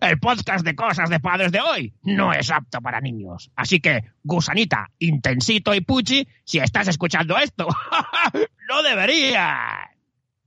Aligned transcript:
el 0.00 0.18
podcast 0.18 0.64
de 0.64 0.74
cosas 0.74 1.10
de 1.10 1.20
padres 1.20 1.52
de 1.52 1.60
hoy 1.60 1.94
no 2.02 2.32
es 2.32 2.50
apto 2.50 2.80
para 2.80 3.00
niños. 3.00 3.50
Así 3.56 3.80
que, 3.80 4.04
gusanita, 4.22 4.90
intensito 4.98 5.74
y 5.74 5.80
puchi, 5.80 6.26
si 6.44 6.58
estás 6.58 6.88
escuchando 6.88 7.36
esto, 7.38 7.66
no 8.68 8.82
deberías. 8.82 9.90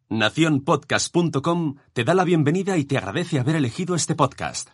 Naciónpodcast.com 0.09 1.75
te 1.93 2.03
da 2.03 2.13
la 2.13 2.23
bienvenida 2.23 2.77
y 2.77 2.85
te 2.85 2.97
agradece 2.97 3.39
haber 3.39 3.55
elegido 3.55 3.95
este 3.95 4.15
podcast. 4.15 4.69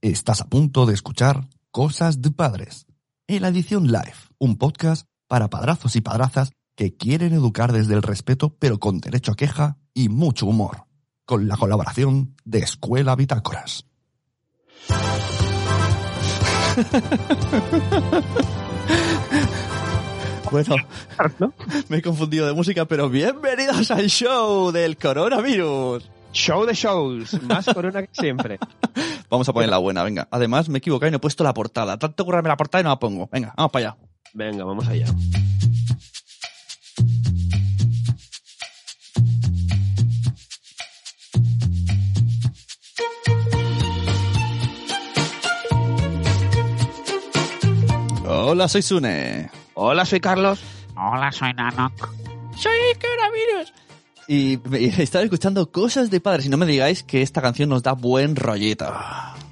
Estás 0.00 0.40
a 0.40 0.48
punto 0.48 0.86
de 0.86 0.94
escuchar 0.94 1.48
Cosas 1.70 2.22
de 2.22 2.30
Padres, 2.30 2.86
en 3.26 3.42
la 3.42 3.48
edición 3.48 3.86
live, 3.86 4.14
un 4.38 4.56
podcast 4.56 5.06
para 5.26 5.50
padrazos 5.50 5.96
y 5.96 6.00
padrazas 6.00 6.52
que 6.76 6.96
quieren 6.96 7.32
educar 7.32 7.72
desde 7.72 7.94
el 7.94 8.02
respeto 8.02 8.56
pero 8.58 8.78
con 8.78 9.00
derecho 9.00 9.32
a 9.32 9.36
queja 9.36 9.78
y 9.94 10.08
mucho 10.08 10.46
humor, 10.46 10.84
con 11.28 11.46
la 11.46 11.58
colaboración 11.58 12.34
de 12.46 12.60
Escuela 12.60 13.14
Bitácoras. 13.14 13.84
Bueno, 20.50 20.76
me 21.90 21.98
he 21.98 22.02
confundido 22.02 22.46
de 22.46 22.54
música, 22.54 22.86
pero 22.86 23.10
bienvenidos 23.10 23.90
al 23.90 24.06
show 24.06 24.72
del 24.72 24.96
coronavirus. 24.96 26.10
Show 26.32 26.64
de 26.64 26.72
shows, 26.72 27.42
más 27.42 27.66
corona 27.66 28.00
que 28.00 28.08
siempre. 28.12 28.58
Vamos 29.28 29.46
a 29.46 29.52
poner 29.52 29.68
la 29.68 29.76
buena, 29.76 30.02
venga. 30.04 30.26
Además, 30.30 30.70
me 30.70 30.76
he 30.76 30.78
equivocado 30.78 31.08
y 31.08 31.10
no 31.10 31.18
he 31.18 31.20
puesto 31.20 31.44
la 31.44 31.52
portada. 31.52 31.98
Tanto 31.98 32.24
currarme 32.24 32.48
la 32.48 32.56
portada 32.56 32.80
y 32.80 32.84
no 32.84 32.88
la 32.88 32.98
pongo. 32.98 33.28
Venga, 33.30 33.52
vamos 33.58 33.72
para 33.72 33.90
allá. 33.90 33.98
Venga, 34.32 34.64
vamos 34.64 34.88
allá. 34.88 35.04
Hola, 48.50 48.66
soy 48.66 48.80
Sune. 48.80 49.50
Hola, 49.74 50.06
soy 50.06 50.20
Carlos. 50.20 50.58
Hola, 50.96 51.30
soy 51.32 51.52
Nanok. 51.52 52.08
Soy 52.56 52.78
coronavirus. 52.98 53.74
Y, 54.26 54.58
y 54.74 55.02
estaba 55.02 55.22
escuchando 55.22 55.70
cosas 55.70 56.08
de 56.08 56.18
padres 56.22 56.46
y 56.46 56.48
no 56.48 56.56
me 56.56 56.64
digáis 56.64 57.02
que 57.02 57.20
esta 57.20 57.42
canción 57.42 57.68
nos 57.68 57.82
da 57.82 57.92
buen 57.92 58.36
rollito. 58.36 58.86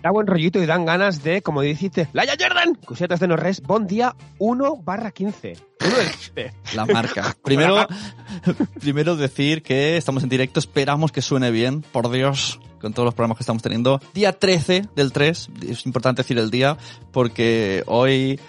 Da 0.03 0.11
buen 0.11 0.27
rollito 0.27 0.63
y 0.63 0.65
dan 0.65 0.87
ganas 0.87 1.23
de, 1.23 1.43
como 1.43 1.61
dijiste, 1.61 2.09
Laia 2.15 2.39
Jordan, 2.41 2.75
Cusetas 2.75 3.21
de 3.21 3.29
Norres, 3.29 3.61
Bon 3.61 3.87
Día 3.87 4.17
1 4.39 4.77
barra 4.77 5.11
15. 5.11 5.59
Uno 5.85 5.97
del 5.99 6.11
15. 6.11 6.55
La 6.75 6.87
marca. 6.87 7.37
Primero, 7.45 7.87
primero 8.81 9.15
decir 9.17 9.63
que 9.63 9.99
estamos 9.99 10.23
en 10.23 10.31
directo, 10.31 10.59
esperamos 10.59 11.13
que 11.13 11.21
suene 11.21 11.51
bien, 11.51 11.83
por 11.83 12.11
Dios, 12.11 12.61
con 12.81 12.95
todos 12.95 13.05
los 13.05 13.15
programas 13.15 13.37
que 13.37 13.43
estamos 13.43 13.63
teniendo. 13.63 14.01
Día 14.15 14.33
13 14.33 14.89
del 14.97 15.13
3, 15.13 15.51
es 15.69 15.85
importante 15.85 16.23
decir 16.23 16.39
el 16.39 16.51
día, 16.51 16.79
porque 17.13 17.83
hoy 17.87 18.41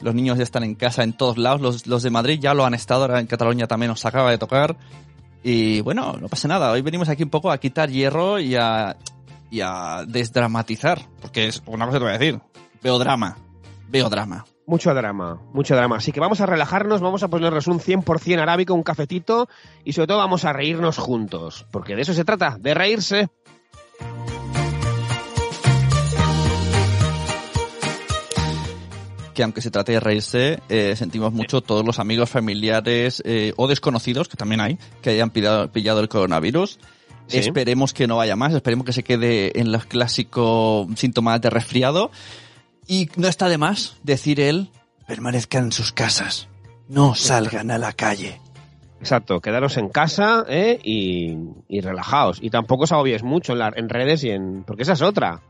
los 0.00 0.14
niños 0.14 0.38
ya 0.38 0.44
están 0.44 0.64
en 0.64 0.74
casa 0.74 1.02
en 1.02 1.12
todos 1.12 1.38
lados, 1.38 1.60
los, 1.60 1.86
los 1.86 2.02
de 2.02 2.10
Madrid 2.10 2.38
ya 2.40 2.54
lo 2.54 2.64
han 2.64 2.74
estado, 2.74 3.02
ahora 3.02 3.20
en 3.20 3.26
Cataluña 3.26 3.66
también 3.66 3.90
nos 3.90 4.04
acaba 4.04 4.30
de 4.30 4.38
tocar. 4.38 4.76
Y 5.42 5.82
bueno, 5.82 6.16
no 6.20 6.28
pasa 6.28 6.48
nada, 6.48 6.70
hoy 6.70 6.82
venimos 6.82 7.08
aquí 7.08 7.22
un 7.22 7.30
poco 7.30 7.50
a 7.50 7.58
quitar 7.58 7.90
hierro 7.90 8.38
y 8.38 8.56
a, 8.56 8.96
y 9.50 9.60
a 9.60 10.04
desdramatizar, 10.06 11.02
porque 11.20 11.46
es 11.46 11.62
una 11.66 11.86
cosa 11.86 11.98
que 11.98 12.00
te 12.00 12.04
voy 12.04 12.14
a 12.14 12.18
decir, 12.18 12.40
veo 12.82 12.98
drama, 12.98 13.36
veo 13.88 14.08
drama. 14.08 14.44
Mucho 14.66 14.94
drama, 14.94 15.38
mucho 15.52 15.76
drama. 15.76 15.96
Así 15.96 16.10
que 16.10 16.20
vamos 16.20 16.40
a 16.40 16.46
relajarnos, 16.46 17.02
vamos 17.02 17.22
a 17.22 17.28
ponernos 17.28 17.66
un 17.66 17.80
100% 17.80 18.40
arábico, 18.40 18.72
un 18.72 18.82
cafetito 18.82 19.46
y 19.84 19.92
sobre 19.92 20.06
todo 20.06 20.18
vamos 20.18 20.46
a 20.46 20.54
reírnos 20.54 20.96
juntos, 20.96 21.66
porque 21.70 21.94
de 21.94 22.02
eso 22.02 22.14
se 22.14 22.24
trata, 22.24 22.56
de 22.58 22.72
reírse. 22.72 23.28
Que 29.34 29.42
aunque 29.42 29.60
se 29.60 29.70
trate 29.70 29.92
de 29.92 30.00
reírse, 30.00 30.60
eh, 30.68 30.94
sentimos 30.96 31.32
mucho 31.32 31.60
todos 31.60 31.84
los 31.84 31.98
amigos, 31.98 32.30
familiares 32.30 33.22
eh, 33.26 33.52
o 33.56 33.68
desconocidos, 33.68 34.28
que 34.28 34.36
también 34.36 34.60
hay, 34.60 34.78
que 35.02 35.10
hayan 35.10 35.30
pillado, 35.30 35.70
pillado 35.70 36.00
el 36.00 36.08
coronavirus. 36.08 36.78
Sí. 37.26 37.38
Esperemos 37.38 37.92
que 37.92 38.06
no 38.06 38.16
vaya 38.16 38.36
más, 38.36 38.52
esperemos 38.54 38.86
que 38.86 38.92
se 38.92 39.02
quede 39.02 39.58
en 39.60 39.72
los 39.72 39.84
clásicos 39.86 40.86
síntomas 40.96 41.40
de 41.40 41.50
resfriado. 41.50 42.10
Y 42.86 43.08
no 43.16 43.28
está 43.28 43.48
de 43.48 43.58
más 43.58 43.96
decir 44.02 44.40
él, 44.40 44.70
permanezcan 45.06 45.64
en 45.64 45.72
sus 45.72 45.92
casas, 45.92 46.48
no 46.88 47.14
salgan 47.14 47.70
a 47.70 47.78
la 47.78 47.92
calle. 47.92 48.40
Exacto, 49.00 49.40
quedaros 49.40 49.76
en 49.76 49.88
casa 49.88 50.44
¿eh? 50.48 50.78
y, 50.82 51.36
y 51.68 51.80
relajaos. 51.80 52.38
Y 52.42 52.50
tampoco 52.50 52.84
os 52.84 52.92
agobies 52.92 53.22
mucho 53.22 53.52
en, 53.52 53.58
la- 53.58 53.72
en 53.74 53.88
redes 53.90 54.24
y 54.24 54.30
en... 54.30 54.64
Porque 54.64 54.82
esa 54.82 54.94
es 54.94 55.02
otra. 55.02 55.42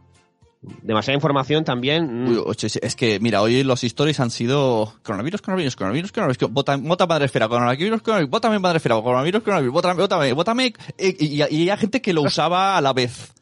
Demasiada 0.83 1.15
información 1.15 1.65
también. 1.65 2.25
mm, 2.25 2.39
Uy, 2.47 2.57
es 2.61 2.97
que, 2.97 3.21
mira, 3.21 3.43
hoy 3.43 3.63
los 3.65 3.83
stories 3.85 4.21
han 4.21 4.31
sido 4.31 4.95
coronavirus, 5.03 5.43
coronavirus, 5.43 5.77
coronavirus, 5.77 6.13
coronavirus, 6.13 6.51
vota, 6.53 6.77
vota 6.77 7.07
madre 7.07 7.27
esfera, 7.27 7.49
coronavirus, 7.49 8.03
coronavirus, 8.03 8.31
vótame 8.31 8.59
madre 8.59 8.77
esfera, 8.79 8.95
coronavirus, 9.01 9.43
coronavirus, 9.43 9.73
vótame, 9.75 10.01
vótame, 10.01 10.33
vótame, 10.33 10.75
y, 10.99 11.43
y, 11.43 11.45
y 11.63 11.71
hay 11.71 11.79
gente 11.79 12.01
que 12.01 12.13
lo 12.13 12.23
usaba 12.23 12.77
a 12.77 12.81
la 12.81 12.93
vez. 12.93 13.33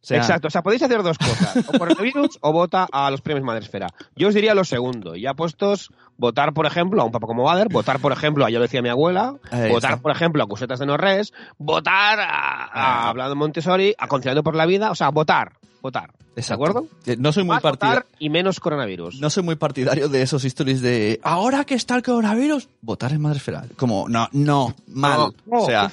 O 0.00 0.06
sea, 0.08 0.18
Exacto, 0.18 0.46
o 0.48 0.50
sea, 0.50 0.62
podéis 0.62 0.82
hacer 0.82 1.02
dos 1.02 1.18
cosas, 1.18 1.56
o 1.68 1.76
coronavirus 1.78 2.38
o 2.40 2.52
vota 2.52 2.86
a 2.90 3.10
los 3.10 3.20
premios 3.20 3.44
Madresfera. 3.44 3.88
Yo 4.16 4.28
os 4.28 4.34
diría 4.34 4.54
lo 4.54 4.64
segundo, 4.64 5.16
ya 5.16 5.34
puestos, 5.34 5.90
votar, 6.16 6.54
por 6.54 6.66
ejemplo, 6.66 7.02
a 7.02 7.04
un 7.04 7.10
papá 7.12 7.26
como 7.26 7.42
Bader, 7.42 7.68
votar, 7.68 7.98
por 7.98 8.12
ejemplo, 8.12 8.46
a 8.46 8.50
Ya 8.50 8.58
lo 8.58 8.62
decía 8.62 8.80
mi 8.80 8.88
abuela, 8.88 9.34
Ahí 9.50 9.68
votar, 9.70 9.90
está. 9.92 10.02
por 10.02 10.12
ejemplo, 10.12 10.42
a 10.42 10.46
Cusetas 10.46 10.78
de 10.78 10.86
Norres, 10.86 11.34
votar 11.58 12.20
a, 12.20 12.24
a 12.26 12.68
Ah. 12.72 13.08
Hablando 13.08 13.34
Montessori, 13.36 13.94
a 13.98 14.06
Conciliando 14.06 14.42
por 14.42 14.54
la 14.54 14.66
Vida, 14.66 14.90
o 14.90 14.94
sea, 14.94 15.10
votar, 15.10 15.54
votar. 15.82 16.12
¿De 16.46 16.54
acuerdo? 16.54 16.86
Eh, 17.06 17.16
No 17.18 17.32
soy 17.32 17.44
muy 17.44 17.58
partidario. 17.60 18.04
y 18.18 18.30
menos 18.30 18.60
coronavirus. 18.60 19.20
No 19.20 19.30
soy 19.30 19.42
muy 19.42 19.56
partidario 19.56 20.08
de 20.08 20.22
esos 20.22 20.44
stories 20.44 20.80
de 20.80 21.20
ahora 21.22 21.64
que 21.64 21.74
está 21.74 21.96
el 21.96 22.02
coronavirus, 22.02 22.68
votar 22.80 23.12
en 23.12 23.20
madre 23.20 23.38
esfera. 23.38 23.64
Como, 23.76 24.08
no, 24.08 24.28
no, 24.32 24.74
mal. 24.86 25.34
No, 25.46 25.58
o 25.58 25.66
sea, 25.66 25.90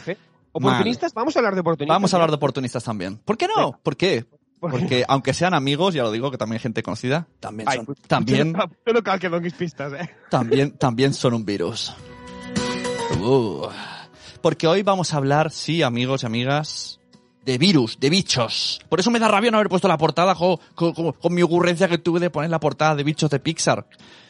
¿Oportunistas? 0.52 1.14
Vamos 1.14 1.36
a 1.36 1.40
hablar 1.40 1.54
de 1.54 1.60
oportunistas. 1.62 1.96
vamos 1.96 2.14
a 2.14 2.16
hablar 2.18 2.30
de 2.30 2.36
oportunistas 2.38 2.84
también. 2.84 3.18
¿Por 3.18 3.38
qué 3.38 3.48
no? 3.48 3.56
Venga. 3.72 3.80
¿Por 3.84 3.98
qué? 3.98 4.26
¿Por 4.60 4.72
qué? 4.72 4.80
Porque 4.80 5.06
aunque 5.08 5.34
sean 5.34 5.54
amigos, 5.54 5.94
ya 5.94 6.04
lo 6.04 6.12
digo, 6.12 6.32
que 6.32 6.38
también 6.38 6.60
hay 6.60 6.64
gente 6.64 6.82
conocida, 6.82 7.28
también 7.42 7.68
Ay, 7.68 7.78
son, 7.78 7.86
pues, 7.88 8.00
también, 8.08 8.56
Yo 9.22 9.30
donguis 9.30 9.54
pistas, 9.54 9.92
eh. 9.94 10.10
también, 10.30 10.72
también 10.72 11.14
son 11.14 11.34
un 11.34 11.46
virus. 11.46 11.94
Uh. 13.22 13.68
Porque 14.42 14.68
hoy 14.68 14.82
vamos 14.82 15.14
a 15.14 15.18
hablar, 15.18 15.52
sí, 15.52 15.82
amigos 15.82 16.24
y 16.24 16.26
amigas, 16.28 17.00
de 17.46 17.58
virus, 17.58 18.00
de 18.00 18.10
bichos. 18.10 18.82
Por 18.90 19.00
eso 19.00 19.12
me 19.12 19.20
da 19.20 19.28
rabia 19.28 19.52
no 19.52 19.58
haber 19.58 19.70
puesto 19.70 19.88
la 19.88 19.98
portada 19.98 20.34
jo, 20.36 20.60
con, 20.74 20.94
con- 20.94 21.12
con 21.14 21.34
mi 21.34 21.42
ocurrencia 21.44 21.88
que 21.88 21.98
tuve 22.00 22.20
de 22.20 22.30
poner 22.30 22.50
la 22.50 22.60
portada 22.60 22.96
de 22.96 23.04
bichos 23.04 23.30
de 23.30 23.40
Pixar. 23.40 23.86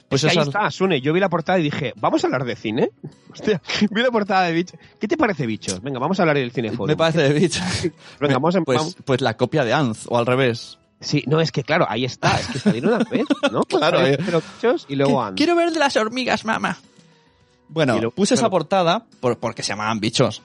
Pues 0.08 0.24
Es 0.24 0.34
que 0.34 0.40
ahí 0.40 0.46
está, 0.46 0.70
Sune. 0.70 1.02
Yo 1.02 1.14
vi 1.14 1.20
la 1.20 1.30
portada 1.30 1.58
y 1.58 1.64
dije, 1.64 1.94
¿vamos 1.96 2.24
a 2.24 2.28
hablar 2.28 2.46
de 2.46 2.56
cine? 2.56 2.92
Hostia, 3.34 3.60
vi 3.90 4.02
la 4.04 4.12
portada 4.12 4.44
de 4.44 4.52
bichos. 4.54 4.80
¿Qué 5.00 5.08
te 5.08 5.18
parece 5.18 5.48
bichos? 5.48 5.82
Venga, 5.82 5.98
vamos 5.98 6.20
a 6.20 6.24
hablar 6.24 6.36
del 6.38 6.52
cine 6.52 6.72
me 6.86 6.96
parece 6.96 7.22
de 7.24 7.34
bichos. 7.40 7.64
Venga, 8.20 8.36
vamos 8.36 8.56
a 8.56 8.62
pues, 8.62 8.96
pues 9.04 9.22
la 9.22 9.36
copia 9.36 9.64
de 9.64 9.74
Anz, 9.74 10.06
o 10.08 10.18
al 10.18 10.26
revés. 10.28 10.78
Sí, 11.02 11.24
no, 11.28 11.42
es 11.42 11.52
que 11.52 11.64
claro, 11.64 11.86
ahí 11.90 12.06
está. 12.06 12.40
Es 12.40 12.48
que 12.48 12.60
salieron 12.60 12.94
una 12.94 13.04
vez, 13.10 13.24
¿no? 13.52 13.62
Claro, 13.68 14.00
bichos 14.02 14.86
y 14.90 14.96
luego 14.96 15.22
Ant. 15.24 15.38
Quiero 15.38 15.56
ver 15.56 15.72
de 15.72 15.80
las 15.80 15.96
hormigas, 15.98 16.46
mamá. 16.46 16.78
Bueno, 17.68 18.12
puse 18.12 18.36
esa 18.36 18.50
portada 18.50 19.06
por- 19.20 19.38
porque 19.40 19.64
se 19.64 19.70
llamaban 19.70 20.00
bichos. 20.00 20.44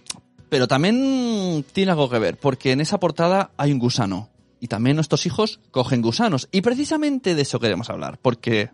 Pero 0.50 0.68
también 0.68 1.64
tiene 1.72 1.92
algo 1.92 2.10
que 2.10 2.18
ver, 2.18 2.36
porque 2.36 2.72
en 2.72 2.80
esa 2.80 3.00
portada 3.00 3.52
hay 3.56 3.72
un 3.72 3.78
gusano. 3.78 4.28
Y 4.60 4.68
también 4.68 4.96
nuestros 4.96 5.24
hijos 5.24 5.60
cogen 5.70 6.02
gusanos. 6.02 6.48
Y 6.52 6.60
precisamente 6.60 7.34
de 7.34 7.42
eso 7.42 7.60
queremos 7.60 7.88
hablar, 7.88 8.18
porque 8.20 8.68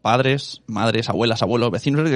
padres, 0.00 0.62
madres, 0.66 1.08
abuelas, 1.08 1.42
abuelos, 1.42 1.72
vecinos, 1.72 2.08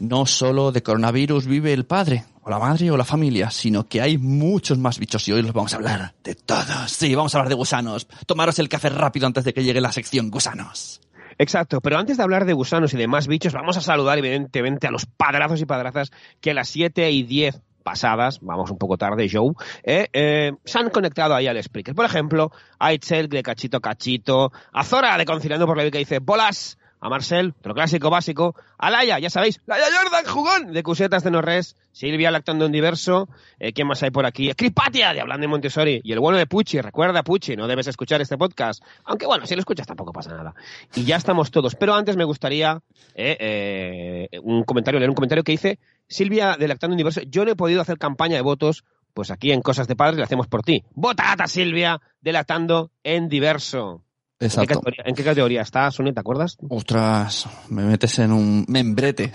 no 0.00 0.26
solo 0.26 0.72
de 0.72 0.82
coronavirus 0.82 1.46
vive 1.46 1.72
el 1.72 1.86
padre, 1.86 2.24
o 2.42 2.50
la 2.50 2.58
madre, 2.58 2.90
o 2.90 2.96
la 2.96 3.04
familia, 3.04 3.50
sino 3.50 3.86
que 3.86 4.00
hay 4.00 4.18
muchos 4.18 4.76
más 4.76 4.98
bichos 4.98 5.26
y 5.28 5.32
hoy 5.32 5.42
los 5.42 5.52
vamos 5.52 5.72
a 5.72 5.76
hablar 5.76 6.14
de 6.24 6.34
todos. 6.34 6.90
Sí, 6.90 7.14
vamos 7.14 7.34
a 7.34 7.38
hablar 7.38 7.48
de 7.48 7.54
gusanos. 7.54 8.08
Tomaros 8.26 8.58
el 8.58 8.68
café 8.68 8.88
rápido 8.88 9.26
antes 9.26 9.44
de 9.44 9.54
que 9.54 9.62
llegue 9.62 9.80
la 9.80 9.92
sección 9.92 10.30
gusanos. 10.30 11.00
Exacto, 11.38 11.80
pero 11.80 11.96
antes 11.96 12.16
de 12.16 12.22
hablar 12.22 12.44
de 12.44 12.52
gusanos 12.52 12.92
y 12.92 12.98
demás 12.98 13.26
bichos, 13.26 13.52
vamos 13.52 13.76
a 13.76 13.80
saludar 13.80 14.18
evidentemente 14.18 14.86
a 14.86 14.90
los 14.90 15.06
padrazos 15.06 15.60
y 15.60 15.64
padrazas 15.64 16.10
que 16.40 16.50
a 16.50 16.54
las 16.54 16.68
7 16.68 17.10
y 17.12 17.22
10 17.22 17.62
pasadas, 17.82 18.38
vamos 18.40 18.70
un 18.70 18.78
poco 18.78 18.96
tarde, 18.96 19.28
Joe, 19.30 19.52
eh, 19.82 20.08
eh, 20.12 20.52
se 20.64 20.78
han 20.78 20.90
conectado 20.90 21.34
ahí 21.34 21.46
al 21.46 21.62
Spreaker. 21.62 21.94
Por 21.94 22.04
ejemplo, 22.04 22.50
a 22.78 22.92
Itzel 22.92 23.28
de 23.28 23.42
Cachito 23.42 23.80
Cachito, 23.80 24.52
a 24.72 24.84
Zora 24.84 25.16
de 25.16 25.24
Conciliando 25.24 25.66
por 25.66 25.76
la 25.76 25.90
que 25.90 25.98
dice 25.98 26.18
bolas, 26.18 26.78
a 27.00 27.08
Marcel, 27.08 27.54
otro 27.58 27.74
clásico 27.74 28.10
básico, 28.10 28.54
a 28.78 28.90
Laia, 28.90 29.18
ya 29.18 29.30
sabéis, 29.30 29.60
Laia 29.66 29.86
Jordan, 29.86 30.24
jugón, 30.26 30.72
de 30.72 30.82
Cusetas 30.82 31.24
de 31.24 31.30
Norres, 31.30 31.76
Silvia 31.92 32.30
Lactando 32.30 32.66
en 32.66 32.72
Diverso, 32.72 33.28
eh, 33.58 33.72
¿quién 33.72 33.88
más 33.88 34.02
hay 34.02 34.10
por 34.10 34.26
aquí? 34.26 34.52
Cripatia, 34.52 35.14
de 35.14 35.20
Hablando 35.20 35.42
de 35.42 35.48
Montessori, 35.48 36.00
y 36.04 36.12
el 36.12 36.20
bueno 36.20 36.36
de 36.36 36.46
Pucci, 36.46 36.80
recuerda 36.80 37.22
Pucci, 37.22 37.56
no 37.56 37.66
debes 37.66 37.86
escuchar 37.86 38.20
este 38.20 38.36
podcast, 38.36 38.84
aunque 39.04 39.26
bueno, 39.26 39.46
si 39.46 39.54
lo 39.54 39.60
escuchas 39.60 39.86
tampoco 39.86 40.12
pasa 40.12 40.36
nada. 40.36 40.54
Y 40.94 41.04
ya 41.04 41.16
estamos 41.16 41.50
todos, 41.50 41.74
pero 41.74 41.94
antes 41.94 42.16
me 42.16 42.24
gustaría 42.24 42.82
eh, 43.14 44.28
eh, 44.30 44.40
un 44.42 44.64
comentario, 44.64 45.00
leer 45.00 45.10
un 45.10 45.16
comentario 45.16 45.42
que 45.42 45.52
dice 45.52 45.78
Silvia 46.10 46.56
de 46.58 46.68
Lactando 46.68 46.94
en 46.94 46.98
Diverso, 46.98 47.22
yo 47.22 47.44
no 47.44 47.52
he 47.52 47.56
podido 47.56 47.80
hacer 47.80 47.96
campaña 47.96 48.34
de 48.36 48.42
votos 48.42 48.84
Pues 49.14 49.30
aquí 49.30 49.52
en 49.52 49.62
Cosas 49.62 49.88
de 49.88 49.96
Padres 49.96 50.18
le 50.18 50.24
hacemos 50.24 50.48
por 50.48 50.62
ti. 50.62 50.84
Vota 50.92 51.32
a 51.32 51.46
Silvia, 51.46 52.00
delatando 52.20 52.90
en 53.02 53.28
diverso. 53.28 54.02
¿En 54.40 54.48
qué, 54.48 54.54
Exacto. 54.54 54.68
categoría, 54.74 55.04
en 55.06 55.14
qué 55.14 55.24
categoría 55.24 55.60
está, 55.62 55.90
Sune, 55.90 56.12
te 56.12 56.20
acuerdas? 56.20 56.56
Ostras, 56.68 57.46
me 57.68 57.82
metes 57.82 58.18
en 58.18 58.32
un 58.32 58.64
membrete. 58.68 59.32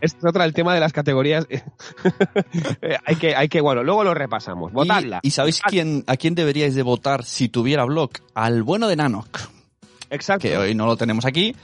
Es 0.00 0.16
otra 0.24 0.44
el 0.44 0.52
tema 0.52 0.74
de 0.74 0.80
las 0.80 0.92
categorías. 0.92 1.46
Eh, 2.82 2.96
hay 3.04 3.16
que, 3.16 3.34
hay 3.34 3.48
que, 3.48 3.60
bueno, 3.60 3.82
luego 3.82 4.04
lo 4.04 4.14
repasamos. 4.14 4.72
Votadla. 4.72 5.20
¿Y, 5.22 5.28
y 5.28 5.30
sabéis 5.30 5.60
quién, 5.62 6.04
a 6.06 6.16
quién 6.16 6.34
deberíais 6.34 6.74
de 6.74 6.82
votar 6.82 7.24
si 7.24 7.48
tuviera 7.48 7.84
blog? 7.84 8.10
Al 8.34 8.62
bueno 8.62 8.88
de 8.88 8.96
Nanok, 8.96 9.40
Exacto. 10.10 10.42
que 10.42 10.56
hoy 10.56 10.74
no 10.74 10.86
lo 10.86 10.96
tenemos 10.96 11.24
aquí. 11.24 11.54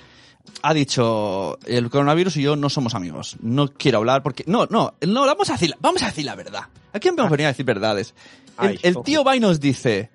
Ha 0.62 0.74
dicho, 0.74 1.58
el 1.66 1.88
coronavirus 1.90 2.36
y 2.36 2.42
yo 2.42 2.56
no 2.56 2.68
somos 2.68 2.94
amigos. 2.94 3.36
No 3.40 3.68
quiero 3.68 3.98
hablar 3.98 4.22
porque... 4.22 4.44
No, 4.46 4.66
no, 4.66 4.94
no, 5.00 5.26
vamos 5.26 5.48
a 5.50 5.54
decir, 5.54 5.74
vamos 5.80 6.02
a 6.02 6.06
decir 6.06 6.24
la 6.24 6.34
verdad. 6.34 6.64
Aquí 6.92 7.08
hemos 7.08 7.30
venido 7.30 7.48
a 7.48 7.52
decir 7.52 7.64
verdades. 7.64 8.14
El, 8.60 8.68
Ay, 8.68 8.78
el 8.82 8.96
ojo. 8.96 9.04
tío 9.04 9.24
va 9.24 9.36
y 9.36 9.40
nos 9.40 9.60
dice, 9.60 10.10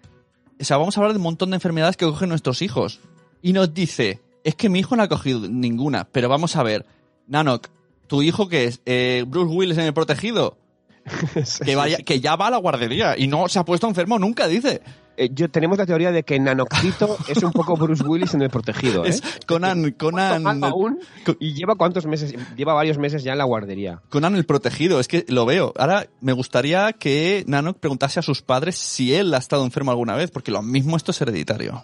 o 0.59 0.63
sea, 0.63 0.77
vamos 0.77 0.95
a 0.95 0.99
hablar 0.99 1.13
de 1.13 1.17
un 1.17 1.23
montón 1.23 1.49
de 1.49 1.55
enfermedades 1.55 1.97
que 1.97 2.05
cogen 2.05 2.29
nuestros 2.29 2.61
hijos. 2.61 2.99
Y 3.41 3.53
nos 3.53 3.73
dice, 3.73 4.21
es 4.43 4.55
que 4.55 4.69
mi 4.69 4.79
hijo 4.79 4.95
no 4.95 5.03
ha 5.03 5.07
cogido 5.07 5.41
ninguna, 5.49 6.07
pero 6.11 6.29
vamos 6.29 6.55
a 6.55 6.63
ver, 6.63 6.85
Nanok, 7.27 7.67
¿tu 8.07 8.21
hijo 8.21 8.47
que 8.47 8.65
es? 8.65 8.81
Eh, 8.85 9.25
Bruce 9.27 9.53
Willis 9.53 9.77
en 9.77 9.85
el 9.85 9.93
protegido. 9.93 10.57
Que, 11.63 11.75
vaya, 11.75 11.97
que 11.97 12.19
ya 12.19 12.35
va 12.35 12.47
a 12.47 12.49
la 12.49 12.57
guardería 12.57 13.15
y 13.15 13.27
no 13.27 13.47
se 13.47 13.59
ha 13.59 13.65
puesto 13.65 13.87
enfermo 13.87 14.17
nunca, 14.17 14.47
dice. 14.47 14.81
Eh, 15.17 15.29
yo, 15.33 15.49
tenemos 15.49 15.77
la 15.77 15.85
teoría 15.85 16.11
de 16.11 16.23
que 16.23 16.39
Nanoxito 16.39 17.17
es 17.27 17.41
un 17.43 17.51
poco 17.51 17.75
Bruce 17.75 18.03
Willis 18.03 18.33
en 18.33 18.41
el 18.41 18.49
protegido. 18.49 19.05
¿eh? 19.05 19.09
Es 19.09 19.23
Conan, 19.47 19.91
Conan, 19.91 20.43
Tomando 20.43 20.67
aún, 20.67 20.99
Co- 21.25 21.35
y 21.39 21.53
lleva 21.53 21.75
cuántos 21.75 22.05
meses, 22.05 22.33
lleva 22.55 22.73
varios 22.73 22.97
meses 22.97 23.23
ya 23.23 23.31
en 23.31 23.37
la 23.37 23.43
guardería. 23.45 24.01
Conan 24.09 24.35
el 24.35 24.45
protegido, 24.45 24.99
es 24.99 25.07
que 25.07 25.25
lo 25.29 25.45
veo. 25.45 25.73
Ahora 25.77 26.07
me 26.21 26.33
gustaría 26.33 26.93
que 26.93 27.43
Nanok 27.47 27.77
preguntase 27.79 28.19
a 28.19 28.23
sus 28.23 28.41
padres 28.41 28.75
si 28.75 29.13
él 29.13 29.33
ha 29.33 29.37
estado 29.37 29.63
enfermo 29.63 29.91
alguna 29.91 30.15
vez, 30.15 30.31
porque 30.31 30.51
lo 30.51 30.61
mismo 30.61 30.97
esto 30.97 31.11
es 31.11 31.21
hereditario. 31.21 31.83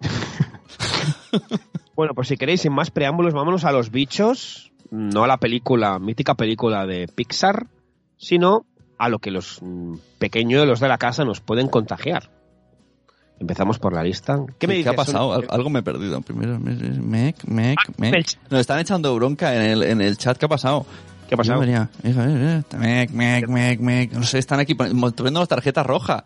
Bueno, 1.94 2.12
pues 2.14 2.28
si 2.28 2.36
queréis, 2.36 2.60
sin 2.60 2.72
más 2.74 2.90
preámbulos, 2.90 3.32
vámonos 3.32 3.64
a 3.64 3.72
los 3.72 3.90
bichos, 3.90 4.70
no 4.90 5.24
a 5.24 5.26
la 5.26 5.38
película, 5.38 5.98
mítica 5.98 6.34
película 6.34 6.84
de 6.86 7.08
Pixar, 7.08 7.68
sino 8.18 8.66
a 8.98 9.08
lo 9.08 9.18
que 9.18 9.30
los 9.30 9.60
mm, 9.62 9.94
pequeños 10.18 10.60
de 10.60 10.66
los 10.66 10.80
de 10.80 10.88
la 10.88 10.98
casa 10.98 11.24
nos 11.24 11.40
pueden 11.40 11.68
contagiar. 11.68 12.30
Empezamos 13.38 13.78
por 13.78 13.92
la 13.92 14.02
lista. 14.02 14.38
¿Qué 14.58 14.66
me 14.66 14.72
¿Qué 14.74 14.78
dices? 14.78 14.92
ha 14.92 14.96
pasado? 14.96 15.32
Al- 15.34 15.46
Algo 15.50 15.68
me 15.68 15.80
he 15.80 15.82
perdido. 15.82 16.20
Primero, 16.22 16.58
mec, 16.58 17.44
mec, 17.44 17.76
Ah, 17.78 17.92
mec. 17.98 18.26
Nos 18.50 18.60
están 18.60 18.78
echando 18.78 19.14
bronca 19.14 19.54
en 19.54 19.62
el, 19.62 19.82
en 19.82 20.00
el 20.00 20.16
chat. 20.16 20.38
¿Qué 20.38 20.46
ha 20.46 20.48
pasado? 20.48 20.86
¿Qué 21.28 21.34
ha 21.34 21.38
pasado? 21.38 21.62
Eh, 21.62 21.74
eh, 22.04 22.62
Mec, 22.78 23.10
mec, 23.10 23.48
mec, 23.48 23.80
mec. 23.80 24.12
No 24.12 24.22
sé, 24.22 24.38
están 24.38 24.60
aquí 24.60 24.74
poniendo 24.74 25.40
las 25.40 25.48
tarjetas 25.48 25.84
rojas. 25.84 26.22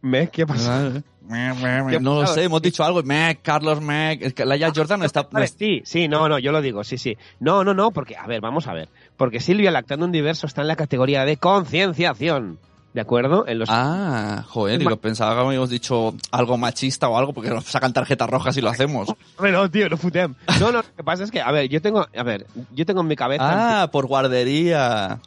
¿Me? 0.00 0.28
¿Qué 0.28 0.42
ha 0.42 0.46
pasado? 0.46 1.02
Mec, 1.28 1.56
mec, 1.56 1.62
mec. 1.62 1.88
¿Qué 1.90 1.96
ha 1.96 2.00
No 2.00 2.22
lo 2.22 2.26
sé, 2.28 2.44
hemos 2.44 2.62
dicho 2.62 2.82
algo. 2.84 3.02
Mec, 3.02 3.40
Carlos, 3.42 3.82
Mec. 3.82 4.22
Es 4.22 4.32
que 4.32 4.46
Laia 4.46 4.72
Jordan 4.74 5.00
no 5.00 5.04
está... 5.06 5.22
no 5.24 5.28
Vale, 5.32 5.44
es- 5.46 5.56
sí, 5.58 5.82
sí, 5.84 6.08
no, 6.08 6.28
no, 6.28 6.38
yo 6.38 6.52
lo 6.52 6.62
digo, 6.62 6.82
sí, 6.84 6.96
sí. 6.96 7.18
No, 7.40 7.62
no, 7.64 7.74
no, 7.74 7.90
porque, 7.90 8.16
a 8.16 8.26
ver, 8.26 8.40
vamos 8.40 8.68
a 8.68 8.72
ver. 8.72 8.88
Porque 9.16 9.40
Silvia 9.40 9.70
Lactando 9.70 10.06
un 10.06 10.12
Diverso 10.12 10.46
está 10.46 10.62
en 10.62 10.68
la 10.68 10.76
categoría 10.76 11.24
de 11.26 11.36
concienciación. 11.36 12.58
¿De 12.98 13.02
acuerdo? 13.02 13.46
En 13.46 13.60
los 13.60 13.68
Ah, 13.70 14.42
joder, 14.48 14.76
digo, 14.80 14.96
pensaba 14.96 15.32
que 15.32 15.40
habíamos 15.46 15.70
dicho 15.70 16.14
algo 16.32 16.58
machista 16.58 17.08
o 17.08 17.16
algo 17.16 17.32
porque 17.32 17.48
nos 17.48 17.62
sacan 17.62 17.92
tarjetas 17.92 18.28
rojas 18.28 18.56
y 18.56 18.60
lo 18.60 18.70
hacemos. 18.70 19.14
Pero, 19.40 19.70
tío, 19.70 19.88
no 19.88 19.96
futem. 19.96 20.34
No, 20.58 20.72
no, 20.72 20.78
lo 20.82 20.96
que 20.96 21.04
pasa 21.04 21.22
es 21.22 21.30
que, 21.30 21.40
a 21.40 21.52
ver, 21.52 21.68
yo 21.68 21.80
tengo, 21.80 22.04
a 22.12 22.22
ver, 22.24 22.48
yo 22.72 22.84
tengo 22.84 23.02
en 23.02 23.06
mi 23.06 23.14
cabeza. 23.14 23.82
Ah, 23.82 23.86
por 23.92 24.06
guardería. 24.08 25.20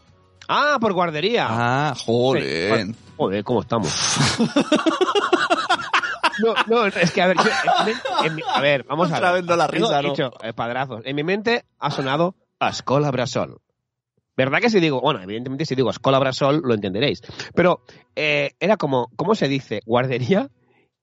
Ah, 0.50 0.78
por 0.82 0.92
guardería. 0.92 1.48
Ah, 1.50 1.94
joder. 1.98 2.88
Joder, 3.16 3.42
¿cómo 3.46 3.62
estamos? 3.62 3.90
No, 6.40 6.54
no, 6.68 6.86
es 6.88 7.12
que 7.12 7.22
a 7.22 7.28
ver, 7.28 7.38
yo, 7.38 7.44
en 8.22 8.26
en 8.28 8.36
mi- 8.36 8.42
a 8.52 8.62
ver, 8.62 8.84
vamos 8.86 9.12
a 9.12 9.20
ver. 9.20 9.34
vez 9.34 9.44
no 9.46 9.56
la 9.56 9.68
risa, 9.68 10.02
¿no? 10.02 10.10
dicho, 10.10 10.32
eh, 10.42 10.54
padrazos. 10.54 11.02
En 11.06 11.16
mi 11.16 11.24
mente 11.24 11.66
ha 11.80 11.92
sonado 11.92 12.36
Ascola 12.60 13.12
Brasol. 13.12 13.60
¿Verdad 14.38 14.60
que 14.60 14.70
si 14.70 14.80
digo, 14.80 15.02
bueno, 15.02 15.22
evidentemente 15.22 15.66
si 15.66 15.76
digo 15.76 15.90
Ascola 15.90 16.18
Brasol 16.20 16.62
lo 16.64 16.74
entenderéis. 16.74 17.22
Pero 17.54 17.84
eh, 18.16 18.52
era 18.60 18.78
como, 18.78 19.10
¿cómo 19.16 19.36
se 19.36 19.48
dice? 19.48 19.82
Guardería, 19.86 20.50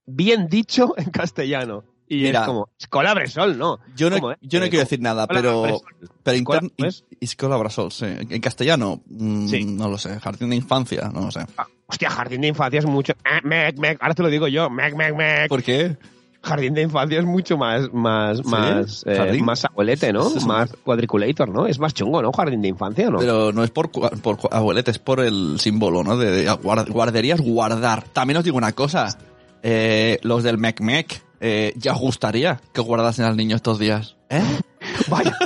bien 0.06 0.48
dicho 0.48 0.94
en 0.96 1.10
castellano. 1.10 1.84
Y 2.10 2.22
Mira. 2.22 2.40
es 2.40 2.46
como, 2.46 2.70
Escola 2.80 3.12
Brasol, 3.12 3.58
¿no. 3.58 3.80
Yo 3.94 4.08
no, 4.08 4.16
¿Cómo 4.18 4.32
es? 4.32 4.38
yo 4.40 4.60
no 4.60 4.64
Eh, 4.64 4.70
quiero 4.70 4.84
decir 4.84 4.98
nada, 5.00 5.24
Escola 5.24 5.40
pero, 5.40 5.60
Brasol. 5.62 5.80
pero 6.22 6.36
Escola, 6.38 6.58
intern, 6.62 6.74
pues. 6.78 7.04
Escola 7.20 7.56
Brasol, 7.58 7.92
sí. 7.92 8.06
En 8.06 8.40
castellano, 8.40 9.02
mm, 9.06 9.46
Sí. 9.46 9.64
no 9.66 9.88
lo 9.90 9.98
sé. 9.98 10.18
Jardín 10.18 10.48
de 10.48 10.56
infancia, 10.56 11.10
no 11.12 11.26
lo 11.26 11.30
sé. 11.30 11.40
Ah, 11.58 11.66
Hostia, 11.86 12.08
jardín 12.10 12.40
de 12.40 12.48
infancia 12.48 12.78
es 12.78 12.86
mucho. 12.86 13.12
eh, 13.12 13.40
mec, 13.44 13.78
mec, 13.78 13.98
ahora 14.00 14.14
te 14.14 14.22
lo 14.22 14.30
digo 14.30 14.48
yo. 14.48 14.70
Mec, 14.70 14.94
mec, 14.94 15.14
mec. 15.14 15.48
¿Por 15.48 15.62
qué? 15.62 15.98
Jardín 16.42 16.72
de 16.74 16.82
infancia 16.82 17.18
es 17.18 17.24
mucho 17.24 17.58
más, 17.58 17.92
más, 17.92 18.38
¿Sí? 18.38 18.44
más, 18.46 19.04
eh, 19.06 19.38
más 19.42 19.64
abuelete, 19.64 20.12
¿no? 20.12 20.28
Sí, 20.30 20.40
sí. 20.40 20.46
Más 20.46 20.70
cuadriculator, 20.84 21.48
¿no? 21.48 21.66
Es 21.66 21.78
más 21.78 21.92
chungo, 21.94 22.22
¿no? 22.22 22.32
Jardín 22.32 22.62
de 22.62 22.68
infancia, 22.68 23.10
¿no? 23.10 23.18
Pero 23.18 23.52
no 23.52 23.64
es 23.64 23.70
por, 23.70 23.90
por 23.90 24.38
abuelete, 24.50 24.92
es 24.92 24.98
por 24.98 25.20
el 25.20 25.58
símbolo, 25.58 26.04
¿no? 26.04 26.16
De, 26.16 26.30
de 26.30 26.48
guar- 26.50 26.88
guardería 26.90 27.34
es 27.34 27.40
guardar. 27.40 28.04
También 28.04 28.36
os 28.38 28.44
digo 28.44 28.56
una 28.56 28.72
cosa. 28.72 29.18
Eh, 29.62 30.18
los 30.22 30.44
del 30.44 30.58
Mec 30.58 30.80
Mec, 30.80 31.20
eh, 31.40 31.72
ya 31.76 31.92
os 31.92 31.98
gustaría 31.98 32.60
que 32.72 32.80
guardasen 32.80 33.24
al 33.24 33.36
niño 33.36 33.56
estos 33.56 33.78
días. 33.80 34.16
¿Eh? 34.30 34.40
Vaya. 35.08 35.36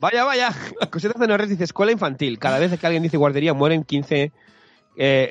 vaya, 0.00 0.24
vaya. 0.24 0.54
Cositas 0.90 1.20
de 1.20 1.26
Norres 1.26 1.48
dice 1.48 1.64
escuela 1.64 1.90
infantil. 1.92 2.38
Cada 2.38 2.58
vez 2.60 2.78
que 2.78 2.86
alguien 2.86 3.02
dice 3.02 3.16
guardería 3.16 3.52
mueren 3.54 3.82
15, 3.82 4.30
eh, 4.96 5.28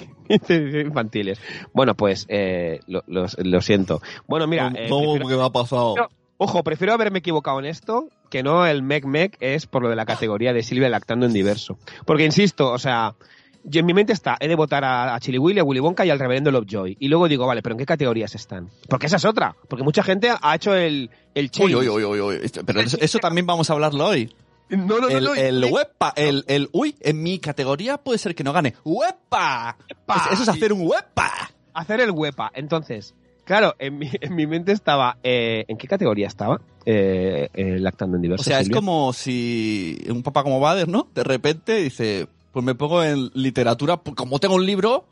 15 0.00 0.05
infantiles. 0.84 1.40
Bueno, 1.72 1.94
pues 1.94 2.26
eh, 2.28 2.80
lo, 2.86 3.60
siento. 3.62 4.00
Bueno, 4.26 4.46
mira, 4.46 4.72
eh, 4.74 4.86
¿Cómo 4.88 5.12
prefiero- 5.14 5.28
que 5.28 5.36
me 5.36 5.44
ha 5.44 5.50
pasado? 5.50 5.94
No, 5.96 6.08
ojo, 6.38 6.62
prefiero 6.62 6.92
haberme 6.94 7.18
equivocado 7.20 7.58
en 7.58 7.66
esto 7.66 8.08
que 8.30 8.42
no 8.42 8.66
el 8.66 8.82
mec 8.82 9.04
mec 9.04 9.36
es 9.40 9.66
por 9.66 9.82
lo 9.82 9.88
de 9.88 9.96
la 9.96 10.04
categoría 10.04 10.52
de 10.52 10.62
Silvia 10.62 10.88
lactando 10.88 11.26
en 11.26 11.32
diverso. 11.32 11.78
Porque 12.04 12.24
insisto, 12.24 12.72
o 12.72 12.78
sea, 12.78 13.14
yo 13.62 13.80
en 13.80 13.86
mi 13.86 13.94
mente 13.94 14.12
está, 14.12 14.36
he 14.40 14.48
de 14.48 14.54
votar 14.56 14.84
a, 14.84 15.14
a 15.14 15.20
Chili 15.20 15.38
Willy, 15.38 15.60
a 15.60 15.64
Willy 15.64 15.80
Wonka 15.80 16.04
y 16.04 16.10
al 16.10 16.18
reverendo 16.18 16.50
Lovejoy. 16.50 16.96
Y 17.00 17.08
luego 17.08 17.28
digo, 17.28 17.46
vale, 17.46 17.62
pero 17.62 17.74
¿en 17.74 17.78
qué 17.78 17.86
categorías 17.86 18.34
están? 18.34 18.68
Porque 18.88 19.06
esa 19.06 19.16
es 19.16 19.24
otra. 19.24 19.54
Porque 19.68 19.84
mucha 19.84 20.02
gente 20.02 20.30
ha 20.40 20.54
hecho 20.56 20.74
el, 20.74 21.10
el 21.34 21.44
Uy, 21.44 21.48
change. 21.50 21.74
uy, 21.76 21.88
uy, 21.88 22.04
uy, 22.04 22.20
uy. 22.20 22.38
Esto- 22.42 22.62
Pero 22.64 22.80
eso, 22.80 22.96
eso 23.00 23.18
también 23.20 23.46
vamos 23.46 23.70
a 23.70 23.72
hablarlo 23.74 24.06
hoy. 24.06 24.32
No, 24.68 24.98
no, 24.98 25.00
no, 25.02 25.08
El, 25.08 25.24
no, 25.24 25.34
el 25.34 25.64
huepa, 25.72 26.12
el, 26.16 26.44
el, 26.48 26.68
uy, 26.72 26.96
en 27.00 27.22
mi 27.22 27.38
categoría 27.38 27.98
puede 27.98 28.18
ser 28.18 28.34
que 28.34 28.42
no 28.44 28.52
gane. 28.52 28.74
¡Huepa! 28.84 29.76
Huepa. 29.88 30.26
Es- 30.26 30.32
Eso 30.32 30.42
es 30.42 30.48
hacer 30.48 30.72
un 30.72 30.86
huepa. 30.88 31.30
Hacer 31.72 32.00
el 32.00 32.10
huepa. 32.10 32.50
Entonces, 32.54 33.14
claro, 33.44 33.74
en 33.78 33.98
mi, 33.98 34.10
en 34.20 34.34
mi 34.34 34.46
mente 34.46 34.72
estaba, 34.72 35.18
eh, 35.22 35.64
¿en 35.68 35.76
qué 35.76 35.86
categoría 35.86 36.26
estaba? 36.26 36.60
Eh, 36.84 37.48
eh, 37.54 37.78
lactando 37.78 38.16
en 38.16 38.22
diverso. 38.22 38.42
O 38.42 38.44
sea, 38.44 38.60
es 38.60 38.68
como 38.70 39.12
si 39.12 39.98
un 40.08 40.22
papá 40.22 40.42
como 40.42 40.58
Bader, 40.60 40.88
¿no? 40.88 41.08
De 41.14 41.22
repente 41.22 41.76
dice, 41.76 42.26
pues 42.52 42.64
me 42.64 42.74
pongo 42.74 43.02
en 43.04 43.30
literatura, 43.34 43.98
pues 43.98 44.16
como 44.16 44.38
tengo 44.40 44.54
un 44.56 44.64
libro, 44.66 45.06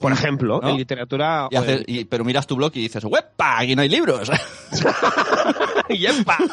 Por 0.00 0.12
ejemplo, 0.12 0.60
¿no? 0.62 0.68
en 0.70 0.76
literatura... 0.76 1.48
y 1.86 2.00
y- 2.00 2.04
pero 2.04 2.24
miras 2.24 2.46
tu 2.46 2.56
blog 2.56 2.72
y 2.74 2.80
dices, 2.82 3.04
¡huepa! 3.04 3.58
Aquí 3.60 3.74
no 3.76 3.82
hay 3.82 3.88
libros. 3.88 4.30
¡Yepa! 5.88 6.36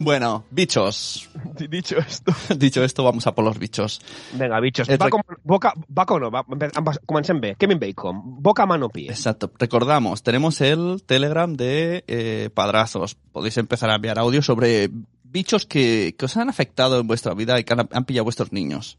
bueno, 0.00 0.44
bichos. 0.50 1.28
Dicho 1.70 1.98
esto. 1.98 2.32
Dicho 2.56 2.82
esto, 2.82 3.04
vamos 3.04 3.26
a 3.26 3.34
por 3.34 3.44
los 3.44 3.58
bichos. 3.58 4.00
Vinga, 4.32 4.58
bitxos. 4.60 4.88
És 4.88 4.98
Va 4.98 5.10
com, 5.10 5.22
boca, 5.44 5.72
boca 5.86 6.14
o 6.14 6.18
no? 6.18 6.30
Va, 6.32 6.42
amb- 6.48 6.98
comencem 7.06 7.38
bé. 7.40 7.54
Kevin 7.56 7.78
Bacon. 7.78 8.20
Boca, 8.42 8.64
mano, 8.66 8.88
pie. 8.88 9.10
Exacto. 9.10 9.52
Recordamos, 9.58 10.22
tenemos 10.22 10.60
el 10.62 11.02
Telegram 11.06 11.52
de 11.54 12.02
eh, 12.08 12.50
Padrazos. 12.52 13.14
Podéis 13.30 13.56
empezar 13.58 13.90
a 13.90 13.96
enviar 13.96 14.18
audio 14.18 14.42
sobre 14.42 14.90
bichos 15.22 15.66
que, 15.66 16.16
que 16.18 16.24
os 16.24 16.36
han 16.36 16.48
afectado 16.48 16.98
en 16.98 17.06
vuestra 17.06 17.34
vida 17.34 17.60
y 17.60 17.64
que 17.64 17.72
han, 17.74 17.88
han 17.92 18.04
pillado 18.04 18.24
vuestros 18.24 18.52
niños. 18.52 18.98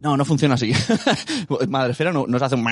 No, 0.00 0.16
no 0.16 0.24
funciona 0.24 0.54
así. 0.56 0.72
Madrefera 1.68 2.12
no, 2.12 2.26
nos 2.26 2.42
hace 2.42 2.56
un... 2.56 2.66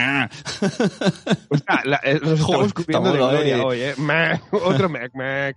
Hostia, 1.48 1.80
la- 1.84 2.00
eh, 2.02 2.18
nos 2.20 2.40
Joder, 2.40 2.66
estamos 2.66 2.72
cubriendo 2.72 3.12
de 3.12 3.18
estamos, 3.18 3.32
gloria 3.32 3.64
hoy, 3.64 3.80
¿eh? 3.80 3.94
Mec, 3.98 4.42
otro 4.52 4.88
mec, 4.88 5.14
mec. 5.14 5.56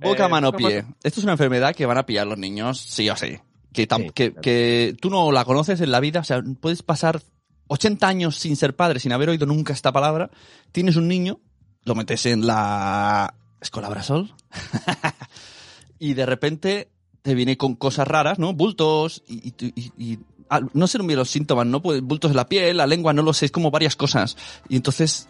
Boca, 0.00 0.26
Eh, 0.26 0.28
mano, 0.28 0.52
pie. 0.52 0.84
Esto 1.02 1.20
es 1.20 1.24
una 1.24 1.32
enfermedad 1.32 1.74
que 1.74 1.86
van 1.86 1.98
a 1.98 2.06
pillar 2.06 2.26
los 2.26 2.38
niños 2.38 2.80
sí 2.80 3.08
o 3.10 3.16
sí. 3.16 3.38
Que, 3.72 3.86
tam- 3.88 4.02
Sí, 4.06 4.10
que, 4.14 4.30
claro. 4.30 4.42
que 4.42 4.96
tú 5.00 5.10
no 5.10 5.30
la 5.32 5.44
conoces 5.44 5.80
en 5.80 5.90
la 5.92 6.00
vida, 6.00 6.20
o 6.20 6.24
sea, 6.24 6.42
puedes 6.60 6.82
pasar 6.82 7.20
80 7.68 8.08
años 8.08 8.36
sin 8.36 8.56
ser 8.56 8.74
padre, 8.74 8.98
sin 8.98 9.12
haber 9.12 9.28
oído 9.28 9.46
nunca 9.46 9.72
esta 9.72 9.92
palabra. 9.92 10.30
Tienes 10.72 10.96
un 10.96 11.06
niño, 11.06 11.38
lo 11.84 11.94
metes 11.94 12.26
en 12.26 12.46
la 12.46 13.32
escuela 13.60 13.88
Brasol 13.88 14.34
y 15.98 16.14
de 16.14 16.26
repente 16.26 16.90
te 17.22 17.34
viene 17.34 17.56
con 17.56 17.74
cosas 17.74 18.08
raras, 18.08 18.38
¿no? 18.38 18.54
Bultos 18.54 19.22
y, 19.28 19.48
y- 19.48 19.72
y- 19.76 19.92
y- 20.12 20.18
ah, 20.48 20.60
no 20.72 20.86
sé 20.86 20.98
bien 20.98 21.16
los 21.18 21.30
síntomas, 21.30 21.66
¿no? 21.66 21.82
Pues 21.82 22.00
bultos 22.02 22.30
en 22.30 22.36
la 22.38 22.48
piel, 22.48 22.78
la 22.78 22.86
lengua, 22.86 23.12
no 23.12 23.22
lo 23.22 23.32
sé, 23.34 23.46
es 23.46 23.52
como 23.52 23.70
varias 23.70 23.96
cosas. 23.96 24.36
Y 24.68 24.76
entonces 24.76 25.28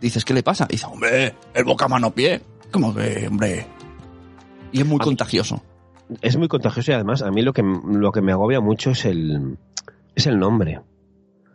dices, 0.00 0.24
¿qué 0.24 0.32
le 0.34 0.42
pasa? 0.42 0.66
Y 0.68 0.72
dice, 0.74 0.86
hombre, 0.86 1.34
el 1.54 1.64
boca, 1.64 1.88
mano, 1.88 2.14
pie. 2.14 2.40
Como 2.70 2.94
que, 2.94 3.26
hombre. 3.28 3.66
Y 4.72 4.80
es 4.80 4.86
muy 4.86 4.96
A 4.96 4.98
mí- 4.98 5.04
contagioso. 5.04 5.62
Es 6.20 6.36
muy 6.36 6.48
contagioso 6.48 6.90
y 6.90 6.94
además 6.94 7.22
a 7.22 7.30
mí 7.30 7.42
lo 7.42 7.52
que, 7.52 7.62
lo 7.62 8.12
que 8.12 8.20
me 8.20 8.32
agobia 8.32 8.60
mucho 8.60 8.90
es 8.90 9.04
el, 9.04 9.56
Es 10.14 10.26
el 10.26 10.38
nombre. 10.38 10.80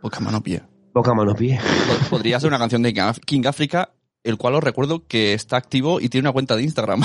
Boca, 0.02 0.20
mano, 0.20 0.42
pie. 0.42 0.62
Boca, 0.94 1.14
mano, 1.14 1.34
pie. 1.34 1.58
Pod- 1.60 2.08
Podría 2.10 2.40
ser 2.40 2.48
una 2.48 2.58
canción 2.58 2.82
de 2.82 2.92
King 2.92 3.02
Af- 3.02 3.20
King 3.24 3.46
Africa, 3.46 3.90
el 4.24 4.36
cual 4.36 4.54
os 4.56 4.64
recuerdo 4.64 5.06
que 5.06 5.32
está 5.34 5.56
activo 5.56 6.00
y 6.00 6.08
tiene 6.08 6.26
una 6.28 6.32
cuenta 6.32 6.56
de 6.56 6.62
Instagram. 6.62 7.02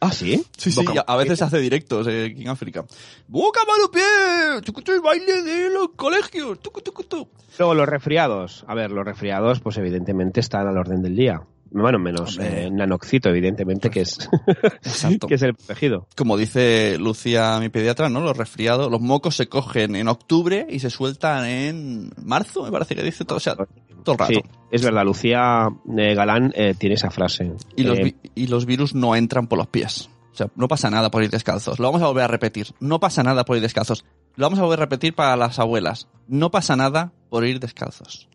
¿Ah, 0.00 0.10
sí? 0.10 0.44
Sí, 0.56 0.72
sí, 0.72 0.84
a- 1.06 1.16
veces 1.16 1.42
hace 1.42 1.58
directos 1.60 2.08
eh, 2.10 2.34
King 2.36 2.48
Africa. 2.48 2.84
¡Boca, 3.28 3.60
mano, 3.68 3.88
pie! 3.90 4.62
¡Tucutu, 4.64 4.90
el 4.92 5.00
baile 5.00 5.42
de 5.42 5.70
los 5.70 5.90
colegios! 5.94 6.58
¡Tucu, 6.60 6.80
tucu, 6.80 7.04
tu! 7.04 7.28
Luego 7.58 7.74
los 7.74 7.88
resfriados. 7.88 8.64
A 8.66 8.74
ver, 8.74 8.90
los 8.90 9.04
resfriados, 9.04 9.60
pues 9.60 9.76
evidentemente 9.76 10.40
están 10.40 10.66
al 10.66 10.76
orden 10.76 11.02
del 11.02 11.14
día. 11.14 11.42
Bueno, 11.74 11.98
menos 11.98 12.38
eh, 12.40 12.68
Nanoxito, 12.70 13.30
evidentemente, 13.30 13.90
que 13.90 14.02
es, 14.02 14.28
Exacto. 14.82 15.26
que 15.26 15.34
es 15.36 15.42
el 15.42 15.54
protegido. 15.54 16.06
Como 16.16 16.36
dice 16.36 16.98
Lucía, 16.98 17.58
mi 17.60 17.68
pediatra, 17.70 18.08
¿no? 18.08 18.20
Los 18.20 18.36
resfriados, 18.36 18.90
los 18.90 19.00
mocos 19.00 19.36
se 19.36 19.48
cogen 19.48 19.96
en 19.96 20.08
octubre 20.08 20.66
y 20.68 20.80
se 20.80 20.90
sueltan 20.90 21.46
en 21.46 22.10
marzo, 22.22 22.64
me 22.64 22.70
parece 22.70 22.94
que 22.94 23.02
dice 23.02 23.24
todo, 23.24 23.38
o 23.38 23.40
sea, 23.40 23.54
todo 23.54 24.12
el 24.12 24.18
rato. 24.18 24.32
Sí, 24.34 24.40
es 24.70 24.82
verdad, 24.82 25.04
Lucía 25.04 25.68
eh, 25.96 26.14
Galán 26.14 26.52
eh, 26.54 26.74
tiene 26.78 26.94
esa 26.94 27.10
frase. 27.10 27.52
Y 27.76 27.84
los, 27.84 27.98
Eh, 27.98 28.16
y 28.34 28.46
los 28.48 28.66
virus 28.66 28.94
no 28.94 29.16
entran 29.16 29.46
por 29.46 29.58
los 29.58 29.68
pies. 29.68 30.10
O 30.32 30.34
sea, 30.34 30.48
no 30.56 30.66
pasa 30.66 30.90
nada 30.90 31.10
por 31.10 31.22
ir 31.22 31.30
descalzos. 31.30 31.78
Lo 31.78 31.86
vamos 31.88 32.02
a 32.02 32.06
volver 32.06 32.24
a 32.24 32.28
repetir. 32.28 32.68
No 32.80 33.00
pasa 33.00 33.22
nada 33.22 33.44
por 33.44 33.56
ir 33.56 33.62
descalzos. 33.62 34.04
Lo 34.34 34.46
vamos 34.46 34.58
a 34.58 34.62
volver 34.62 34.80
a 34.80 34.84
repetir 34.84 35.14
para 35.14 35.36
las 35.36 35.58
abuelas. 35.58 36.08
No 36.26 36.50
pasa 36.50 36.74
nada 36.74 37.12
por 37.28 37.44
ir 37.44 37.60
descalzos. 37.60 38.28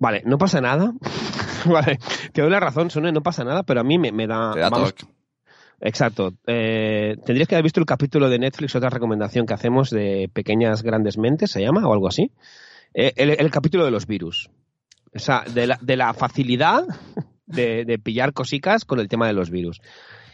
Vale, 0.00 0.22
no 0.24 0.38
pasa 0.38 0.60
nada. 0.60 0.92
vale, 1.66 1.98
te 2.32 2.40
doy 2.40 2.50
la 2.50 2.58
razón, 2.58 2.90
Sune, 2.90 3.12
no 3.12 3.22
pasa 3.22 3.44
nada, 3.44 3.62
pero 3.62 3.80
a 3.80 3.84
mí 3.84 3.98
me, 3.98 4.10
me 4.10 4.26
da... 4.26 4.52
Te 4.54 4.60
da 4.60 4.70
vamos. 4.70 4.94
Exacto. 5.78 6.32
Eh, 6.46 7.16
tendrías 7.24 7.46
que 7.46 7.54
haber 7.54 7.64
visto 7.64 7.80
el 7.80 7.86
capítulo 7.86 8.28
de 8.28 8.38
Netflix, 8.38 8.74
otra 8.74 8.90
recomendación 8.90 9.46
que 9.46 9.54
hacemos 9.54 9.90
de 9.90 10.30
Pequeñas 10.32 10.82
Grandes 10.82 11.18
Mentes, 11.18 11.50
se 11.50 11.60
llama, 11.60 11.86
o 11.86 11.92
algo 11.92 12.08
así. 12.08 12.32
Eh, 12.94 13.12
el, 13.16 13.30
el 13.30 13.50
capítulo 13.50 13.84
de 13.84 13.90
los 13.90 14.06
virus. 14.06 14.50
O 15.14 15.18
sea, 15.18 15.44
de 15.52 15.66
la, 15.66 15.78
de 15.82 15.96
la 15.96 16.14
facilidad 16.14 16.84
de, 17.46 17.84
de 17.84 17.98
pillar 17.98 18.32
cosicas 18.32 18.86
con 18.86 19.00
el 19.00 19.08
tema 19.08 19.26
de 19.26 19.34
los 19.34 19.50
virus. 19.50 19.80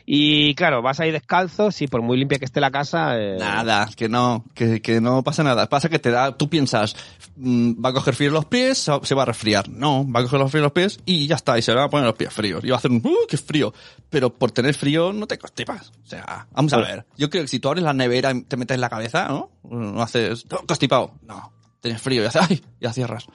Y 0.08 0.54
claro, 0.54 0.82
vas 0.82 1.00
ahí 1.00 1.10
descalzo, 1.10 1.72
sí, 1.72 1.88
por 1.88 2.00
muy 2.00 2.16
limpia 2.16 2.38
que 2.38 2.44
esté 2.44 2.60
la 2.60 2.70
casa. 2.70 3.18
eh, 3.18 3.36
Nada, 3.40 3.88
que 3.96 4.08
no, 4.08 4.44
que, 4.54 4.80
que 4.80 5.00
no 5.00 5.24
pasa 5.24 5.42
nada. 5.42 5.68
Pasa 5.68 5.88
que 5.88 5.98
te 5.98 6.12
da, 6.12 6.36
tú 6.36 6.48
piensas, 6.48 6.94
mm, 7.34 7.84
va 7.84 7.88
a 7.88 7.92
coger 7.92 8.14
frío 8.14 8.28
en 8.28 8.34
los 8.34 8.44
pies, 8.44 8.78
se 9.02 9.14
va 9.16 9.22
a 9.22 9.26
resfriar. 9.26 9.68
No, 9.68 10.06
va 10.08 10.20
a 10.20 10.22
coger 10.22 10.38
los 10.38 10.50
frío 10.50 10.60
en 10.60 10.64
los 10.66 10.72
pies 10.72 11.00
y 11.06 11.26
ya 11.26 11.34
está, 11.34 11.58
y 11.58 11.62
se 11.62 11.72
le 11.72 11.78
van 11.78 11.86
a 11.86 11.90
poner 11.90 12.06
los 12.06 12.14
pies 12.14 12.32
fríos. 12.32 12.62
Y 12.62 12.68
va 12.68 12.76
a 12.76 12.78
hacer 12.78 12.92
un, 12.92 12.98
¡uh, 13.04 13.26
qué 13.28 13.36
frío! 13.36 13.74
Pero 14.08 14.32
por 14.32 14.52
tener 14.52 14.74
frío 14.74 15.12
no 15.12 15.26
te 15.26 15.38
constipas. 15.38 15.90
O 16.04 16.06
sea, 16.06 16.46
vamos 16.52 16.72
a 16.72 16.76
ver. 16.78 17.04
Yo 17.16 17.28
creo 17.28 17.42
que 17.42 17.48
si 17.48 17.58
tú 17.58 17.66
abres 17.68 17.82
la 17.82 17.92
nevera 17.92 18.30
y 18.30 18.42
te 18.42 18.56
metes 18.56 18.76
en 18.76 18.82
la 18.82 18.88
cabeza, 18.88 19.26
¿no? 19.26 19.50
No 19.68 20.00
haces, 20.02 20.46
"Oh, 20.52 20.64
constipado. 20.66 21.14
No, 21.22 21.52
tienes 21.80 22.00
frío 22.00 22.22
y 22.22 22.26
haces, 22.26 22.42
¡ay! 22.48 22.64
Ya 22.80 22.92
cierras. 22.92 23.26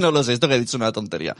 No 0.00 0.10
lo 0.10 0.22
sé, 0.22 0.32
esto 0.34 0.48
que 0.48 0.54
he 0.54 0.58
dicho 0.58 0.70
es 0.70 0.74
una 0.74 0.92
tontería. 0.92 1.34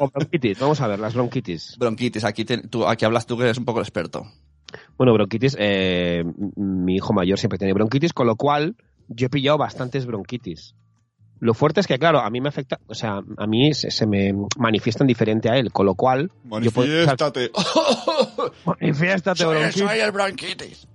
O 0.00 0.08
bronquitis, 0.10 0.58
vamos 0.58 0.80
a 0.80 0.86
ver, 0.86 0.98
las 0.98 1.14
bronquitis. 1.14 1.76
Bronquitis, 1.78 2.24
aquí, 2.24 2.44
te- 2.44 2.58
tú, 2.68 2.86
aquí 2.86 3.04
hablas 3.04 3.26
tú 3.26 3.36
que 3.36 3.44
eres 3.44 3.58
un 3.58 3.64
poco 3.64 3.78
el 3.80 3.84
experto. 3.84 4.26
Bueno, 4.96 5.12
bronquitis, 5.14 5.56
eh, 5.58 6.22
mi 6.56 6.96
hijo 6.96 7.12
mayor 7.12 7.38
siempre 7.38 7.58
tiene 7.58 7.72
bronquitis, 7.74 8.12
con 8.12 8.26
lo 8.26 8.36
cual 8.36 8.76
yo 9.08 9.26
he 9.26 9.30
pillado 9.30 9.58
bastantes 9.58 10.06
bronquitis. 10.06 10.74
Lo 11.40 11.54
fuerte 11.54 11.80
es 11.80 11.86
que, 11.86 11.98
claro, 11.98 12.20
a 12.20 12.28
mí 12.28 12.40
me 12.42 12.50
afecta, 12.50 12.78
o 12.86 12.94
sea, 12.94 13.22
a 13.38 13.46
mí 13.46 13.72
se, 13.72 13.90
se 13.90 14.06
me 14.06 14.34
manifiestan 14.58 15.06
diferente 15.06 15.48
a 15.48 15.56
él, 15.56 15.72
con 15.72 15.86
lo 15.86 15.94
cual... 15.94 16.30
yo 16.60 16.70
puedo 16.70 16.86
pensar, 16.86 17.16
Manifiéstate, 18.66 19.44
bronquitis. 19.46 19.90
el 20.02 20.12
bronquitis. 20.12 20.86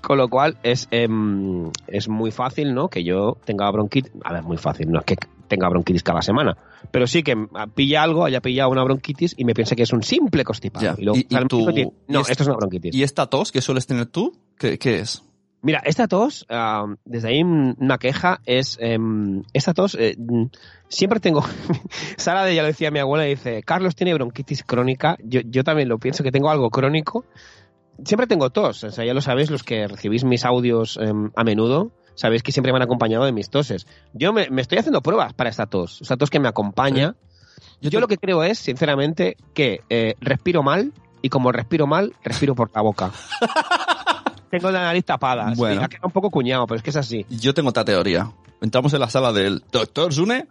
Con 0.00 0.18
lo 0.18 0.28
cual 0.28 0.56
es, 0.62 0.88
em, 0.90 1.70
es 1.86 2.08
muy 2.08 2.30
fácil, 2.30 2.74
¿no? 2.74 2.88
Que 2.88 3.04
yo 3.04 3.36
tenga 3.44 3.70
bronquitis. 3.70 4.12
A 4.24 4.32
ver, 4.32 4.42
muy 4.42 4.56
fácil, 4.56 4.90
no 4.90 5.00
es 5.00 5.04
que 5.04 5.16
tenga 5.48 5.68
bronquitis 5.68 6.02
cada 6.02 6.22
semana. 6.22 6.56
Pero 6.90 7.06
sí 7.06 7.22
que 7.22 7.36
pilla 7.74 8.02
algo, 8.02 8.24
haya 8.24 8.40
pillado 8.40 8.70
una 8.70 8.82
bronquitis 8.84 9.34
y 9.36 9.44
me 9.44 9.54
piense 9.54 9.76
que 9.76 9.82
es 9.82 9.92
un 9.92 10.02
simple 10.02 10.44
constipado. 10.44 10.84
Ya. 10.84 10.94
Y 10.96 11.04
luego 11.04 11.18
Y- 11.18 11.26
y 11.28 11.34
sale 11.34 11.42
el 11.42 11.48
tú- 11.48 11.66
médico 11.66 11.70
y 11.70 11.74
dice, 11.84 11.96
no, 12.08 12.18
y 12.18 12.22
es- 12.22 12.30
esto 12.30 12.42
es 12.42 12.46
una 12.48 12.56
bronquitis. 12.56 12.94
¿Y 12.94 13.02
esta 13.02 13.26
tos 13.26 13.52
que 13.52 13.60
sueles 13.60 13.86
tener 13.86 14.06
tú? 14.06 14.32
¿Qué, 14.58 14.78
qué 14.78 15.00
es? 15.00 15.22
Mira, 15.62 15.80
esta 15.86 16.08
tos, 16.08 16.46
desde 17.06 17.28
ahí 17.28 17.42
una 17.42 17.96
queja 17.98 18.40
es, 18.44 18.76
em, 18.82 19.42
esta 19.54 19.72
tos, 19.72 19.94
eh, 19.98 20.14
siempre 20.88 21.20
tengo, 21.20 21.42
Sara 22.18 22.44
de 22.44 22.54
ya 22.54 22.60
lo 22.62 22.68
decía 22.68 22.90
mi 22.90 22.98
abuela, 22.98 23.24
dice, 23.24 23.62
Carlos 23.62 23.96
tiene 23.96 24.12
bronquitis 24.12 24.62
crónica, 24.62 25.16
yo, 25.24 25.40
yo 25.42 25.64
también 25.64 25.88
lo 25.88 25.98
pienso 25.98 26.22
que 26.22 26.30
tengo 26.30 26.50
algo 26.50 26.68
crónico, 26.68 27.24
siempre 28.04 28.26
tengo 28.26 28.50
tos, 28.50 28.82
o 28.84 28.90
sea, 28.90 29.04
ya 29.04 29.14
lo 29.14 29.20
sabéis 29.20 29.50
los 29.50 29.62
que 29.62 29.86
recibís 29.86 30.24
mis 30.24 30.44
audios 30.44 30.98
em, 31.00 31.30
a 31.36 31.44
menudo, 31.44 31.92
sabéis 32.14 32.42
que 32.42 32.52
siempre 32.52 32.72
me 32.72 32.76
han 32.78 32.82
acompañado 32.82 33.24
de 33.24 33.32
mis 33.32 33.50
toses. 33.50 33.86
Yo 34.12 34.32
me, 34.32 34.48
me 34.50 34.62
estoy 34.62 34.78
haciendo 34.78 35.02
pruebas 35.02 35.32
para 35.34 35.50
esta 35.50 35.66
tos, 35.66 36.00
esta 36.02 36.16
tos 36.16 36.30
que 36.30 36.40
me 36.40 36.48
acompaña. 36.48 37.14
Yo, 37.80 37.90
te- 37.90 38.00
lo 38.00 38.08
que 38.08 38.16
creo 38.18 38.42
es, 38.42 38.58
sinceramente, 38.58 39.36
que 39.54 39.80
eh, 39.90 40.14
respiro 40.20 40.62
mal 40.62 40.92
y 41.22 41.28
como 41.28 41.52
respiro 41.52 41.86
mal, 41.86 42.12
respiro 42.24 42.54
por 42.54 42.70
la 42.74 42.80
boca. 42.82 43.10
Tengo 44.50 44.70
la 44.70 44.82
nariz 44.82 45.04
tapada. 45.04 45.50
Sí, 45.50 45.56
Bueno. 45.58 45.82
ha 45.82 45.88
quedado 45.88 46.06
un 46.06 46.12
poco 46.12 46.30
cuñado, 46.30 46.66
pero 46.66 46.76
es 46.76 46.82
que 46.82 46.90
es 46.90 46.96
así. 46.96 47.26
Yo 47.28 47.52
tengo 47.54 47.70
otra 47.70 47.84
teoría. 47.84 48.30
Entramos 48.60 48.94
en 48.94 49.00
la 49.00 49.10
sala 49.10 49.32
del 49.32 49.64
doctor 49.72 50.12
Sune. 50.14 50.46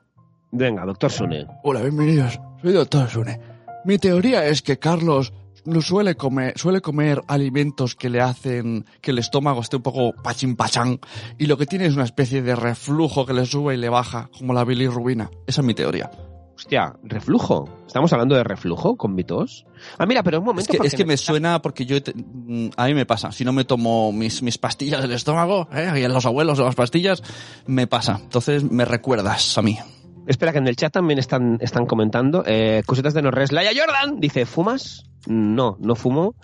Venga, 0.52 0.86
doctor 0.86 1.10
Sune. 1.12 1.48
Hola, 1.64 1.82
bienvenidos. 1.82 2.38
Soy 2.62 2.74
Doctor 2.74 3.10
Sune. 3.10 3.40
Mi 3.86 3.98
teoría 3.98 4.46
es 4.46 4.62
que 4.62 4.78
Carlos 4.78 5.32
no 5.66 5.82
suele 5.82 6.16
comer, 6.16 6.54
suele 6.58 6.82
comer 6.82 7.22
alimentos 7.28 7.96
que 7.96 8.10
le 8.10 8.22
hacen 8.22 8.86
que 9.02 9.12
el 9.12 9.20
estómago 9.20 9.62
esté 9.62 9.78
un 9.78 9.84
poco 9.84 10.14
pachín 10.22 10.56
pachán 10.56 11.00
y 11.38 11.46
lo 11.46 11.58
que 11.58 11.66
tiene 11.66 11.86
es 11.86 11.96
una 11.96 12.04
especie 12.04 12.42
de 12.42 12.56
reflujo 12.56 13.26
que 13.26 13.34
le 13.34 13.46
sube 13.46 13.74
y 13.76 13.78
le 13.78 13.90
baja, 13.90 14.30
como 14.38 14.54
la 14.54 14.64
bilirrubina. 14.66 15.30
Esa 15.48 15.62
es 15.62 15.68
mi 15.68 15.74
teoría. 15.74 16.12
Hostia, 16.56 16.94
reflujo. 17.04 17.68
¿Estamos 17.88 18.14
hablando 18.14 18.36
de 18.36 18.44
reflujo 18.44 18.96
con 18.96 19.16
mi 19.16 19.24
tos? 19.24 19.66
Ah, 19.98 20.06
mira, 20.06 20.22
pero 20.22 20.38
un 20.38 20.44
Es 20.44 20.46
momento. 20.48 20.72
que, 20.72 20.78
porque 20.78 20.88
es 20.90 20.96
que 20.96 21.04
me 21.06 21.18
suena 21.18 21.62
porque 21.62 21.86
yo... 21.86 22.02
te- 22.02 22.14
mm, 22.16 22.70
a 22.78 22.86
mí 22.86 22.94
me 22.94 23.06
pasa. 23.08 23.32
Si 23.32 23.44
no 23.44 23.52
me 23.54 23.66
tomo 23.66 24.12
mis, 24.12 24.44
mis 24.44 24.58
pastillas 24.60 25.02
del 25.02 25.14
estómago, 25.14 25.68
¿eh? 25.74 25.92
y 26.00 26.04
en 26.04 26.14
los 26.14 26.26
abuelos 26.28 26.60
o 26.60 26.66
las 26.66 26.76
pastillas, 26.76 27.24
me 27.66 27.88
pasa. 27.88 28.20
Entonces 28.22 28.64
me 28.70 28.86
recuerdas 28.86 29.58
a 29.58 29.62
mí. 29.64 29.80
Espera, 30.28 30.52
que 30.54 30.60
en 30.60 30.68
el 30.68 30.76
chat 30.76 30.94
también 30.94 31.18
están, 31.20 31.58
están 31.60 31.86
comentando. 31.88 32.44
Eh, 32.46 32.84
cositas 32.86 33.14
de 33.16 33.24
Norres. 33.24 33.52
Laia 33.52 33.72
Jordan 33.76 34.20
dice: 34.20 34.46
¿Fumas? 34.46 35.04
No, 35.28 35.78
no 35.80 35.96
fumo. 35.96 36.36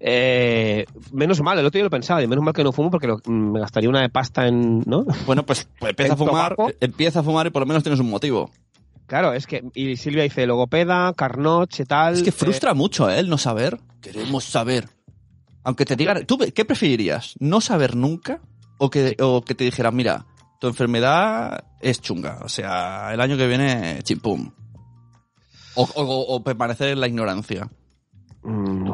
Eh, 0.00 0.86
menos 1.12 1.40
mal, 1.40 1.58
el 1.58 1.66
otro 1.66 1.78
día 1.78 1.84
lo 1.84 1.90
pensaba, 1.90 2.22
y 2.22 2.26
menos 2.28 2.44
mal 2.44 2.54
que 2.54 2.62
no 2.62 2.72
fumo 2.72 2.90
porque 2.90 3.08
lo- 3.08 3.20
mm, 3.24 3.52
me 3.52 3.60
gastaría 3.60 3.88
una 3.90 4.00
de 4.02 4.08
pasta 4.08 4.46
en. 4.46 4.80
¿No? 4.86 5.04
Bueno, 5.26 5.44
pues, 5.44 5.68
pues 5.78 5.90
empieza 5.98 6.12
a 6.12 6.16
¿El 6.16 6.18
fumar, 6.18 6.56
empieza 6.80 7.20
a 7.20 7.22
fumar 7.22 7.46
y 7.46 7.50
por 7.50 7.60
lo 7.62 7.66
menos 7.66 7.82
tienes 7.82 8.00
un 8.00 8.08
motivo. 8.10 8.50
Claro, 9.06 9.32
es 9.32 9.46
que. 9.46 9.64
Y 9.74 9.96
Silvia 9.96 10.22
dice: 10.22 10.46
logopeda, 10.46 11.12
carnoche, 11.14 11.84
tal. 11.84 12.14
Es 12.14 12.22
que 12.22 12.28
eh, 12.30 12.32
frustra 12.32 12.74
mucho, 12.74 13.10
¿eh? 13.10 13.18
El 13.18 13.28
no 13.28 13.38
saber. 13.38 13.78
Queremos 14.00 14.44
saber. 14.44 14.88
Aunque 15.64 15.84
te 15.84 15.96
digan... 15.96 16.24
¿Tú 16.24 16.38
qué 16.54 16.64
preferirías? 16.64 17.34
¿No 17.40 17.60
saber 17.60 17.94
nunca? 17.96 18.40
¿O 18.78 18.88
que, 18.88 19.16
o 19.20 19.42
que 19.42 19.54
te 19.54 19.64
dijeran, 19.64 19.94
mira, 19.94 20.24
tu 20.60 20.66
enfermedad 20.68 21.64
es 21.82 22.00
chunga. 22.00 22.38
O 22.42 22.48
sea, 22.48 23.12
el 23.12 23.20
año 23.20 23.36
que 23.36 23.46
viene, 23.46 23.98
chimpum. 24.02 24.50
O, 25.74 25.82
o- 25.82 26.34
o 26.36 26.42
permanecer 26.42 26.88
en 26.90 27.00
la 27.00 27.08
ignorancia. 27.08 27.68
Mm, 28.42 28.90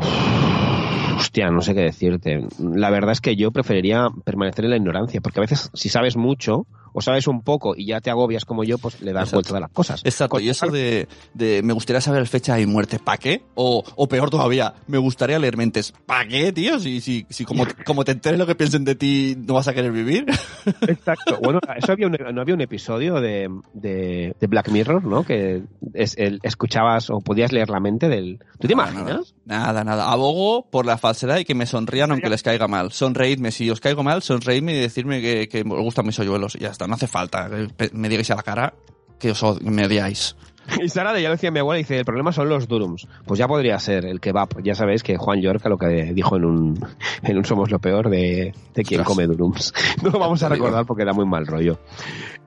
Hostia, 1.17 1.51
no 1.51 1.63
sé 1.63 1.75
qué 1.75 1.81
decirte. 1.81 2.47
La 2.59 2.91
verdad 2.91 3.13
es 3.13 3.21
que 3.21 3.37
yo 3.37 3.51
preferiría 3.51 4.09
permanecer 4.25 4.65
en 4.65 4.71
la 4.71 4.77
ignorancia, 4.77 5.21
porque 5.21 5.41
a 5.41 5.43
veces 5.43 5.71
si 5.75 5.89
sabes 5.89 6.17
mucho 6.17 6.67
o 6.95 7.03
sabes 7.03 7.27
un 7.27 7.43
poco 7.43 7.75
y 7.77 7.87
ya 7.87 8.01
te 8.01 8.09
agobias 8.09 8.47
como 8.47 8.65
yo, 8.65 8.79
pues 8.79 9.03
le 9.03 9.13
das 9.13 9.25
Exacto. 9.25 9.37
vuelta 9.51 9.57
a 9.59 9.61
las 9.61 9.71
cosas. 9.71 10.01
Exacto. 10.05 10.41
Y 10.41 10.49
eso 10.49 10.69
de, 10.69 11.07
de 11.35 11.61
me 11.63 11.75
gustaría 11.75 12.01
saber 12.01 12.27
fecha 12.27 12.57
mi 12.57 12.65
muerte, 12.67 12.99
¿para 12.99 13.19
qué? 13.19 13.43
O, 13.55 13.85
o 13.97 14.09
peor 14.09 14.31
todavía, 14.31 14.75
me 14.87 14.97
gustaría 14.99 15.39
leer 15.39 15.57
mentes, 15.59 15.93
¿para 16.07 16.27
qué, 16.27 16.53
tío? 16.53 16.79
Si, 16.79 17.01
si, 17.03 17.27
si 17.29 17.45
como, 17.45 17.67
como 17.85 18.05
te 18.05 18.13
enteres 18.13 18.39
lo 18.39 18.47
que 18.47 18.55
piensen 18.55 18.85
de 18.85 18.95
ti, 18.95 19.37
no 19.37 19.55
vas 19.55 19.69
a 19.69 19.75
querer 19.75 19.93
vivir. 19.93 20.25
Exacto. 20.87 21.39
Bueno, 21.43 21.59
eso 21.77 21.93
había 21.93 22.07
un, 22.07 22.17
no 22.33 22.41
había 22.41 22.55
un 22.55 22.61
episodio 22.61 23.21
de, 23.21 23.51
de, 23.73 24.35
de 24.39 24.47
Black 24.47 24.69
Mirror, 24.71 25.05
¿no? 25.05 25.25
Que 25.25 25.63
es, 25.95 26.17
el- 26.17 26.41
escuchabas 26.43 27.11
o 27.11 27.21
podías 27.21 27.53
leer 27.53 27.71
la 27.71 27.81
mente 27.81 28.09
del... 28.09 28.39
¿Tú 28.59 28.67
te 28.69 28.73
imaginas? 28.73 29.35
Nada, 29.45 29.85
nada. 29.85 30.11
Abogo 30.11 30.71
por 30.71 30.87
la 30.87 30.97
falsedad 30.97 31.39
y 31.39 31.45
que 31.45 31.55
me 31.55 31.67
sonrían 31.67 32.11
aunque 32.13 32.31
les 32.31 32.43
caiga 32.43 32.69
mal. 32.69 32.93
Sonreídme. 32.93 33.51
Si 33.51 33.69
os 33.71 33.81
caigo 33.81 34.03
mal, 34.03 34.23
sonreídme 34.23 34.75
y 34.75 34.81
decirme 34.81 35.21
que, 35.21 35.49
que 35.49 35.61
os 35.61 35.83
gustan 35.83 36.07
mis 36.07 36.19
hoyuelos. 36.19 36.55
Y 36.55 36.61
ya 36.61 36.69
está. 36.71 36.84
No 36.87 36.95
hace 36.95 37.07
falta 37.07 37.49
que 37.49 37.91
me 37.93 38.09
digáis 38.09 38.31
a 38.31 38.37
la 38.37 38.43
cara 38.43 38.75
que 39.19 39.31
os 39.31 39.63
me 39.63 39.87
odiáis. 39.87 40.37
Y 40.83 40.89
Sara, 40.89 41.13
de 41.13 41.21
ya 41.21 41.29
lo 41.29 41.35
decía 41.35 41.51
mi 41.51 41.59
abuela, 41.59 41.77
dice, 41.77 41.99
el 41.99 42.07
problema 42.07 42.33
son 42.33 42.49
los 42.49 42.67
durums. 42.67 43.07
Pues 43.27 43.39
ya 43.39 43.47
podría 43.47 43.79
ser 43.79 44.07
el 44.07 44.19
kebab. 44.19 44.63
Ya 44.63 44.75
sabéis 44.75 45.03
que 45.03 45.19
Juan 45.19 45.43
Yorca 45.43 45.69
lo 45.69 45.77
que 45.77 46.13
dijo 46.15 46.37
en 46.37 46.45
un, 46.47 46.87
en 47.23 47.37
un 47.37 47.45
Somos 47.45 47.71
lo 47.71 47.79
Peor 47.79 48.09
de, 48.09 48.55
de 48.75 48.83
quien 48.83 49.05
come 49.05 49.27
durums. 49.27 49.75
No 50.03 50.11
lo 50.11 50.19
vamos 50.19 50.43
a 50.43 50.49
recordar 50.49 50.87
porque 50.87 51.05
da 51.05 51.13
muy 51.13 51.27
mal 51.27 51.47
rollo. 51.47 51.79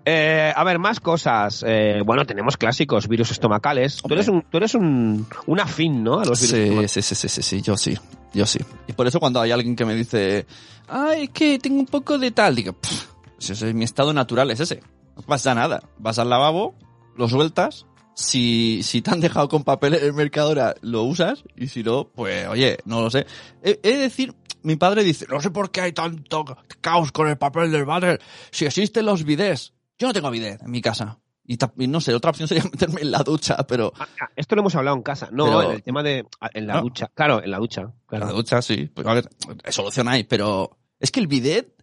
Eh, 0.04 0.52
a 0.56 0.64
ver, 0.64 0.80
más 0.80 1.00
cosas. 1.00 1.64
Eh, 1.68 2.02
bueno, 2.06 2.26
tenemos 2.26 2.58
clásicos, 2.58 3.08
virus 3.08 3.30
estomacales. 3.32 3.98
Tú 4.02 4.14
eres 4.14 4.28
un, 4.30 4.42
tú 4.42 4.58
eres 4.58 4.74
un, 4.74 5.28
un 5.46 5.60
afín, 5.60 6.04
¿no? 6.04 6.20
A 6.20 6.26
los 6.26 6.42
virus 6.42 6.92
Sí, 6.92 7.02
sí, 7.02 7.02
sí, 7.02 7.16
sí, 7.16 7.30
sí, 7.30 7.42
sí, 7.44 7.62
yo 7.62 7.78
sí. 7.78 7.96
Yo 8.34 8.46
sí. 8.46 8.60
Y 8.88 8.94
por 8.94 9.06
eso 9.06 9.20
cuando 9.20 9.42
hay 9.42 9.52
alguien 9.52 9.76
que 9.76 9.86
me 9.86 9.94
dice, 9.96 10.46
ay, 10.88 11.24
es 11.26 11.30
que 11.30 11.60
tengo 11.60 11.80
un 11.80 11.86
poco 11.86 12.18
de 12.18 12.32
tal, 12.32 12.56
digo, 12.56 12.74
"Pff, 12.74 13.07
si 13.40 13.54
ese 13.54 13.70
es 13.70 13.76
mi 13.76 13.84
estado 13.84 14.14
natural, 14.14 14.52
es 14.52 14.60
ese. 14.60 14.82
No 15.16 15.22
pasa 15.24 15.54
nada. 15.56 15.84
Vas 15.98 16.20
al 16.20 16.30
lavabo, 16.30 16.76
lo 17.16 17.28
sueltas. 17.28 17.86
Si, 18.14 18.82
si 18.84 19.02
te 19.04 19.12
han 19.12 19.20
dejado 19.20 19.48
con 19.48 19.64
papel 19.64 19.94
en 19.94 20.04
el 20.04 20.14
Mercadona, 20.14 20.74
lo 20.82 21.04
usas. 21.04 21.44
Y 21.56 21.68
si 21.68 21.84
no, 21.84 22.08
pues, 22.10 22.48
oye, 22.48 22.78
no 22.86 23.02
lo 23.02 23.12
sé. 23.12 23.28
He, 23.62 23.80
he 23.84 23.92
de 23.92 23.98
decir, 23.98 24.34
mi 24.64 24.76
padre 24.76 25.04
dice, 25.04 25.28
no 25.30 25.40
sé 25.40 25.52
por 25.52 25.70
qué 25.70 25.82
hay 25.82 25.94
tanto 25.94 26.44
caos 26.82 27.12
con 27.12 27.28
el 27.28 27.38
papel 27.38 27.72
del 27.72 27.86
váter. 27.86 28.20
Si 28.52 28.66
existen 28.66 29.06
los 29.06 29.24
bidés. 29.24 29.74
Yo 30.00 30.08
no 30.08 30.14
tengo 30.14 30.32
bidet 30.32 30.62
en 30.64 30.72
mi 30.72 30.82
casa. 30.82 31.20
Y, 31.46 31.58
y 31.78 31.88
no 31.88 32.02
sé, 32.02 32.14
otra 32.14 32.32
opción 32.32 32.48
sería 32.48 32.64
meterme 32.72 33.02
en 33.02 33.12
la 33.12 33.20
ducha, 33.24 33.56
pero 33.68 33.94
Ah, 33.98 34.08
ah, 34.22 34.30
esto 34.36 34.56
lo 34.56 34.62
hemos 34.62 34.76
hablado 34.76 34.98
en 34.98 35.04
casa. 35.04 35.30
No, 35.32 35.46
Pero- 35.46 35.64
en 35.64 35.72
el 35.76 35.84
tema 35.84 36.02
de. 36.04 36.26
ah, 36.42 36.50
En 36.54 36.66
la 36.68 36.76
No. 36.76 36.82
ducha. 36.82 37.10
Claro, 37.14 37.42
en 37.44 37.52
la 37.52 37.60
ducha. 37.60 37.82
En 37.82 37.94
Claro. 38.08 38.26
la 38.26 38.32
ducha, 38.34 38.62
sí. 38.64 38.90
Pues, 38.94 39.06
a 39.08 39.14
ver, 39.14 39.30
solución 39.70 40.08
hay, 40.08 40.24
pero 40.24 40.78
es 41.00 41.12
que 41.12 41.20
el 41.20 41.28
bidet, 41.28 41.74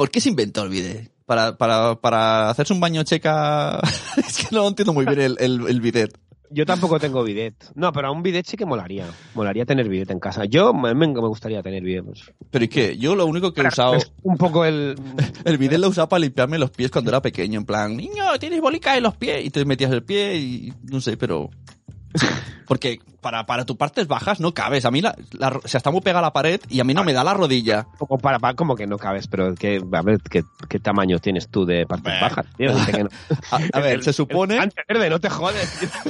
¿por 0.00 0.10
qué 0.10 0.18
se 0.18 0.30
inventó 0.30 0.62
el 0.62 0.70
bidet? 0.70 1.12
Para, 1.26 1.58
para, 1.58 1.94
para 2.00 2.48
hacerse 2.48 2.72
un 2.72 2.80
baño 2.80 3.02
checa, 3.02 3.78
es 4.16 4.38
que 4.38 4.56
no 4.56 4.66
entiendo 4.66 4.94
muy 4.94 5.04
bien 5.04 5.20
el, 5.20 5.36
el, 5.38 5.68
el 5.68 5.80
bidet. 5.82 6.18
Yo 6.48 6.64
tampoco 6.64 6.98
tengo 6.98 7.22
bidet. 7.22 7.54
No, 7.74 7.92
pero 7.92 8.08
a 8.08 8.10
un 8.10 8.22
bidet 8.22 8.46
sí 8.46 8.56
que 8.56 8.64
molaría. 8.64 9.04
Molaría 9.34 9.66
tener 9.66 9.90
bidet 9.90 10.10
en 10.10 10.18
casa. 10.18 10.46
Yo 10.46 10.72
me, 10.72 10.94
me 10.94 11.06
gustaría 11.06 11.62
tener 11.62 11.82
bidet. 11.82 12.02
pues. 12.02 12.32
Pero 12.50 12.64
es 12.64 12.70
que 12.70 12.96
yo 12.96 13.14
lo 13.14 13.26
único 13.26 13.52
que 13.52 13.60
he 13.60 13.66
usado, 13.68 13.96
Es 13.96 14.10
un 14.22 14.38
poco 14.38 14.64
el. 14.64 14.96
el 15.44 15.58
bidet 15.58 15.78
lo 15.78 15.88
usaba 15.88 16.08
para 16.08 16.20
limpiarme 16.20 16.58
los 16.58 16.70
pies 16.70 16.90
cuando 16.90 17.10
era 17.10 17.20
pequeño, 17.20 17.60
en 17.60 17.66
plan, 17.66 17.94
niño, 17.94 18.24
tienes 18.38 18.62
bolica 18.62 18.96
en 18.96 19.02
los 19.02 19.16
pies, 19.16 19.44
y 19.44 19.50
te 19.50 19.66
metías 19.66 19.92
el 19.92 20.02
pie 20.02 20.38
y 20.38 20.72
no 20.84 21.02
sé, 21.02 21.18
pero... 21.18 21.50
sí. 22.14 22.26
Porque 22.66 23.00
para, 23.20 23.46
para 23.46 23.64
tus 23.66 23.76
partes 23.76 24.06
bajas 24.06 24.38
no 24.40 24.54
cabes. 24.54 24.84
A 24.84 24.90
mí 24.92 25.00
la, 25.00 25.16
la 25.32 25.58
sea, 25.64 25.78
está 25.78 25.90
muy 25.90 26.00
pegada 26.02 26.22
la 26.22 26.32
pared 26.32 26.60
y 26.68 26.78
a 26.80 26.84
mí 26.84 26.94
no 26.94 27.02
me 27.02 27.12
da 27.12 27.24
la 27.24 27.34
rodilla. 27.34 27.86
Como 27.98 28.18
para, 28.18 28.38
para- 28.38 28.54
como 28.54 28.76
que 28.76 28.86
no 28.86 28.96
cabes, 28.96 29.26
pero 29.26 29.54
que, 29.56 29.82
a 29.92 30.02
ver, 30.02 30.20
¿qué, 30.22 30.44
qué 30.68 30.78
tamaño 30.78 31.18
tienes 31.18 31.48
tú 31.48 31.64
de 31.66 31.84
partes 31.86 32.12
Bah. 32.14 32.20
bajas? 32.28 32.46
tío? 32.56 32.72
Que 32.86 33.02
no. 33.04 33.10
A, 33.50 33.60
a 33.72 33.80
ver, 33.80 33.94
El- 33.94 34.02
se 34.04 34.12
supone... 34.12 34.54
gigante 34.54 34.82
verde, 34.88 35.10
no 35.10 35.20
te 35.20 35.28
jodes. 35.30 35.78
tío. 35.80 35.88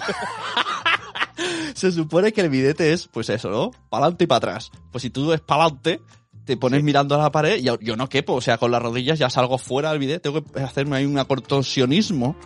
Se 1.75 1.91
supone 1.91 2.33
que 2.33 2.43
el 2.43 2.51
bidete 2.51 2.93
es, 2.93 3.09
pues 3.09 3.31
eso, 3.31 3.49
¿no? 3.51 3.71
Para 3.89 4.05
adelante 4.05 4.25
y 4.25 4.27
para 4.27 4.37
atrás. 4.39 4.71
Pues 4.93 5.01
si 5.03 5.09
tú 5.11 5.33
es 5.33 5.41
para 5.41 5.63
adelante, 5.65 6.03
te 6.45 6.57
pones 6.59 6.83
mirando 6.83 7.15
a 7.15 7.19
la 7.19 7.33
pared 7.33 7.57
y 7.59 7.63
yo, 7.63 7.79
yo 7.81 7.97
no 7.97 8.09
quepo. 8.11 8.35
O 8.35 8.41
sea, 8.43 8.59
con 8.59 8.71
las 8.71 8.83
rodillas 8.83 9.19
ya 9.19 9.31
salgo 9.31 9.57
fuera 9.57 9.91
del 9.91 10.01
bidete. 10.01 10.21
Tengo 10.31 10.45
que 10.45 10.61
hacerme 10.61 10.97
ahí 10.99 11.07
un 11.07 11.19
acortosionismo. 11.19 12.37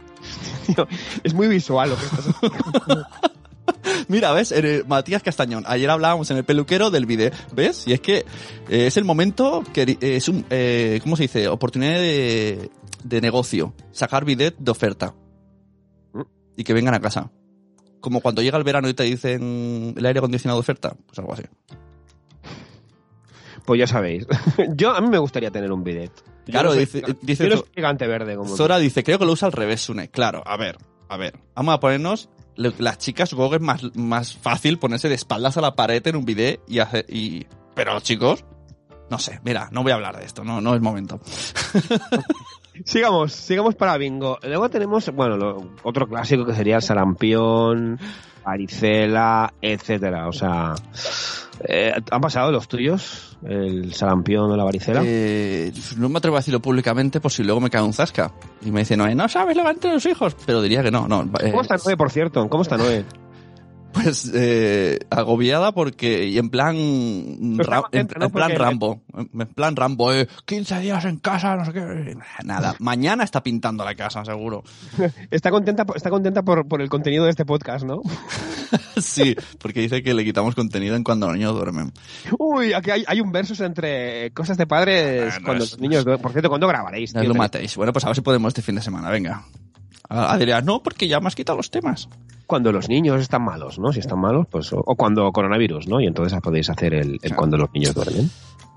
Tío, 0.66 0.86
Es 1.24 1.34
muy 1.34 1.48
visual 1.48 1.90
lo 1.90 1.96
que 1.96 2.04
estás 2.04 2.26
haciendo. 2.28 3.06
Mira, 4.08 4.32
¿ves? 4.32 4.52
El- 4.52 4.84
Matías 4.86 5.22
Castañón. 5.22 5.64
Ayer 5.66 5.88
hablábamos 5.90 6.30
en 6.30 6.36
el 6.36 6.44
peluquero 6.44 6.90
del 6.90 7.06
bidet. 7.06 7.34
¿Ves? 7.54 7.86
Y 7.86 7.92
es 7.92 8.00
que 8.00 8.18
eh, 8.68 8.86
es 8.86 8.96
el 8.96 9.04
momento 9.04 9.62
que 9.72 9.82
eh, 9.82 9.96
es 10.16 10.28
un, 10.28 10.44
eh, 10.50 11.00
¿cómo 11.02 11.16
se 11.16 11.22
dice? 11.24 11.48
Oportunidad 11.48 11.94
de, 11.94 12.70
de 13.02 13.20
negocio. 13.20 13.74
Sacar 13.92 14.24
bidet 14.24 14.56
de 14.58 14.70
oferta. 14.70 15.14
Y 16.56 16.64
que 16.64 16.72
vengan 16.74 16.94
a 16.94 17.00
casa. 17.00 17.30
Como 18.00 18.20
cuando 18.20 18.42
llega 18.42 18.58
el 18.58 18.64
verano 18.64 18.88
y 18.88 18.94
te 18.94 19.02
dicen 19.04 19.94
el 19.96 20.06
aire 20.06 20.18
acondicionado 20.18 20.58
de 20.58 20.60
oferta. 20.60 20.94
Pues 21.06 21.18
algo 21.18 21.32
así. 21.32 21.42
Pues 23.64 23.80
ya 23.80 23.86
sabéis. 23.86 24.26
Yo, 24.76 24.94
a 24.94 25.00
mí 25.00 25.08
me 25.08 25.18
gustaría 25.18 25.50
tener 25.50 25.72
un 25.72 25.82
bidet. 25.82 26.12
Yo 26.46 26.52
Claro, 26.52 26.68
no 26.68 26.74
soy 26.74 26.80
dice- 26.84 27.00
giga- 27.02 27.16
dice 27.22 27.44
yo 27.44 27.50
no 27.50 27.56
Zo- 27.56 27.64
soy 27.64 27.70
gigante 27.74 28.06
verde 28.06 28.36
como 28.36 28.50
tú. 28.50 28.56
Zora 28.58 28.78
dice, 28.78 29.02
creo 29.02 29.18
que 29.18 29.24
lo 29.24 29.32
usa 29.32 29.46
al 29.46 29.52
revés, 29.52 29.80
Sune. 29.80 30.10
Claro, 30.10 30.42
a 30.46 30.58
ver, 30.58 30.76
a 31.08 31.16
ver. 31.16 31.38
Vamos 31.54 31.74
a 31.74 31.80
ponernos, 31.80 32.28
las 32.56 32.98
chicas 32.98 33.34
que 33.50 33.56
es 33.56 33.60
más, 33.62 33.82
más 33.96 34.34
fácil 34.36 34.78
ponerse 34.78 35.08
de 35.08 35.14
espaldas 35.14 35.56
a 35.56 35.60
la 35.60 35.74
pared 35.74 36.06
en 36.06 36.16
un 36.16 36.24
bidet 36.24 36.60
y 36.68 36.78
hacer, 36.78 37.04
y, 37.08 37.46
pero 37.74 37.98
chicos, 38.00 38.44
no 39.10 39.18
sé, 39.18 39.40
mira, 39.44 39.68
no 39.72 39.82
voy 39.82 39.92
a 39.92 39.96
hablar 39.96 40.16
de 40.18 40.24
esto, 40.24 40.44
no, 40.44 40.60
no 40.60 40.74
es 40.74 40.80
momento. 40.80 41.20
Sigamos, 42.84 43.32
sigamos 43.32 43.76
para 43.76 43.96
bingo. 43.96 44.38
Luego 44.42 44.68
tenemos, 44.68 45.08
bueno, 45.14 45.36
lo- 45.36 45.70
otro 45.84 46.08
clásico 46.08 46.44
que 46.44 46.54
sería 46.54 46.76
el 46.76 46.82
sarampión, 46.82 48.00
varicela, 48.44 49.54
etcétera. 49.62 50.26
O 50.28 50.32
sea, 50.32 50.74
eh, 51.60 51.92
¿han 52.10 52.20
pasado 52.20 52.50
los 52.50 52.68
tuyos? 52.68 53.36
El 53.46 53.92
sarampión 53.94 54.50
o 54.50 54.56
la 54.56 54.64
varicela. 54.64 55.02
Eh, 55.04 55.72
no 55.96 56.08
me 56.08 56.18
atrevo 56.18 56.36
a 56.36 56.40
decirlo 56.40 56.60
públicamente 56.60 57.20
por 57.20 57.30
si 57.30 57.42
luego 57.44 57.60
me 57.60 57.70
cae 57.70 57.82
un 57.82 57.92
zasca. 57.92 58.32
Y 58.62 58.70
me 58.70 58.80
dice, 58.80 58.96
no, 58.96 59.12
no 59.14 59.28
sabes 59.28 59.56
lo 59.56 59.64
que 59.64 59.70
entre 59.70 59.92
los 59.92 60.06
hijos. 60.06 60.36
Pero 60.46 60.62
diría 60.62 60.82
que 60.82 60.90
no, 60.90 61.06
no. 61.06 61.22
eh, 61.40 61.50
¿Cómo 61.50 61.62
está 61.62 61.76
Noé, 61.84 61.96
por 61.96 62.10
cierto? 62.10 62.48
¿Cómo 62.48 62.62
está 62.62 62.76
Noé? 62.76 63.04
Pues 63.94 64.30
eh, 64.34 64.98
agobiada 65.08 65.72
porque 65.72 66.26
y 66.26 66.36
en 66.38 66.50
plan 66.50 66.74
Ra- 67.58 67.76
en, 67.92 68.06
contenta, 68.08 68.18
¿no? 68.18 68.26
en 68.26 68.32
plan 68.32 68.48
Porque- 68.50 68.58
Rambo, 68.58 69.02
en 69.16 69.46
plan 69.54 69.76
Rambo, 69.76 70.12
eh, 70.12 70.28
15 70.44 70.80
días 70.80 71.04
en 71.04 71.18
casa, 71.18 71.54
no 71.56 71.64
sé 71.64 71.72
qué, 71.72 72.16
nada. 72.44 72.74
Mañana 72.80 73.22
está 73.24 73.42
pintando 73.42 73.84
la 73.84 73.94
casa, 73.94 74.24
seguro. 74.24 74.64
Está 75.30 75.50
contenta, 75.50 75.86
está 75.94 76.10
contenta 76.10 76.42
por, 76.42 76.66
por 76.66 76.82
el 76.82 76.88
contenido 76.88 77.24
de 77.24 77.30
este 77.30 77.44
podcast, 77.44 77.84
¿no? 77.84 78.02
sí, 78.96 79.36
porque 79.58 79.80
dice 79.80 80.02
que 80.02 80.12
le 80.14 80.24
quitamos 80.24 80.54
contenido 80.54 80.96
en 80.96 81.04
cuando 81.04 81.26
los 81.28 81.36
niños 81.36 81.54
duermen. 81.54 81.92
Uy, 82.38 82.72
aquí 82.72 82.90
hay, 82.90 83.04
hay 83.06 83.20
un 83.20 83.30
versus 83.32 83.60
entre 83.60 84.30
cosas 84.32 84.56
de 84.58 84.66
padres 84.66 85.34
Ah, 85.34 85.38
no, 85.38 85.44
cuando 85.44 85.64
es- 85.64 85.70
los 85.72 85.80
niños... 85.80 86.04
duermen. 86.04 86.22
Por 86.22 86.32
cierto, 86.32 86.48
¿cuándo 86.48 86.66
grabaréis? 86.68 87.14
No 87.14 87.20
tío? 87.20 87.28
lo 87.28 87.34
matéis. 87.36 87.76
Bueno, 87.76 87.92
pues 87.92 88.04
a 88.04 88.08
ver 88.08 88.16
si 88.16 88.22
podemos 88.22 88.48
este 88.50 88.62
fin 88.62 88.74
de 88.74 88.82
semana, 88.82 89.10
venga. 89.10 89.44
Ah, 90.08 90.36
dirás, 90.38 90.64
no, 90.64 90.82
porque 90.82 91.08
ya 91.08 91.20
me 91.20 91.28
has 91.28 91.34
quitado 91.34 91.56
los 91.56 91.70
temas. 91.70 92.08
Cuando 92.46 92.72
los 92.72 92.88
niños 92.88 93.20
están 93.20 93.42
malos, 93.42 93.78
¿no? 93.78 93.92
Si 93.92 94.00
están 94.00 94.18
malos, 94.20 94.46
pues... 94.50 94.72
O, 94.72 94.78
o 94.84 94.96
cuando 94.96 95.30
coronavirus, 95.32 95.88
¿no? 95.88 96.00
Y 96.00 96.06
entonces 96.06 96.38
podéis 96.42 96.68
hacer 96.70 96.94
el, 96.94 97.12
el 97.14 97.18
Claro. 97.20 97.36
cuando 97.36 97.56
los 97.56 97.72
niños 97.72 97.94
duermen. 97.94 98.30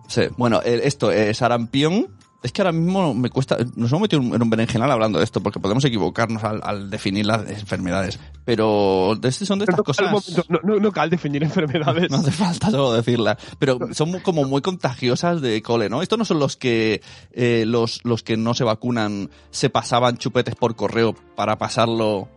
Sí, 0.08 0.21
bueno, 0.38 0.62
esto, 0.63 1.12
eh, 1.12 1.34
sarampión. 1.34 2.08
Es 2.43 2.51
que 2.51 2.62
ahora 2.62 2.71
mismo 2.71 3.13
me 3.15 3.30
cuesta. 3.32 3.58
Nos 3.75 3.89
hemos 3.91 4.01
metido 4.03 4.21
en 4.21 4.41
un 4.41 4.49
berenjenal 4.49 4.89
hablando 4.91 5.17
de 5.17 5.25
esto, 5.25 5.41
porque 5.41 5.60
podemos 5.60 5.84
equivocarnos 5.84 6.43
al, 6.43 6.62
al 6.63 6.89
definir 6.91 7.25
las 7.25 7.49
enfermedades. 7.49 8.19
Pero 8.45 9.17
este 9.23 9.45
son 9.45 9.58
de 9.60 9.63
estas 9.65 9.77
No, 9.80 9.84
cosas. 9.84 10.06
al 10.06 10.12
momento, 10.13 10.43
no, 10.47 10.60
no, 10.63 10.80
no 10.80 10.91
cal 10.91 11.10
definir 11.10 11.43
enfermedades. 11.43 12.10
No 12.12 12.17
hace 12.17 12.32
falta 12.32 12.69
solo 12.69 12.93
decirlas. 12.93 13.38
Pero 13.60 13.80
son 13.91 14.19
como 14.19 14.45
muy 14.45 14.62
contagiosas 14.62 15.41
de 15.41 15.62
cole, 15.63 15.89
¿no? 15.89 16.01
Estos 16.03 16.19
no 16.19 16.25
son 16.25 16.39
los 16.39 16.56
que 16.58 17.01
eh, 17.34 17.65
los, 17.67 18.06
los 18.06 18.21
que 18.23 18.38
no 18.38 18.53
se 18.53 18.63
vacunan 18.63 19.30
se 19.49 19.69
pasaban 19.71 20.17
chupetes 20.17 20.56
por 20.56 20.75
correo 20.75 21.15
para 21.36 21.58
pasarlo 21.58 22.30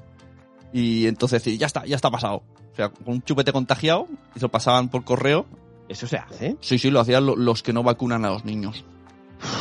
y 0.73 1.07
entonces 1.07 1.43
decir, 1.43 1.59
ya 1.59 1.67
está, 1.67 1.85
ya 1.87 1.97
está 1.97 2.11
pasado. 2.11 2.43
O 2.73 2.75
sea, 2.77 2.93
un 3.07 3.23
chupete 3.23 3.53
contagiado 3.53 4.07
y 4.35 4.39
se 4.39 4.45
lo 4.47 4.49
pasaban 4.51 4.89
por 4.89 5.05
correo. 5.05 5.47
¿Eso 5.89 6.07
se 6.07 6.17
hace? 6.19 6.57
Sí, 6.61 6.79
sí, 6.79 6.91
lo 6.91 7.01
hacían 7.01 7.27
lo- 7.27 7.35
los 7.37 7.63
que 7.63 7.73
no 7.73 7.83
vacunan 7.83 8.25
a 8.25 8.31
los 8.31 8.45
niños. 8.45 8.85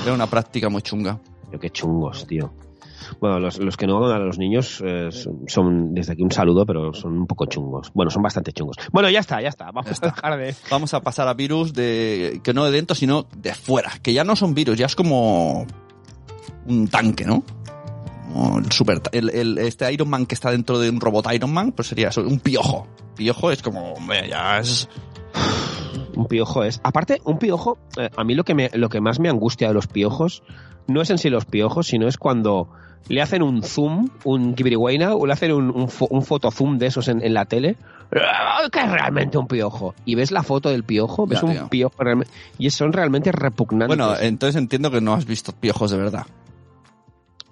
Era 0.04 0.14
una 0.14 0.28
práctica 0.28 0.70
muy 0.70 0.82
chunga. 0.84 1.20
Tío, 1.50 1.60
qué 1.60 1.70
chungos, 1.72 2.28
tío. 2.28 2.54
Bueno, 3.20 3.40
los, 3.40 3.58
los 3.58 3.76
que 3.78 3.88
no 3.88 4.00
van 4.00 4.12
a 4.12 4.20
los 4.20 4.38
niños 4.38 4.84
eh, 4.86 5.10
son, 5.12 5.40
son, 5.48 5.96
desde 5.96 6.14
aquí 6.14 6.22
un 6.22 6.32
saludo, 6.32 6.66
pero 6.68 6.94
son 6.94 7.18
un 7.18 7.26
poco 7.26 7.46
chungos. 7.48 7.90
Bueno, 7.96 8.12
son 8.12 8.22
bastante 8.22 8.52
chungos. 8.54 8.76
Bueno, 8.92 9.10
ya 9.10 9.20
está, 9.22 9.42
ya 9.42 9.50
está. 9.50 9.66
Vamos 9.72 9.86
Ya 9.88 9.92
está. 9.94 10.08
a 10.10 10.12
dejar 10.12 10.38
de... 10.38 10.56
Vamos 10.70 10.94
a 10.94 11.02
pasar 11.02 11.28
a 11.28 11.34
virus 11.34 11.74
de 11.74 12.40
que 12.44 12.54
no 12.54 12.66
de 12.66 12.72
dentro, 12.72 12.94
sino 12.96 13.26
de 13.36 13.56
fuera. 13.56 13.92
Que 14.04 14.14
ya 14.14 14.24
no 14.24 14.36
son 14.36 14.54
virus, 14.54 14.78
ya 14.78 14.86
es 14.86 14.96
como 14.96 15.66
un 16.68 16.88
tanque, 16.90 17.26
¿no? 17.26 17.42
Como 18.32 18.60
el 18.60 18.72
super, 18.72 19.02
el, 19.12 19.30
el- 19.32 19.58
este 19.58 19.92
Iron 19.92 20.10
Man 20.10 20.26
que 20.26 20.36
está 20.36 20.52
dentro 20.52 20.80
de 20.80 20.90
un 20.90 21.00
robot 21.02 21.32
Iron 21.34 21.52
Man, 21.54 21.72
pues 21.72 21.88
sería 21.90 22.10
eso, 22.10 22.22
un 22.22 22.40
piojo. 22.40 22.88
Piojo 23.16 23.52
es 23.52 23.62
como, 23.62 23.94
hombre, 23.94 24.30
ya 24.30 24.60
es... 24.60 24.88
Un 26.16 26.26
piojo 26.28 26.64
es... 26.64 26.80
Aparte, 26.84 27.22
un 27.24 27.38
piojo, 27.40 27.78
eh, 27.98 28.10
a 28.16 28.24
mí 28.24 28.36
lo 28.36 28.44
que, 28.44 28.54
me, 28.54 28.70
lo 28.74 28.90
que 28.90 29.02
más 29.02 29.20
me 29.20 29.30
angustia 29.30 29.68
de 29.70 29.74
los 29.74 29.88
piojos 29.88 30.44
no 30.88 31.02
es 31.02 31.10
en 31.10 31.18
sí 31.18 31.30
los 31.30 31.46
piojos, 31.46 31.88
sino 31.88 32.08
es 32.08 32.18
cuando 32.18 32.70
le 33.08 33.22
hacen 33.22 33.42
un 33.42 33.64
zoom, 33.64 34.10
un 34.26 34.54
kibirihuayna, 34.56 35.14
o 35.16 35.26
le 35.26 35.34
hacen 35.34 35.52
un, 35.54 35.70
un, 35.70 35.88
fo- 35.88 36.08
un 36.10 36.24
fotozoom 36.24 36.78
de 36.78 36.88
esos 36.88 37.08
en, 37.08 37.24
en 37.24 37.34
la 37.34 37.46
tele, 37.46 37.78
¡ah! 38.14 38.68
que 38.72 38.80
es 38.80 38.92
realmente 38.92 39.38
un 39.38 39.48
piojo. 39.48 39.94
Y 40.06 40.16
ves 40.16 40.32
la 40.32 40.44
foto 40.44 40.70
del 40.70 40.84
piojo, 40.84 41.26
ves 41.26 41.42
Ya, 41.42 41.46
un 41.48 41.54
tío. 41.54 41.68
piojo 41.70 41.96
realmente... 42.00 42.34
Y 42.58 42.70
son 42.72 42.92
realmente 42.92 43.32
repugnantes. 43.32 43.96
Bueno, 43.98 44.16
entonces 44.20 44.56
entiendo 44.60 44.92
que 44.92 45.00
no 45.02 45.14
has 45.14 45.26
visto 45.26 45.52
piojos 45.54 45.92
de 45.92 45.98
verdad. 45.98 46.26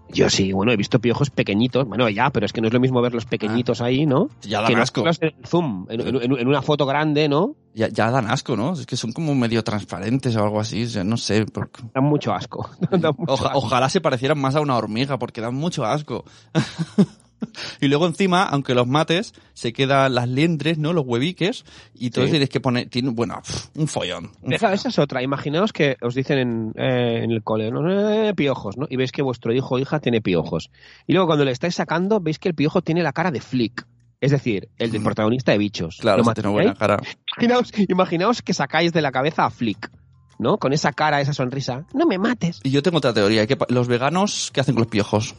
Yo 0.10 0.30
sí, 0.30 0.54
bueno, 0.54 0.72
he 0.72 0.78
visto 0.78 1.00
piojos 1.00 1.30
pequeñitos. 1.30 1.86
Bueno, 1.88 2.08
ya, 2.10 2.30
pero 2.30 2.46
es 2.46 2.54
que 2.54 2.62
no 2.62 2.68
es 2.68 2.74
lo 2.74 2.80
mismo 2.80 3.02
ver 3.02 3.14
los 3.14 3.26
pequeñitos 3.26 3.82
ahí, 3.82 4.06
¿no? 4.06 4.30
Ya 4.42 4.62
dan 4.62 4.78
asco. 4.78 5.04
verlos 5.04 5.20
en 5.22 5.34
zoom, 5.46 5.86
en, 5.90 6.02
en- 6.02 6.16
en- 6.24 6.40
en 6.40 6.48
una 6.48 6.62
foto 6.62 6.86
grande, 6.86 7.28
¿no? 7.28 7.56
Ya, 7.74 7.90
ya 7.90 8.10
dan 8.10 8.28
asco, 8.32 8.56
¿no? 8.56 8.74
Es 8.74 8.86
que 8.86 8.96
son 8.98 9.12
como 9.12 9.36
medio 9.36 9.64
transparentes 9.64 10.36
o 10.36 10.44
algo 10.44 10.60
así, 10.60 10.86
o 10.86 10.88
sea, 10.90 11.04
no 11.04 11.18
sé. 11.18 11.46
por- 11.46 11.70
Dan 11.94 12.06
mucho 12.06 12.34
asco. 12.34 12.70
Dan 12.92 13.14
mucho 13.18 13.34
Oja- 13.34 13.48
asco. 13.48 13.58
ojalá 13.60 13.90
se 13.90 14.02
parecieran 14.02 14.40
más 14.40 14.56
a 14.56 14.62
una 14.62 14.78
hormiga, 14.78 15.20
porque 15.20 15.42
dan 15.42 15.56
mucho 15.56 15.86
asco. 15.86 16.24
y 17.82 17.88
luego 17.88 18.08
encima, 18.08 18.44
aunque 18.44 18.74
los 18.76 18.88
mates, 18.88 19.34
se 19.54 19.74
quedan 19.74 20.16
las 20.16 20.28
liendres, 20.28 20.78
¿no? 20.78 20.94
Los 20.94 21.06
hueviques, 21.06 21.66
y 21.94 22.08
entonces 22.08 22.30
Sí. 22.30 22.32
tienes 22.32 22.50
que 22.50 22.60
poner, 22.60 22.90
tiene, 22.90 23.10
bueno, 23.10 23.42
un 23.76 23.88
follón. 23.88 24.32
un 24.42 24.54
Esa, 24.54 24.74
esa 24.74 24.90
es 24.90 25.00
otra. 25.00 25.22
Imaginaos 25.24 25.74
que 25.74 25.98
os 26.02 26.16
dicen 26.16 26.38
en, 26.40 26.74
eh, 26.76 27.22
en 27.24 27.32
el 27.32 27.44
cole, 27.44 27.72
¿no? 27.72 27.88
Eh, 27.90 28.34
piojos, 28.36 28.78
¿no? 28.78 28.88
Y 28.90 28.96
veis 28.98 29.12
que 29.12 29.22
vuestro 29.22 29.54
hijo 29.54 29.76
o 29.76 29.80
hija 29.80 30.00
tiene 30.00 30.22
piojos. 30.22 30.70
Y 31.08 31.14
luego 31.14 31.28
cuando 31.28 31.46
le 31.46 31.52
estáis 31.52 31.76
sacando, 31.76 32.20
veis 32.20 32.40
que 32.40 32.50
el 32.50 32.56
piojo 32.56 32.82
tiene 32.82 33.04
la 33.04 33.14
cara 33.14 33.32
de 33.32 33.42
flick. 33.42 33.86
Es 34.20 34.32
decir, 34.32 34.70
el 34.80 34.92
del 34.92 35.02
Mm. 35.02 35.04
protagonista 35.04 35.52
de 35.52 35.60
bichos. 35.60 35.98
Claro, 36.02 36.18
¿Lo 36.20 36.24
si 36.24 36.34
tiene 36.34 36.50
buena 36.50 36.74
cara. 36.74 36.98
Imaginaos, 37.38 37.72
imaginaos 37.88 38.42
que 38.42 38.54
sacáis 38.56 38.92
de 38.92 39.04
la 39.04 39.12
cabeza 39.12 39.46
a 39.46 39.52
Flick, 39.52 39.92
¿no? 40.40 40.58
Con 40.58 40.74
esa 40.74 40.92
cara, 40.92 41.22
esa 41.22 41.34
sonrisa. 41.34 41.86
No 41.94 42.08
me 42.08 42.18
mates. 42.18 42.60
Y 42.64 42.72
yo 42.72 42.82
tengo 42.82 42.98
otra 42.98 43.14
teoría. 43.14 43.46
que 43.46 43.56
los 43.70 43.88
veganos, 43.88 44.50
¿qué 44.52 44.62
hacen 44.62 44.74
con 44.74 44.86
los 44.86 44.90
piojos? 44.92 45.36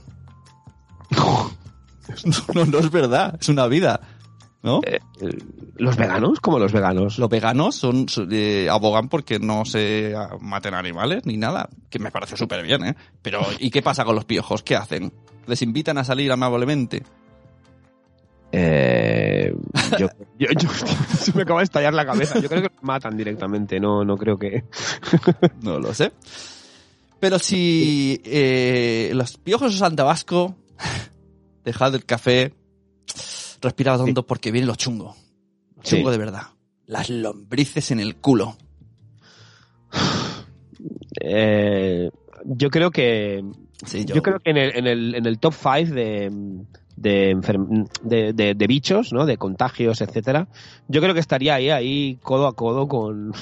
no, 2.55 2.64
no 2.66 2.79
es 2.79 2.90
verdad. 2.90 3.37
Es 3.40 3.49
una 3.49 3.66
vida. 3.66 4.01
¿No? 4.61 4.81
Eh, 4.85 4.99
¿Los 5.77 5.97
veganos? 5.97 6.40
¿Cómo 6.40 6.59
los 6.59 6.73
veganos? 6.73 7.16
Los 7.18 7.29
veganos 7.29 7.77
son, 7.77 8.09
son, 8.09 8.29
eh, 8.33 8.66
abogan 8.68 9.09
porque 9.09 9.38
no 9.38 9.64
se 9.64 10.14
maten 10.40 10.75
animales 10.75 11.25
ni 11.27 11.37
nada, 11.37 11.68
que 11.88 12.01
me 12.01 12.11
parece 12.11 12.37
súper 12.37 12.64
bien, 12.64 12.85
¿eh? 12.85 12.97
Pero, 13.23 13.40
¿y 13.61 13.71
qué 13.71 13.83
pasa 13.83 14.05
con 14.05 14.16
los 14.16 14.25
piojos? 14.25 14.64
¿Qué 14.64 14.75
hacen? 14.75 15.12
¿Les 15.47 15.62
invitan 15.62 15.97
a 15.99 16.03
salir 16.05 16.33
amablemente? 16.33 17.05
Eh, 18.51 19.55
yo, 19.99 20.09
yo- 20.38 20.49
yo- 20.59 20.68
se 21.16 21.33
me 21.35 21.42
acaba 21.42 21.61
de 21.61 21.64
estallar 21.64 21.94
la 21.94 22.07
cabeza. 22.07 22.40
Yo 22.40 22.49
creo 22.49 22.62
que 22.62 22.71
los 22.75 22.83
matan 22.83 23.16
directamente. 23.16 23.79
No, 23.79 24.05
no 24.05 24.16
creo 24.16 24.38
que. 24.38 24.64
No 25.62 25.79
lo 25.79 25.92
sé. 25.94 26.12
Pero 27.21 27.38
si 27.38 28.21
eh, 28.25 29.11
los 29.14 29.37
piojos 29.37 29.75
usan 29.75 29.97
tabasco, 29.97 30.57
dejad 31.68 31.94
el 31.94 32.04
café, 32.04 32.52
respirad 33.61 34.00
hondo 34.00 34.26
porque 34.26 34.50
viene 34.50 34.66
lo 34.66 34.74
chungo. 34.74 35.14
Sí. 35.83 35.96
Chungo 35.96 36.11
de 36.11 36.18
verdad. 36.18 36.42
Las 36.87 37.09
lombrices 37.11 37.90
en 37.90 38.00
el 38.00 38.16
culo. 38.16 38.57
Eh, 41.20 42.11
yo 42.44 42.70
creo 42.70 42.90
que. 42.90 43.44
Sí, 43.85 44.04
Yo, 44.04 44.22
creo 44.22 44.40
que 44.40 44.50
en 44.50 44.57
el, 44.57 44.76
en 44.76 44.87
el, 44.87 45.14
en 45.14 45.26
el 45.26 45.38
top 45.38 45.54
5 45.54 45.94
de, 45.94 46.31
de, 46.96 47.37
de, 48.02 48.33
de- 48.33 48.54
de 48.54 48.66
bichos, 48.66 49.12
¿no? 49.12 49.24
De 49.24 49.37
contagios, 49.37 50.00
etcétera. 50.00 50.48
Yo 50.88 51.00
creo 51.00 51.14
que 51.14 51.20
estaría 51.20 51.54
ahí, 51.54 51.70
ahí, 51.70 52.18
codo 52.22 52.46
a 52.48 52.54
codo 52.54 52.88
con. 52.88 53.33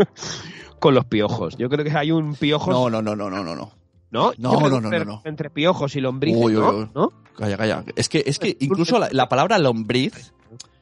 con 0.78 0.94
los 0.94 1.04
piojos. 1.06 1.56
Yo 1.56 1.68
creo 1.68 1.84
que 1.84 1.90
hay 1.96 2.10
un 2.10 2.34
piojos. 2.34 2.68
No, 2.68 2.88
no, 2.90 3.02
no, 3.02 3.14
no, 3.16 3.28
no, 3.30 3.42
no, 3.44 3.54
no. 3.54 3.70
¿No? 4.10 4.32
no, 4.38 4.52
no, 4.60 4.68
no, 4.68 4.76
entre, 4.76 4.98
no, 5.00 5.04
no. 5.04 5.22
entre 5.24 5.50
piojos 5.50 5.96
y 5.96 6.00
lombrices, 6.00 6.40
Uy, 6.42 6.56
uy, 6.56 6.60
¿no? 6.62 6.70
uy. 6.70 6.88
¿no? 6.94 7.12
Calla, 7.36 7.56
calla. 7.56 7.84
Es 7.96 8.08
que, 8.08 8.22
es 8.26 8.38
que 8.38 8.56
incluso 8.60 8.98
la, 8.98 9.08
la 9.12 9.28
palabra 9.28 9.58
lombriz 9.58 10.32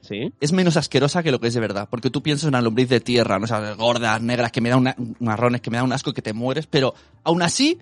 Sí. 0.01 0.31
es 0.39 0.53
menos 0.53 0.77
asquerosa 0.77 1.23
que 1.23 1.31
lo 1.33 1.41
que 1.41 1.49
es 1.49 1.55
de 1.55 1.61
verdad. 1.61 1.89
Porque 1.91 2.11
tú 2.11 2.23
piensas 2.23 2.45
en 2.45 2.49
una 2.51 2.61
lombriz 2.61 2.91
de 2.91 3.01
tierra, 3.01 3.39
¿no? 3.39 3.47
Esas 3.47 3.75
gordas, 3.79 4.21
negras, 4.21 4.53
que 4.53 4.61
me 4.61 4.69
dan 4.69 4.81
una, 4.81 4.95
marrones, 5.19 5.63
que 5.63 5.71
me 5.71 5.79
dan 5.79 5.87
un 5.87 5.95
asco 5.95 6.11
y 6.11 6.13
que 6.13 6.21
te 6.21 6.35
mueres. 6.35 6.67
Pero 6.67 6.93
aún 7.23 7.41
así, 7.41 7.79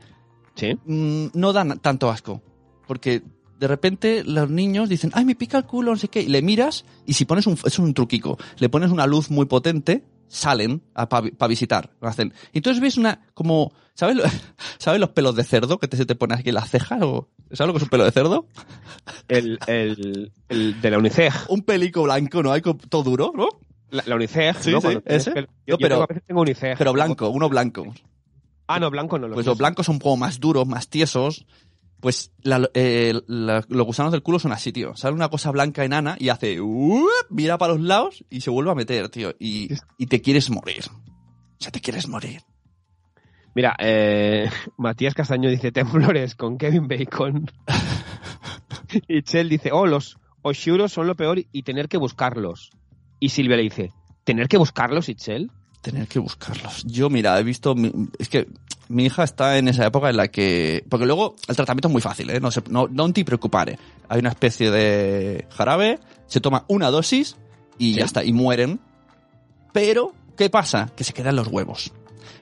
Sí. 0.55 0.79
mm, 0.85 1.27
no 1.35 1.53
dan 1.53 1.81
tanto 1.81 2.09
asco. 2.11 2.41
Porque 2.87 3.23
de 3.59 3.67
repente 3.67 4.23
los 4.25 4.49
niños 4.49 4.89
dicen, 4.89 5.11
ay, 5.15 5.25
me 5.25 5.35
pica 5.35 5.59
el 5.59 5.65
culo, 5.65 5.91
no 5.91 5.97
sé 5.99 6.07
qué. 6.07 6.21
Y 6.23 6.29
le 6.29 6.43
miras 6.43 6.85
y 7.07 7.15
si 7.15 7.25
pones 7.25 7.49
un, 7.49 7.59
es 7.65 7.79
un 7.81 7.93
truquico, 7.93 8.39
le 8.59 8.69
pones 8.69 8.93
una 8.93 9.09
luz 9.09 9.29
muy 9.29 9.47
potente, 9.47 10.05
salen 10.29 10.81
para 10.95 11.47
visitar. 11.49 11.91
Lo 12.01 12.07
hacen. 12.07 12.33
Y 12.53 12.59
entonces 12.59 12.81
ves 12.81 12.99
una, 12.99 13.27
como, 13.35 13.73
¿sabes, 13.95 14.17
lo- 14.17 14.25
¿sabes 14.79 15.01
los 15.01 15.11
pelos 15.11 15.35
de 15.37 15.45
cerdo 15.45 15.79
que 15.79 15.89
te, 15.89 15.97
se 15.97 16.07
te 16.07 16.15
pone 16.15 16.35
aquí 16.35 16.49
en 16.51 16.55
las 16.57 16.71
cejas? 16.71 17.01
O, 17.03 17.29
¿Sabes 17.53 17.69
lo 17.69 17.73
que 17.73 17.77
es 17.79 17.83
un 17.85 17.89
pelo 17.89 18.05
de 18.05 18.11
cerdo? 18.13 18.47
El, 19.29 19.59
el, 19.67 20.33
el 20.49 20.81
de 20.81 20.91
la 20.91 20.99
UNICEF. 20.99 21.51
Un 21.51 21.63
pelico 21.63 22.03
blanco, 22.05 22.43
¿no? 22.43 22.53
Hay 22.53 22.63
todo 22.63 23.03
duro, 23.03 23.33
¿no? 23.35 23.49
La, 23.91 24.03
la 24.07 24.15
UNICEF, 24.17 24.63
Sí, 24.63 24.71
¿no? 24.71 24.79
sí, 24.81 24.83
Cuando 24.87 25.01
tienes 25.03 25.27
ese. 25.27 25.35
pelo- 25.35 25.47
No, 25.49 25.53
Yo, 25.67 25.75
yo 25.75 25.79
pero- 25.79 26.07
tengo- 26.07 26.21
tengo 26.27 26.41
UNICEF. 26.43 26.79
Pero 26.79 26.93
blanco, 26.93 27.29
uno 27.29 27.49
blanco. 27.49 27.93
Ah, 28.69 28.81
no, 28.81 28.91
blanco 28.91 29.19
no 29.19 29.29
lo 29.29 29.35
Pues 29.35 29.45
los 29.47 29.59
blancos 29.59 29.85
son 29.87 29.99
como 29.99 30.17
más 30.17 30.41
duros, 30.41 30.67
más 30.67 30.89
tiesos. 30.89 31.45
Pues 32.01 32.33
la- 32.43 32.69
eh, 32.75 33.13
la- 33.27 33.65
los 33.69 33.87
gusanos 33.87 34.11
del 34.13 34.23
culo 34.23 34.39
son 34.39 34.51
así, 34.53 34.73
tío. 34.73 34.97
Sale 34.97 35.15
una 35.15 35.29
cosa 35.29 35.51
blanca 35.51 35.85
enana 35.85 36.17
y 36.19 36.31
hace... 36.31 36.59
Mira 37.31 37.59
para 37.59 37.75
los 37.75 37.83
lados 37.83 38.25
y 38.31 38.41
se 38.41 38.51
vuelve 38.51 38.71
a 38.71 38.75
meter, 38.75 39.09
tío. 39.09 39.35
Y, 39.39 39.69
y 39.99 40.07
te 40.07 40.21
quieres 40.23 40.49
morir. 40.51 40.85
O 40.89 41.63
sea, 41.63 41.71
te 41.71 41.81
quieres 41.81 42.09
morir. 42.09 42.41
Mira, 43.55 43.75
eh, 43.79 44.49
Matías 44.79 45.15
Castaño 45.15 45.49
dice 45.51 45.73
temblores 45.73 46.35
con 46.35 46.59
Kevin 46.59 46.89
Bacon. 46.89 47.51
y 49.09 49.23
Chell 49.23 49.49
dice, 49.49 49.71
oh, 49.73 49.87
los 49.87 50.19
oshuros 50.43 50.93
son 50.93 51.07
lo 51.07 51.15
peor 51.17 51.43
y 51.53 51.63
tener 51.63 51.89
que 51.89 51.97
buscarlos. 51.99 52.71
Y 53.21 53.29
Silvia 53.29 53.57
le 53.57 53.63
dice, 53.65 53.93
¿tener 54.25 54.49
que 54.49 54.57
buscarlos, 54.57 55.09
Itzel? 55.09 55.51
Tener 55.81 56.07
que 56.09 56.19
buscarlos. 56.19 56.85
Yo, 56.85 57.11
mira, 57.11 57.39
he 57.39 57.43
visto... 57.43 57.75
mi- 57.75 57.93
es 58.19 58.29
que 58.29 58.49
mi 58.89 59.05
hija 59.07 59.25
está 59.25 59.59
en 59.59 59.69
esa 59.69 59.87
época 59.87 60.11
en 60.11 60.17
la 60.17 60.29
que... 60.29 60.85
Porque 60.89 61.07
luego 61.07 61.35
el 61.49 61.57
tratamiento 61.57 61.89
es 61.89 61.93
muy 61.93 62.01
fácil, 62.03 62.31
¿eh? 62.31 62.41
No, 62.41 62.51
se, 62.51 62.63
no, 62.69 62.87
no 62.89 63.13
te 63.13 63.25
preocupes. 63.25 63.79
Hay 64.09 64.19
una 64.21 64.29
especie 64.31 64.71
de 64.71 65.47
jarabe, 65.51 65.99
se 66.27 66.41
toma 66.41 66.65
una 66.69 66.91
dosis 66.91 67.37
y 67.79 67.95
ya 67.95 68.05
está, 68.05 68.23
y 68.25 68.33
mueren. 68.33 68.81
Pero, 69.73 70.13
¿qué 70.37 70.51
pasa? 70.51 70.91
Que 70.97 71.05
se 71.05 71.13
quedan 71.15 71.37
los 71.37 71.49
huevos. 71.49 71.93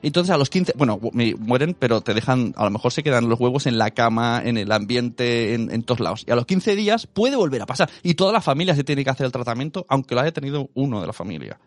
Entonces 0.02 0.34
a 0.34 0.38
los 0.38 0.50
15, 0.50 0.74
bueno, 0.76 0.98
mueren, 1.38 1.74
pero 1.78 2.00
te 2.00 2.14
dejan, 2.14 2.54
a 2.56 2.64
lo 2.64 2.70
mejor 2.70 2.92
se 2.92 3.02
quedan 3.02 3.28
los 3.28 3.38
huevos 3.38 3.66
en 3.66 3.78
la 3.78 3.90
cama, 3.90 4.42
en 4.44 4.58
el 4.58 4.72
ambiente, 4.72 5.54
en, 5.54 5.70
en 5.70 5.82
todos 5.82 6.00
lados. 6.00 6.24
Y 6.26 6.30
a 6.30 6.36
los 6.36 6.46
15 6.46 6.76
días 6.76 7.06
puede 7.06 7.36
volver 7.36 7.62
a 7.62 7.66
pasar. 7.66 7.90
Y 8.02 8.14
toda 8.14 8.32
la 8.32 8.40
familia 8.40 8.74
se 8.74 8.84
tiene 8.84 9.04
que 9.04 9.10
hacer 9.10 9.26
el 9.26 9.32
tratamiento, 9.32 9.86
aunque 9.88 10.14
lo 10.14 10.20
haya 10.20 10.32
tenido 10.32 10.70
uno 10.74 11.00
de 11.00 11.06
la 11.06 11.12
familia. 11.12 11.58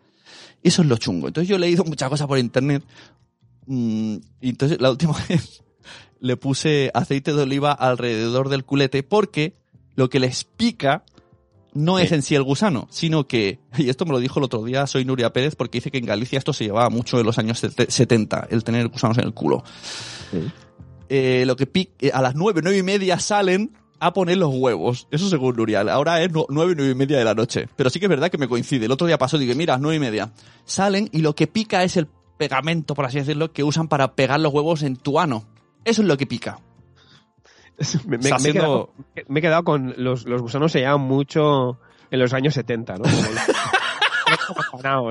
Eso 0.62 0.82
es 0.82 0.88
lo 0.88 0.96
chungo. 0.96 1.28
Entonces 1.28 1.48
yo 1.48 1.56
he 1.56 1.58
leído 1.58 1.84
muchas 1.84 2.08
cosas 2.08 2.26
por 2.26 2.38
internet. 2.38 2.82
mm, 3.66 4.16
y 4.40 4.48
entonces 4.48 4.80
la 4.80 4.90
última 4.90 5.14
vez 5.28 5.62
le 6.20 6.36
puse 6.38 6.90
aceite 6.94 7.34
de 7.34 7.42
oliva 7.42 7.72
alrededor 7.72 8.48
del 8.48 8.64
culete 8.64 9.02
porque 9.02 9.58
lo 9.94 10.08
que 10.08 10.20
les 10.20 10.44
pica 10.44 11.04
no 11.74 11.98
es 11.98 12.12
en 12.12 12.22
sí 12.22 12.34
el 12.34 12.42
gusano, 12.42 12.86
sino 12.90 13.26
que, 13.26 13.58
y 13.76 13.88
esto 13.88 14.04
me 14.06 14.12
lo 14.12 14.18
dijo 14.20 14.38
el 14.40 14.44
otro 14.44 14.62
día, 14.64 14.86
soy 14.86 15.04
Nuria 15.04 15.32
Pérez, 15.32 15.56
porque 15.56 15.78
dice 15.78 15.90
que 15.90 15.98
en 15.98 16.06
Galicia 16.06 16.38
esto 16.38 16.52
se 16.52 16.64
llevaba 16.64 16.88
mucho 16.90 17.18
en 17.20 17.26
los 17.26 17.38
años 17.38 17.58
sete- 17.62 17.90
70, 17.90 18.48
el 18.50 18.64
tener 18.64 18.88
gusanos 18.88 19.18
en 19.18 19.24
el 19.24 19.34
culo. 19.34 19.62
Sí. 20.30 20.38
Eh, 21.08 21.44
lo 21.46 21.56
que 21.56 21.68
eh, 22.00 22.10
a 22.14 22.22
las 22.22 22.34
nueve, 22.34 22.60
nueve 22.62 22.78
y 22.78 22.82
media 22.82 23.18
salen 23.18 23.72
a 24.00 24.12
poner 24.12 24.38
los 24.38 24.50
huevos. 24.54 25.06
Eso 25.10 25.28
según 25.28 25.56
Nuria. 25.56 25.80
Ahora 25.82 26.22
es 26.22 26.30
nu- 26.32 26.46
nueve, 26.48 26.74
nueve 26.76 26.92
y 26.92 26.94
media 26.94 27.18
de 27.18 27.24
la 27.24 27.34
noche. 27.34 27.68
Pero 27.76 27.90
sí 27.90 27.98
que 28.00 28.06
es 28.06 28.10
verdad 28.10 28.30
que 28.30 28.38
me 28.38 28.48
coincide. 28.48 28.86
El 28.86 28.92
otro 28.92 29.06
día 29.06 29.18
pasó, 29.18 29.38
digo, 29.38 29.54
mira, 29.54 29.78
nueve 29.78 29.96
y 29.96 30.00
media. 30.00 30.32
Salen 30.64 31.08
y 31.12 31.18
lo 31.20 31.34
que 31.34 31.46
pica 31.46 31.84
es 31.84 31.96
el 31.96 32.08
pegamento, 32.38 32.94
por 32.94 33.04
así 33.04 33.18
decirlo, 33.18 33.52
que 33.52 33.62
usan 33.62 33.88
para 33.88 34.14
pegar 34.14 34.40
los 34.40 34.52
huevos 34.52 34.82
en 34.82 34.96
tu 34.96 35.20
ano. 35.20 35.44
Eso 35.84 36.02
es 36.02 36.08
lo 36.08 36.16
que 36.16 36.26
pica. 36.26 36.58
me, 38.06 38.18
me- 38.18 38.28
he 38.28 38.52
quedado, 38.52 38.92
me 39.28 39.38
he 39.40 39.42
quedado 39.42 39.64
con 39.64 39.94
los, 39.96 40.24
los 40.26 40.42
gusanos 40.42 40.72
se 40.72 40.80
llaman 40.82 41.02
mucho 41.06 41.78
en 42.10 42.18
los 42.20 42.32
años 42.32 42.54
70, 42.54 42.96
¿no? 42.98 43.04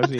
Sí. 0.10 0.17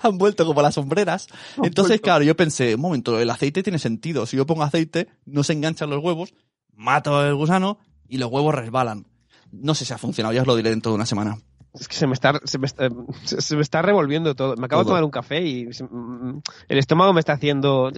han 0.00 0.18
vuelto 0.18 0.44
como 0.46 0.62
las 0.62 0.74
sombreras. 0.74 1.28
Han 1.58 1.66
Entonces, 1.66 1.90
vuelto. 1.92 2.04
claro, 2.04 2.24
yo 2.24 2.34
pensé, 2.36 2.74
un 2.74 2.80
momento, 2.80 3.20
el 3.20 3.30
aceite 3.30 3.62
tiene 3.62 3.78
sentido. 3.78 4.26
Si 4.26 4.36
yo 4.36 4.46
pongo 4.46 4.62
aceite, 4.62 5.08
no 5.26 5.42
se 5.44 5.52
enganchan 5.52 5.90
los 5.90 6.02
huevos, 6.02 6.34
mato 6.74 7.24
el 7.24 7.34
gusano 7.34 7.78
y 8.08 8.18
los 8.18 8.30
huevos 8.30 8.54
resbalan. 8.54 9.06
No 9.52 9.74
sé 9.74 9.84
si 9.84 9.92
ha 9.92 9.98
funcionado, 9.98 10.32
ya 10.34 10.40
os 10.42 10.46
lo 10.46 10.56
diré 10.56 10.70
dentro 10.70 10.90
de 10.92 10.96
una 10.96 11.06
semana. 11.06 11.38
Es 11.74 11.88
que 11.88 11.94
se 11.94 12.06
me 12.06 12.14
está, 12.14 12.40
se 12.44 12.58
me 12.58 12.66
está, 12.66 12.88
se- 13.24 13.56
me 13.56 13.62
está 13.62 13.80
revolviendo 13.82 14.34
todo. 14.34 14.56
Me 14.56 14.66
acabo 14.66 14.82
de 14.82 14.88
tomar 14.88 15.04
un 15.04 15.10
café 15.10 15.40
y 15.42 15.72
se- 15.72 15.84
mm, 15.84 16.42
el 16.68 16.78
estómago 16.78 17.12
me 17.12 17.20
está 17.20 17.34
haciendo... 17.34 17.90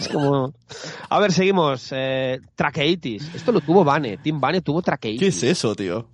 Es 0.00 0.08
como... 0.08 0.52
A 1.08 1.18
ver, 1.20 1.30
seguimos. 1.32 1.88
Eh, 1.92 2.40
traqueitis. 2.56 3.34
Esto 3.34 3.52
lo 3.52 3.60
tuvo 3.60 3.84
Vane. 3.84 4.16
Tim 4.18 4.40
Vane 4.40 4.60
tuvo 4.62 4.82
traqueitis. 4.82 5.20
¿Qué 5.20 5.28
es 5.28 5.42
eso, 5.42 5.74
tío? 5.74 6.08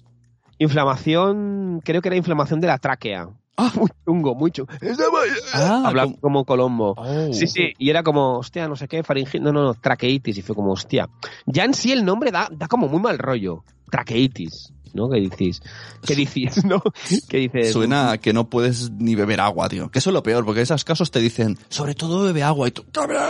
Inflamación, 0.58 1.80
creo 1.84 2.02
que 2.02 2.08
era 2.08 2.16
inflamación 2.16 2.60
de 2.60 2.66
la 2.66 2.78
tráquea. 2.78 3.28
Ah. 3.58 3.72
Muy 3.74 3.88
chungo, 4.04 4.34
muy 4.34 4.50
chungo. 4.50 4.70
Ah, 5.54 5.84
Hablaba 5.86 6.06
como- 6.08 6.20
como 6.20 6.44
Colombo. 6.44 6.94
Oh. 6.98 7.32
Sí, 7.32 7.46
sí, 7.46 7.72
y 7.78 7.88
era 7.88 8.02
como, 8.02 8.38
hostia, 8.38 8.68
no 8.68 8.76
sé 8.76 8.86
qué, 8.88 9.02
faringitis, 9.02 9.40
no, 9.40 9.52
no, 9.52 9.62
no, 9.64 9.74
traqueitis, 9.74 10.36
y 10.36 10.42
fue 10.42 10.54
como, 10.54 10.72
hostia. 10.72 11.08
Ya 11.46 11.64
en 11.64 11.72
sí 11.72 11.92
el 11.92 12.04
nombre 12.04 12.30
da, 12.30 12.48
da 12.50 12.68
como 12.68 12.88
muy 12.88 13.00
mal 13.00 13.18
rollo, 13.18 13.64
traqueitis, 13.90 14.72
¿no? 14.96 15.08
¿Qué 15.08 15.20
dices? 15.20 15.62
¿Qué 16.04 16.14
dices, 16.16 16.64
no? 16.64 16.82
¿Qué 17.28 17.36
dices? 17.38 17.72
Suena 17.72 18.12
a 18.12 18.18
que 18.18 18.32
no 18.32 18.50
puedes 18.50 18.90
ni 18.90 19.14
beber 19.14 19.40
agua, 19.40 19.68
tío. 19.68 19.90
Que 19.90 20.00
eso 20.00 20.10
es 20.10 20.14
lo 20.14 20.22
peor, 20.22 20.44
porque 20.44 20.60
en 20.60 20.64
esos 20.64 20.84
casos 20.84 21.10
te 21.10 21.20
dicen, 21.20 21.58
sobre 21.68 21.94
todo 21.94 22.24
bebe 22.24 22.42
agua 22.42 22.68
y 22.68 22.70
tú, 22.72 22.84
"Cabrón, 22.92 23.20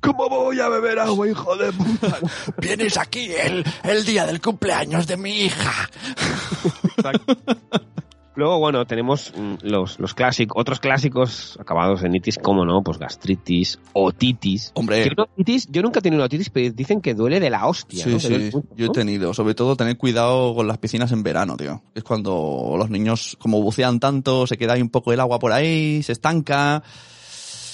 ¿Cómo 0.00 0.28
voy 0.28 0.60
a 0.60 0.68
beber 0.68 1.00
agua, 1.00 1.28
hijo 1.28 1.56
de 1.56 1.72
puta? 1.72 2.18
vienes 2.58 2.96
aquí 2.96 3.30
el, 3.32 3.64
el 3.82 4.04
día 4.04 4.26
del 4.26 4.40
cumpleaños 4.40 5.08
de 5.08 5.16
mi 5.16 5.40
hija. 5.40 5.90
Luego, 8.38 8.60
bueno, 8.60 8.86
tenemos 8.86 9.32
mm, 9.36 9.54
los, 9.66 9.98
los 9.98 10.14
clásicos, 10.14 10.60
otros 10.60 10.78
clásicos 10.78 11.58
acabados 11.58 12.04
en 12.04 12.14
itis, 12.14 12.38
como 12.38 12.64
no, 12.64 12.82
pues 12.84 12.96
gastritis, 12.96 13.80
otitis. 13.94 14.70
Hombre, 14.74 15.10
otitis, 15.16 15.66
yo 15.68 15.82
nunca 15.82 15.98
he 15.98 16.02
tenido 16.02 16.20
una 16.20 16.26
otitis, 16.26 16.48
pero 16.48 16.72
dicen 16.72 17.00
que 17.00 17.14
duele 17.14 17.40
de 17.40 17.50
la 17.50 17.66
hostia, 17.66 18.04
Sí, 18.04 18.10
¿no? 18.10 18.20
Sí, 18.20 18.50
mucho, 18.52 18.62
yo 18.76 18.86
he 18.86 18.90
tenido. 18.90 19.34
Sobre 19.34 19.56
todo 19.56 19.74
tener 19.74 19.96
cuidado 19.96 20.54
con 20.54 20.68
las 20.68 20.78
piscinas 20.78 21.10
en 21.10 21.24
verano, 21.24 21.56
tío. 21.56 21.82
Es 21.96 22.04
cuando 22.04 22.76
los 22.78 22.90
niños, 22.90 23.36
como 23.40 23.60
bucean 23.60 23.98
tanto, 23.98 24.46
se 24.46 24.56
queda 24.56 24.74
ahí 24.74 24.82
un 24.82 24.90
poco 24.90 25.12
el 25.12 25.18
agua 25.18 25.40
por 25.40 25.50
ahí, 25.50 26.04
se 26.04 26.12
estanca. 26.12 26.84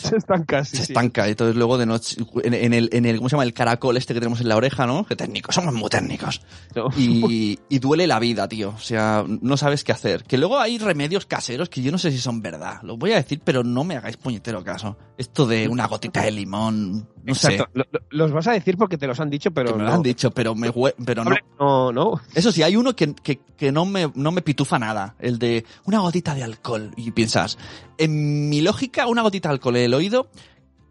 Se 0.08 0.16
estanca, 0.16 0.64
sí, 0.64 0.76
se 0.76 0.84
sí. 0.84 0.92
estanca. 0.92 1.26
Y 1.26 1.30
entonces 1.30 1.56
luego 1.56 1.78
de 1.78 1.86
noche, 1.86 2.16
en, 2.42 2.52
en 2.52 2.74
el, 2.74 2.90
en 2.92 3.06
el, 3.06 3.16
¿cómo 3.16 3.28
se 3.28 3.34
llama? 3.34 3.44
El 3.44 3.54
caracol 3.54 3.96
este 3.96 4.12
que 4.12 4.20
tenemos 4.20 4.40
en 4.40 4.48
la 4.48 4.56
oreja, 4.56 4.86
¿no? 4.86 5.04
Que 5.06 5.16
técnicos, 5.16 5.54
somos 5.54 5.72
muy 5.72 5.88
técnicos. 5.88 6.42
No. 6.74 6.88
Y, 6.96 7.58
y 7.68 7.78
duele 7.78 8.06
la 8.06 8.18
vida, 8.18 8.46
tío. 8.48 8.74
O 8.76 8.80
sea, 8.80 9.24
no 9.26 9.56
sabes 9.56 9.82
qué 9.82 9.92
hacer. 9.92 10.24
Que 10.24 10.36
luego 10.36 10.58
hay 10.58 10.78
remedios 10.78 11.24
caseros 11.26 11.68
que 11.68 11.82
yo 11.82 11.90
no 11.90 11.98
sé 11.98 12.10
si 12.10 12.18
son 12.18 12.42
verdad. 12.42 12.82
Lo 12.82 12.96
voy 12.96 13.12
a 13.12 13.16
decir, 13.16 13.40
pero 13.42 13.64
no 13.64 13.84
me 13.84 13.96
hagáis 13.96 14.16
puñetero 14.16 14.62
caso. 14.62 14.96
Esto 15.16 15.46
de 15.46 15.68
una 15.68 15.86
gotita 15.86 16.22
de 16.22 16.32
limón, 16.32 17.08
no 17.24 17.32
Exacto. 17.32 17.68
sé. 17.74 17.82
Los 18.10 18.32
vas 18.32 18.46
a 18.48 18.52
decir 18.52 18.76
porque 18.76 18.98
te 18.98 19.06
los 19.06 19.18
han 19.18 19.30
dicho, 19.30 19.50
pero 19.50 19.70
Que 19.72 19.76
me 19.78 19.82
lo 19.84 19.88
no. 19.88 19.94
han 19.96 20.02
dicho, 20.02 20.30
pero 20.30 20.54
me 20.54 20.70
hue- 20.72 20.94
pero 21.04 21.24
no. 21.24 21.30
No, 21.58 21.92
no. 21.92 22.20
Eso 22.34 22.52
sí, 22.52 22.62
hay 22.62 22.76
uno 22.76 22.94
que, 22.94 23.14
que, 23.14 23.40
que 23.56 23.72
no, 23.72 23.84
me, 23.86 24.10
no 24.14 24.30
me 24.30 24.42
pitufa 24.42 24.78
nada. 24.78 25.16
El 25.18 25.38
de 25.38 25.64
una 25.84 26.00
gotita 26.00 26.34
de 26.34 26.44
alcohol. 26.44 26.92
Y 26.96 27.10
piensas, 27.12 27.58
en 27.98 28.48
mi 28.48 28.60
lógica, 28.60 29.06
una 29.06 29.22
gotita 29.22 29.48
de 29.48 29.54
alcohol 29.54 29.76
en 29.76 29.84
el 29.84 29.94
oído, 29.94 30.28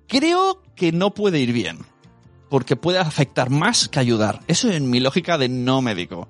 creo 0.08 0.62
que 0.76 0.91
no 0.91 1.13
puede 1.13 1.39
ir 1.39 1.54
bien. 1.54 1.80
Porque 2.50 2.76
puede 2.76 3.00
afectar 3.00 3.50
más 3.50 3.88
que 3.89 4.00
ayudar. 4.00 4.41
Eso 4.48 4.69
en 4.69 4.89
mi 4.89 5.00
lógica 5.00 5.38
de 5.38 5.50
no 5.50 5.82
médico. 5.82 6.28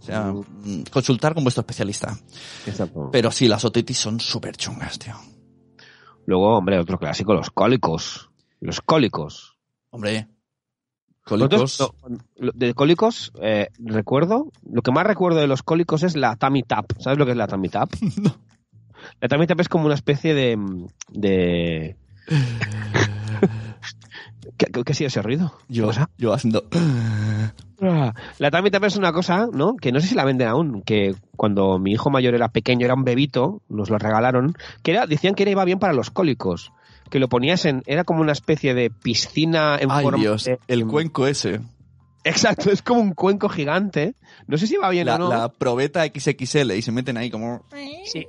O 0.00 0.02
sea, 0.02 0.32
mm, 0.32 0.84
consultar 0.90 1.34
con 1.34 1.42
vuestro 1.44 1.62
especialista. 1.62 2.16
Exacto. 2.66 3.10
Pero 3.12 3.30
sí, 3.30 3.48
las 3.48 3.64
otitis 3.64 3.98
son 3.98 4.20
súper 4.20 4.56
chungas, 4.56 4.98
tío. 4.98 5.14
Luego, 6.26 6.56
hombre, 6.58 6.78
otro 6.78 6.98
clásico, 6.98 7.34
los 7.34 7.50
cólicos. 7.50 8.27
Los 8.60 8.80
cólicos. 8.80 9.56
Hombre, 9.90 10.28
cólicos. 11.28 11.60
Nosotros, 11.60 11.92
no, 12.38 12.50
de 12.54 12.74
cólicos, 12.74 13.32
eh, 13.40 13.68
recuerdo, 13.78 14.50
lo 14.68 14.82
que 14.82 14.90
más 14.90 15.06
recuerdo 15.06 15.38
de 15.40 15.46
los 15.46 15.62
cólicos 15.62 16.02
es 16.02 16.16
la 16.16 16.36
tummy 16.36 16.62
tap. 16.62 16.92
¿Sabes 16.98 17.18
lo 17.18 17.26
que 17.26 17.32
es 17.32 17.36
la 17.36 17.46
tummy 17.46 17.68
tap? 17.68 17.90
La 19.20 19.28
tummy 19.28 19.46
tap 19.46 19.60
es 19.60 19.68
como 19.68 19.86
una 19.86 19.94
especie 19.94 20.34
de... 20.34 20.58
de... 21.08 21.96
¿Qué, 24.56 24.66
qué, 24.66 24.82
qué 24.82 24.92
ha 24.92 24.94
sido 24.94 25.06
ese 25.06 25.22
ruido? 25.22 25.54
Yo, 25.68 25.90
yo 26.16 26.32
haciendo. 26.32 26.64
Ah, 27.80 28.12
La 28.38 28.50
tummy 28.50 28.72
tap 28.72 28.82
es 28.84 28.96
una 28.96 29.12
cosa, 29.12 29.46
¿no? 29.52 29.76
Que 29.76 29.92
no 29.92 30.00
sé 30.00 30.08
si 30.08 30.14
la 30.16 30.24
venden 30.24 30.48
aún, 30.48 30.82
que 30.82 31.14
cuando 31.36 31.78
mi 31.78 31.92
hijo 31.92 32.10
mayor 32.10 32.34
era 32.34 32.48
pequeño, 32.48 32.84
era 32.84 32.94
un 32.94 33.04
bebito, 33.04 33.62
nos 33.68 33.88
lo 33.88 33.98
regalaron, 33.98 34.56
que 34.82 34.90
era, 34.90 35.06
decían 35.06 35.34
que 35.34 35.44
era, 35.44 35.52
iba 35.52 35.64
bien 35.64 35.78
para 35.78 35.92
los 35.92 36.10
cólicos. 36.10 36.72
Que 37.08 37.18
lo 37.18 37.28
ponías 37.28 37.64
en, 37.64 37.82
era 37.86 38.04
como 38.04 38.20
una 38.20 38.32
especie 38.32 38.74
de 38.74 38.90
piscina 38.90 39.76
en 39.80 39.90
Ay, 39.90 40.02
forma 40.04 40.18
Dios, 40.22 40.44
de- 40.44 40.58
el 40.68 40.86
cuenco 40.86 41.26
ese. 41.26 41.60
Exacto, 42.24 42.70
es 42.70 42.82
como 42.82 43.00
un 43.00 43.14
cuenco 43.14 43.48
gigante. 43.48 44.14
No 44.46 44.58
sé 44.58 44.66
si 44.66 44.76
va 44.76 44.90
bien 44.90 45.06
La, 45.06 45.14
o 45.14 45.18
no. 45.18 45.28
la 45.30 45.48
probeta 45.48 46.04
XXL 46.04 46.72
y 46.72 46.82
se 46.82 46.92
meten 46.92 47.16
ahí 47.16 47.30
como. 47.30 47.64
Sí, 48.04 48.26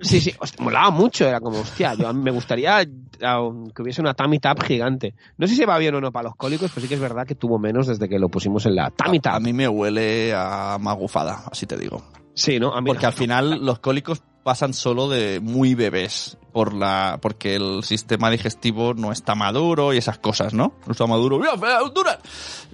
sí, 0.00 0.20
sí. 0.20 0.32
Hostia, 0.38 0.64
molaba 0.64 0.90
mucho. 0.90 1.26
Era 1.26 1.40
como, 1.40 1.58
hostia, 1.60 1.94
yo, 1.94 2.12
me 2.14 2.30
gustaría 2.30 2.84
que 2.84 3.82
hubiese 3.82 4.00
una 4.00 4.14
tummy 4.14 4.38
tap 4.38 4.62
gigante. 4.62 5.14
No 5.36 5.46
sé 5.46 5.56
si 5.56 5.64
va 5.64 5.76
bien 5.78 5.94
o 5.96 6.00
no 6.00 6.12
para 6.12 6.24
los 6.28 6.36
cólicos, 6.36 6.70
pero 6.72 6.82
sí 6.82 6.88
que 6.88 6.94
es 6.94 7.00
verdad 7.00 7.26
que 7.26 7.34
tuvo 7.34 7.58
menos 7.58 7.86
desde 7.86 8.08
que 8.08 8.18
lo 8.18 8.28
pusimos 8.28 8.64
en 8.66 8.76
la 8.76 8.90
tummy 8.90 9.18
A, 9.18 9.20
tap. 9.22 9.34
a 9.34 9.40
mí 9.40 9.52
me 9.52 9.68
huele 9.68 10.32
a 10.34 10.78
magufada, 10.80 11.42
así 11.50 11.66
te 11.66 11.76
digo. 11.76 12.02
Sí, 12.34 12.58
¿no? 12.60 12.72
A 12.72 12.80
mí 12.80 12.86
Porque 12.86 13.04
al 13.06 13.12
final 13.12 13.64
los 13.64 13.80
cólicos 13.80 14.22
pasan 14.48 14.72
solo 14.72 15.10
de 15.10 15.40
muy 15.40 15.74
bebés 15.74 16.38
por 16.54 16.72
la 16.72 17.18
porque 17.20 17.54
el 17.54 17.84
sistema 17.84 18.30
digestivo 18.30 18.94
no 18.94 19.12
está 19.12 19.34
maduro 19.34 19.92
y 19.92 19.98
esas 19.98 20.18
cosas, 20.18 20.54
¿no? 20.54 20.72
No 20.86 20.92
está 20.92 21.06
maduro. 21.06 21.38
¡Mira, 21.38 21.58
fea, 21.58 21.80
dura! 21.94 22.18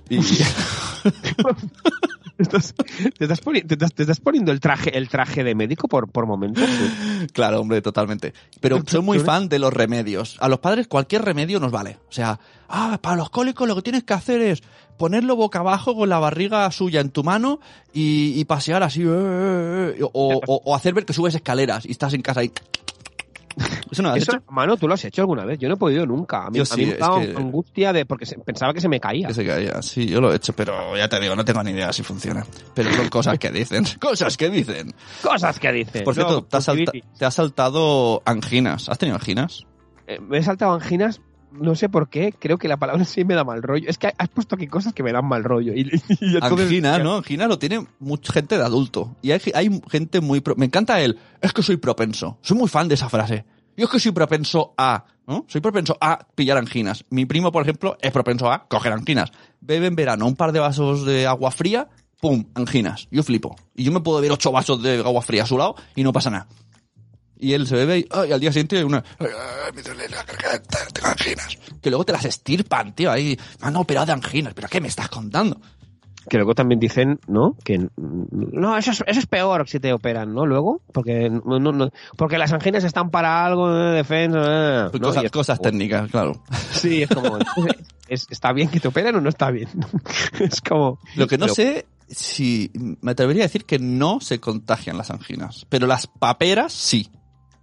Y 0.09 0.19
Estás- 2.39 2.75
te, 3.17 3.25
estás 3.25 3.41
poni- 3.45 3.65
te 3.67 3.75
estás- 3.75 3.93
te 3.95 4.03
estás 4.03 4.19
poniendo 4.21 4.51
el 4.53 4.59
traje, 4.61 4.97
el 4.99 5.09
traje 5.09 5.43
de 5.45 5.55
médico 5.55 5.87
por, 5.89 6.09
por 6.11 6.27
momentos. 6.27 6.69
claro, 7.33 7.61
hombre, 7.61 7.81
totalmente. 7.83 8.33
Pero 8.61 8.83
soy 8.87 9.03
muy 9.03 9.19
fan 9.21 9.49
de 9.49 9.59
los 9.61 9.73
remedios. 9.73 10.37
A 10.41 10.49
los 10.49 10.59
padres 10.61 10.87
cualquier 10.89 11.23
remedio 11.25 11.59
nos 11.61 11.71
vale. 11.73 11.99
O 12.09 12.13
sea, 12.13 12.39
ah, 12.69 12.99
para 13.03 13.17
los 13.17 13.31
cólicos 13.31 13.67
lo 13.69 13.75
que 13.77 13.83
tienes 13.83 14.03
que 14.05 14.15
hacer 14.15 14.41
es 14.41 14.63
ponerlo 14.97 15.37
boca 15.37 15.61
abajo 15.61 15.95
con 15.95 16.09
la 16.09 16.19
barriga 16.19 16.71
suya 16.71 17.01
en 17.01 17.11
tu 17.11 17.23
mano 17.25 17.61
y, 17.93 18.39
y 18.39 18.45
pasear 18.45 18.83
así. 18.83 19.03
eh, 19.03 19.07
eh, 19.09 19.95
eh, 19.99 20.03
o, 20.03 20.41
o- 20.47 20.63
o 20.65 20.75
hacer 20.75 20.95
ver 20.95 21.05
que 21.05 21.13
subes 21.13 21.35
escaleras 21.35 21.85
y 21.87 21.91
estás 21.93 22.13
en 22.15 22.23
casa 22.23 22.41
ahí. 22.41 22.53
¿Eso 23.91 24.03
no 24.03 24.09
lo 24.09 24.15
has 24.17 24.23
Eso, 24.23 24.33
hecho? 24.33 24.43
mano, 24.51 24.77
tú 24.77 24.89
lo 24.89 24.95
has 24.95 25.05
hecho 25.05 25.23
alguna 25.23 25.45
vez. 25.45 25.61
Yo 25.61 25.69
no 25.69 25.75
he 25.75 25.77
podido 25.77 26.05
nunca. 26.05 26.47
A 26.47 26.51
mí, 26.51 26.57
Yo 26.57 26.65
a 26.65 26.67
sí, 26.67 26.81
mí 26.81 26.87
me 26.87 26.95
daba 26.97 27.21
que- 27.21 27.35
angustia 27.37 27.93
de 27.93 28.05
porque 28.05 28.27
se- 28.27 28.37
pensaba 28.39 28.75
que 28.75 28.81
se 28.81 28.89
me 28.89 28.99
caía. 28.99 29.29
Que 29.29 29.35
se 29.35 29.47
caía. 29.47 29.81
Sí, 29.81 30.07
yo 30.07 30.21
lo 30.21 30.33
he 30.33 30.37
hecho, 30.37 30.53
pero 30.55 30.97
ya 30.97 31.09
te 31.09 31.21
digo, 31.21 31.37
no 31.37 31.45
tengo 31.45 31.63
ni 31.63 31.71
idea 31.71 31.93
si 31.93 32.03
funciona. 32.03 32.45
Pero 32.75 32.93
son 32.93 33.09
cosas 33.09 33.39
que 33.39 33.51
dicen. 33.53 33.85
Cosas 34.01 34.37
que 34.37 34.51
dicen. 34.51 34.93
Cosas 35.23 35.61
que 35.61 35.71
dices. 35.71 36.03
Por 36.03 36.15
cierto, 36.15 36.43
te, 36.43 36.57
has 36.57 36.65
salta- 36.65 36.81
conjuntivitis. 36.85 37.19
te 37.19 37.25
has 37.25 37.35
saltado 37.35 38.23
anginas. 38.25 38.89
¿Has 38.89 38.99
tenido 38.99 39.17
anginas? 39.19 39.65
Eh, 40.09 40.19
me 40.19 40.39
he 40.39 40.43
saltado 40.43 40.73
anginas, 40.73 41.21
no 41.61 41.75
sé 41.75 41.89
por 41.89 42.09
qué, 42.09 42.33
creo 42.39 42.59
que 42.59 42.69
la 42.69 42.77
palabra 42.77 43.05
sí 43.05 43.25
me 43.25 43.35
da 43.35 43.45
mal 43.45 43.63
rollo. 43.63 43.89
Es 43.89 43.99
que 43.99 44.13
has 44.17 44.29
puesto 44.29 44.55
aquí 44.57 44.67
cosas 44.67 44.93
que 44.93 45.03
me 45.03 45.13
dan 45.13 45.27
mal 45.27 45.45
rollo. 45.45 45.73
Y, 45.75 45.81
y 46.21 46.35
entonces- 46.35 46.67
Angina, 46.67 46.99
¿no? 46.99 47.17
Angina 47.17 47.47
lo 47.47 47.59
tiene 47.59 47.87
mucha 48.01 48.33
gente 48.33 48.57
de 48.59 48.65
adulto. 48.65 49.17
Y 49.23 49.31
hay, 49.33 49.41
hay 49.55 49.81
gente 49.91 50.21
muy... 50.21 50.41
pro- 50.41 50.57
Me 50.57 50.67
encanta 50.67 51.01
él. 51.01 51.19
Es 51.41 51.53
que 51.53 51.63
soy 51.63 51.77
propenso. 51.77 52.39
Soy 52.43 52.57
muy 52.59 52.69
fan 52.69 52.89
de 52.89 52.95
esa 52.95 53.09
frase. 53.09 53.45
Yo 53.77 53.87
es 53.87 53.91
que 53.91 53.99
soy 54.01 54.13
propenso 54.13 54.75
a... 54.79 55.05
¿no? 55.27 55.45
Soy 55.49 55.61
propenso 55.61 55.97
a 56.01 56.27
pillar 56.35 56.59
anginas. 56.59 57.05
Mi 57.11 57.25
primo, 57.27 57.51
por 57.51 57.63
ejemplo, 57.63 57.97
es 58.01 58.13
propenso 58.13 58.51
a 58.53 58.67
coger 58.69 58.93
anginas. 58.93 59.33
Bebe 59.61 59.87
en 59.87 59.97
verano 59.97 60.27
un 60.27 60.37
par 60.37 60.53
de 60.53 60.61
vasos 60.61 61.05
de 61.07 61.27
agua 61.27 61.51
fría, 61.51 61.89
¡pum! 62.21 62.45
Anginas. 62.55 63.09
Yo 63.11 63.23
flipo. 63.23 63.57
Y 63.75 63.85
yo 63.85 63.91
me 63.93 64.01
puedo 64.01 64.19
beber 64.19 64.33
ocho 64.33 64.53
vasos 64.53 64.83
de 64.83 64.99
agua 64.99 65.23
fría 65.23 65.45
a 65.45 65.47
su 65.47 65.57
lado 65.59 65.77
y 65.97 66.03
no 66.05 66.13
pasa 66.13 66.29
nada. 66.31 66.47
Y 67.39 67.53
él 67.53 67.67
se 67.67 67.77
bebe 67.77 67.99
y, 67.99 68.07
ay, 68.11 68.33
al 68.33 68.41
día 68.41 68.53
siguiente 68.53 68.77
hay 68.79 68.85
una... 68.85 69.03
"Ay, 69.19 69.27
ay, 69.67 69.73
me 69.75 69.83
duele 69.83 70.09
la 70.09 70.23
garganta, 70.23 70.79
tengo 70.93 71.09
anginas. 71.09 71.59
Que 71.83 71.91
luego 71.91 72.05
te 72.05 72.13
las 72.13 72.25
estirpan, 72.25 72.95
tío. 72.95 73.11
Ahí 73.11 73.37
me 73.61 73.67
han 73.69 73.77
operado 73.77 74.07
de 74.07 74.13
anginas. 74.13 74.55
¿Pero 74.55 74.69
qué 74.69 74.81
me 74.81 74.89
estás 74.89 75.09
contando? 75.09 75.61
Que 76.27 76.39
luego 76.39 76.55
también 76.55 76.81
dicen, 76.81 77.21
¿no? 77.27 77.55
Que 77.65 77.87
no, 77.99 78.79
eso 78.79 78.93
es, 78.93 79.05
eso 79.07 79.21
es 79.21 79.27
peor 79.27 79.69
si 79.69 79.79
te 79.79 79.93
operan, 79.93 80.33
¿no? 80.33 80.47
Luego, 80.47 80.81
porque 80.91 81.29
no, 81.29 81.59
no- 81.59 81.73
no- 81.73 81.91
porque 82.17 82.39
las 82.39 82.51
anginas 82.53 82.83
están 82.85 83.11
para 83.11 83.45
algo 83.45 83.71
de 83.71 83.91
defensa. 83.97 84.85
¿no? 84.85 84.91
Pues 84.91 85.03
cosas, 85.03 85.25
es 85.25 85.31
cosas 85.31 85.61
técnicas, 85.61 86.11
claro. 86.11 86.43
Sí, 86.71 87.03
es 87.03 87.11
como, 87.11 87.37
es- 88.09 88.27
¿está 88.31 88.55
bien 88.55 88.69
que 88.71 88.81
te 88.81 88.89
operen 88.89 89.17
o 89.17 89.21
no 89.21 89.29
está 89.29 89.51
bien? 89.51 89.69
es 90.41 90.63
como... 90.63 90.99
Lo 91.17 91.27
que 91.27 91.37
no 91.37 91.45
Pero- 91.45 91.55
sé 91.57 91.87
si 92.09 92.71
me 92.75 93.11
atrevería 93.11 93.43
a 93.43 93.47
decir 93.47 93.67
que 93.67 93.79
no 93.79 94.19
se 94.21 94.41
contagian 94.41 94.97
las 94.97 95.11
anginas, 95.11 95.67
pero 95.69 95.87
las 95.87 96.07
paperas 96.07 96.73
sí. 96.73 97.11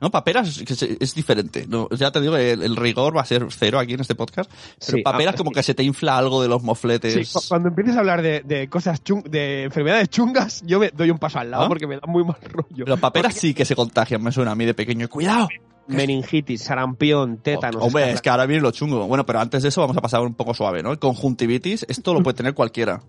¿No? 0.01 0.09
Paperas 0.11 0.61
es 0.99 1.13
diferente. 1.15 1.65
No, 1.67 1.87
ya 1.91 2.11
te 2.11 2.19
digo, 2.19 2.35
el, 2.35 2.63
el 2.63 2.75
rigor 2.75 3.15
va 3.15 3.21
a 3.21 3.25
ser 3.25 3.45
cero 3.51 3.77
aquí 3.79 3.93
en 3.93 3.99
este 4.01 4.15
podcast. 4.15 4.51
Pero 4.85 4.97
Sí, 4.97 5.03
paperas 5.03 5.35
ah, 5.35 5.37
como 5.37 5.51
sí. 5.51 5.53
que 5.55 5.63
se 5.63 5.73
te 5.75 5.83
infla 5.83 6.17
algo 6.17 6.41
de 6.41 6.47
los 6.49 6.63
mofletes. 6.63 7.13
Sí, 7.27 7.31
cu- 7.33 7.45
cuando 7.47 7.69
empieces 7.69 7.95
a 7.95 7.99
hablar 7.99 8.21
de, 8.23 8.41
de 8.41 8.67
cosas 8.67 9.03
chung, 9.03 9.23
de 9.29 9.63
enfermedades 9.65 10.09
chungas, 10.09 10.63
yo 10.65 10.79
me 10.79 10.89
doy 10.89 11.11
un 11.11 11.19
paso 11.19 11.37
al 11.39 11.51
lado 11.51 11.65
¿Ah? 11.65 11.67
porque 11.67 11.85
me 11.85 11.95
da 11.95 12.07
muy 12.07 12.23
mal 12.23 12.37
rollo. 12.41 12.83
Pero 12.85 12.97
paperas 12.97 13.35
sí 13.35 13.53
que 13.53 13.63
se 13.63 13.75
contagian, 13.75 14.23
me 14.23 14.31
suena 14.31 14.51
a 14.51 14.55
mí 14.55 14.65
de 14.65 14.73
pequeño. 14.73 15.07
¡Cuidado! 15.07 15.47
Meningitis, 15.87 16.61
sarampión, 16.63 17.37
tétanos. 17.37 17.83
Hombre, 17.83 18.03
escarla- 18.03 18.13
es 18.15 18.21
que 18.21 18.29
ahora 18.29 18.45
viene 18.45 18.61
lo 18.63 18.71
chungo. 18.71 19.05
Bueno, 19.07 19.25
pero 19.25 19.39
antes 19.39 19.61
de 19.63 19.69
eso 19.69 19.81
vamos 19.81 19.97
a 19.97 20.01
pasar 20.01 20.21
un 20.21 20.33
poco 20.33 20.53
suave, 20.53 20.81
¿no? 20.81 20.91
El 20.91 20.99
conjuntivitis, 20.99 21.85
esto 21.89 22.13
lo 22.13 22.23
puede 22.23 22.37
tener 22.37 22.53
cualquiera. 22.53 23.01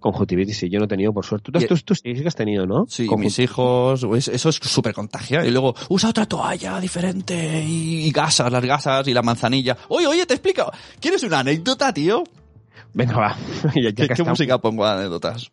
Conjuntivitis, 0.00 0.56
sí, 0.58 0.68
yo 0.70 0.78
no 0.78 0.86
he 0.86 0.88
tenido, 0.88 1.12
por 1.12 1.24
suerte. 1.24 1.52
Tú, 1.52 1.60
tú, 1.60 1.76
tú 1.84 1.94
sí 1.94 2.14
que 2.14 2.26
has 2.26 2.34
tenido, 2.34 2.66
¿no? 2.66 2.86
Sí, 2.88 3.06
Conjuntivitis. 3.06 3.38
mis 3.38 3.44
hijos, 3.44 4.04
pues, 4.06 4.28
eso 4.28 4.48
es 4.48 4.56
súper 4.56 4.94
contagia. 4.94 5.44
Y 5.46 5.50
luego, 5.50 5.74
usa 5.90 6.08
otra 6.10 6.26
toalla 6.26 6.80
diferente 6.80 7.62
y, 7.64 8.06
y 8.06 8.10
gasas, 8.10 8.50
las 8.50 8.64
gasas 8.64 9.06
y 9.08 9.14
la 9.14 9.22
manzanilla. 9.22 9.76
Oye, 9.88 10.06
oye, 10.06 10.26
te 10.26 10.34
explico. 10.34 10.70
¿Quieres 11.00 11.22
una 11.22 11.40
anécdota, 11.40 11.92
tío? 11.92 12.24
Venga, 12.94 13.16
va. 13.16 13.36
Ya- 13.74 13.90
ya 13.90 14.08
¿Qué, 14.08 14.24
música 14.24 14.58
pongo 14.58 14.84
anécdotas? 14.86 15.50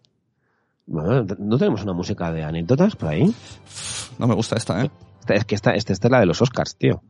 Bueno, 0.86 1.26
¿No 1.38 1.58
tenemos 1.58 1.84
una 1.84 1.94
música 1.94 2.32
de 2.32 2.44
anécdotas 2.44 2.96
por 2.96 3.10
ahí? 3.10 3.34
No 4.18 4.28
me 4.28 4.34
gusta 4.36 4.56
esta, 4.56 4.84
¿eh? 4.86 4.90
Esta- 5.20 5.34
Es 5.36 5.46
que 5.46 5.56
esta, 5.56 5.72
esta, 5.76 5.92
esta 5.94 6.08
es 6.08 6.12
la 6.12 6.20
de 6.22 6.26
los 6.26 6.42
Oscars, 6.42 6.76
tío. 6.78 7.04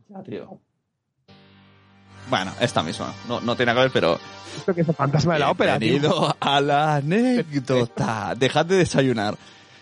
Bueno, 2.28 2.52
esta 2.60 2.82
misma. 2.82 3.12
No, 3.26 3.40
no 3.40 3.56
tiene 3.56 3.72
que 3.74 3.80
ver, 3.80 3.90
pero... 3.90 4.18
Esto 4.56 4.74
que 4.74 4.82
es 4.82 4.88
el 4.88 4.94
fantasma 4.94 5.34
de 5.34 5.38
la 5.40 5.50
ópera. 5.50 5.78
Bienvenido 5.78 6.36
a 6.38 6.60
la 6.60 6.96
anécdota. 6.96 8.34
Dejad 8.38 8.66
de 8.66 8.76
desayunar. 8.76 9.36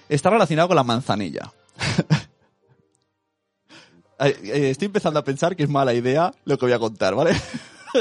Está 0.09 0.31
relacionado 0.31 0.69
con 0.69 0.77
la 0.77 0.85
manzanilla. 0.85 1.53
Eh, 4.19 4.71
Estoy 4.71 4.87
empezando 4.87 5.21
a 5.21 5.25
pensar 5.25 5.55
que 5.55 5.65
es 5.65 5.69
mala 5.69 5.93
idea 5.93 6.33
lo 6.47 6.57
que 6.57 6.65
voy 6.65 6.73
a 6.73 6.79
contar, 6.79 7.15
¿vale? 7.15 7.39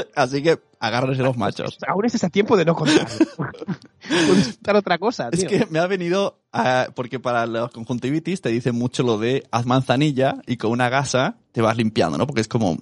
Así 0.14 0.42
que 0.42 0.58
agárrense 0.80 1.22
los 1.22 1.36
machos. 1.36 1.78
Aún 1.88 2.04
estás 2.04 2.24
a 2.24 2.30
tiempo 2.30 2.56
de 2.56 2.64
no 2.64 2.74
contar. 2.74 3.06
Contar 4.28 4.76
otra 4.76 4.98
cosa, 4.98 5.30
tío. 5.30 5.42
Es 5.42 5.48
que 5.48 5.66
me 5.70 5.78
ha 5.80 5.86
venido, 5.86 6.38
a- 6.52 6.88
porque 6.94 7.18
para 7.18 7.44
los 7.46 7.70
conjuntivitis 7.72 8.40
te 8.40 8.50
dicen 8.50 8.74
mucho 8.76 9.02
lo 9.02 9.18
de 9.18 9.44
haz 9.50 9.66
manzanilla 9.66 10.36
y 10.46 10.56
con 10.58 10.70
una 10.70 10.88
gasa 10.88 11.36
te 11.52 11.60
vas 11.60 11.76
limpiando, 11.76 12.16
¿no? 12.16 12.26
Porque 12.26 12.40
es 12.42 12.48
como 12.48 12.78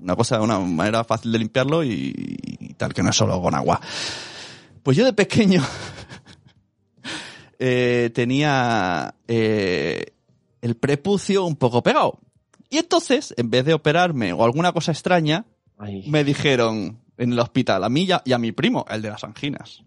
una 0.00 0.16
cosa, 0.16 0.40
una 0.42 0.58
manera 0.58 1.02
fácil 1.04 1.32
de 1.32 1.38
limpiarlo 1.38 1.82
y, 1.82 2.12
y 2.60 2.74
tal, 2.74 2.92
que 2.92 3.02
no 3.02 3.10
es 3.10 3.16
solo 3.16 3.40
con 3.40 3.54
agua. 3.54 3.80
Pues 4.82 4.96
yo 4.98 5.04
de 5.04 5.12
pequeño 5.14 5.62
eh, 7.58 8.10
tenía 8.14 9.14
eh, 9.28 10.12
el 10.60 10.76
prepucio 10.76 11.44
un 11.44 11.56
poco 11.56 11.82
pegado. 11.82 12.18
Y 12.68 12.78
entonces, 12.78 13.32
en 13.36 13.48
vez 13.50 13.64
de 13.64 13.74
operarme 13.74 14.32
o 14.32 14.44
alguna 14.44 14.72
cosa 14.72 14.92
extraña, 14.92 15.44
Ay. 15.78 16.04
me 16.08 16.24
dijeron 16.24 16.98
en 17.18 17.32
el 17.32 17.38
hospital, 17.38 17.84
a 17.84 17.88
mí 17.88 18.02
y 18.04 18.12
a, 18.12 18.22
y 18.24 18.32
a 18.32 18.38
mi 18.38 18.52
primo, 18.52 18.84
el 18.90 19.02
de 19.02 19.10
las 19.10 19.24
anginas. 19.24 19.82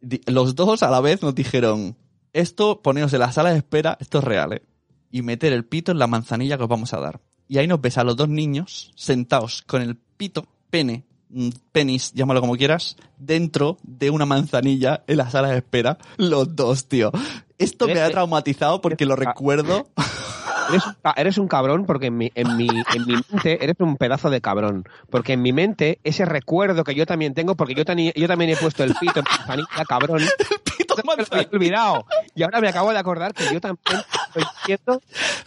Di- 0.00 0.20
Los 0.26 0.54
dos 0.54 0.82
a 0.82 0.90
la 0.90 1.00
vez 1.00 1.22
nos 1.22 1.34
dijeron, 1.34 1.96
esto, 2.32 2.82
poneos 2.82 3.12
en 3.12 3.20
la 3.20 3.32
sala 3.32 3.50
de 3.50 3.58
espera, 3.58 3.96
esto 4.00 4.18
es 4.18 4.24
real, 4.24 4.52
¿eh? 4.52 4.62
Y 5.10 5.22
meter 5.22 5.52
el 5.52 5.64
pito 5.64 5.92
en 5.92 5.98
la 5.98 6.06
manzanilla 6.06 6.56
que 6.56 6.64
os 6.64 6.68
vamos 6.68 6.92
a 6.92 7.00
dar. 7.00 7.20
Y 7.48 7.58
ahí 7.58 7.66
nos 7.66 7.80
ves 7.80 7.96
a 7.98 8.04
los 8.04 8.16
dos 8.16 8.28
niños 8.28 8.92
sentados 8.96 9.62
con 9.62 9.80
el 9.82 9.96
pito, 9.96 10.46
pene, 10.70 11.04
mm, 11.30 11.48
penis, 11.72 12.12
llámalo 12.12 12.40
como 12.40 12.56
quieras, 12.56 12.96
dentro 13.18 13.78
de 13.82 14.10
una 14.10 14.26
manzanilla 14.26 15.04
en 15.06 15.16
la 15.16 15.30
sala 15.30 15.48
de 15.50 15.58
espera. 15.58 15.98
Los 16.18 16.54
dos, 16.56 16.86
tío. 16.88 17.10
Esto 17.58 17.86
me 17.86 17.94
ha 17.94 18.02
Eres- 18.06 18.10
traumatizado 18.12 18.80
porque 18.80 19.06
lo 19.06 19.14
eres- 19.14 19.28
recuerdo. 19.28 19.88
Eres, 20.68 20.86
un 20.86 20.94
ca- 21.02 21.14
eres 21.16 21.38
un 21.38 21.48
cabrón 21.48 21.86
porque 21.86 22.06
en 22.06 22.16
mi, 22.16 22.32
en, 22.34 22.56
mi, 22.56 22.68
en 22.68 23.06
mi 23.06 23.14
mente 23.30 23.62
eres 23.64 23.76
un 23.80 23.96
pedazo 23.96 24.30
de 24.30 24.40
cabrón. 24.40 24.84
Porque 25.10 25.34
en 25.34 25.42
mi 25.42 25.52
mente 25.52 26.00
ese 26.04 26.24
recuerdo 26.24 26.84
que 26.84 26.94
yo 26.94 27.06
también 27.06 27.34
tengo, 27.34 27.54
porque 27.56 27.74
yo, 27.74 27.84
tani- 27.84 28.12
yo 28.14 28.26
también 28.28 28.50
he 28.50 28.56
puesto 28.56 28.84
el 28.84 28.94
pito 28.94 29.20
en 29.20 29.24
manzanilla, 29.30 29.84
cabrón, 29.88 30.20
pito 30.78 30.94
me 31.04 31.42
lo 31.42 31.48
olvidado. 31.52 32.06
Y 32.34 32.42
ahora 32.42 32.60
me 32.60 32.68
acabo 32.68 32.90
de 32.92 32.98
acordar 32.98 33.32
que 33.34 33.44
yo 33.52 33.60
también 33.60 34.00
estoy 34.28 34.44
diciendo, 34.60 35.00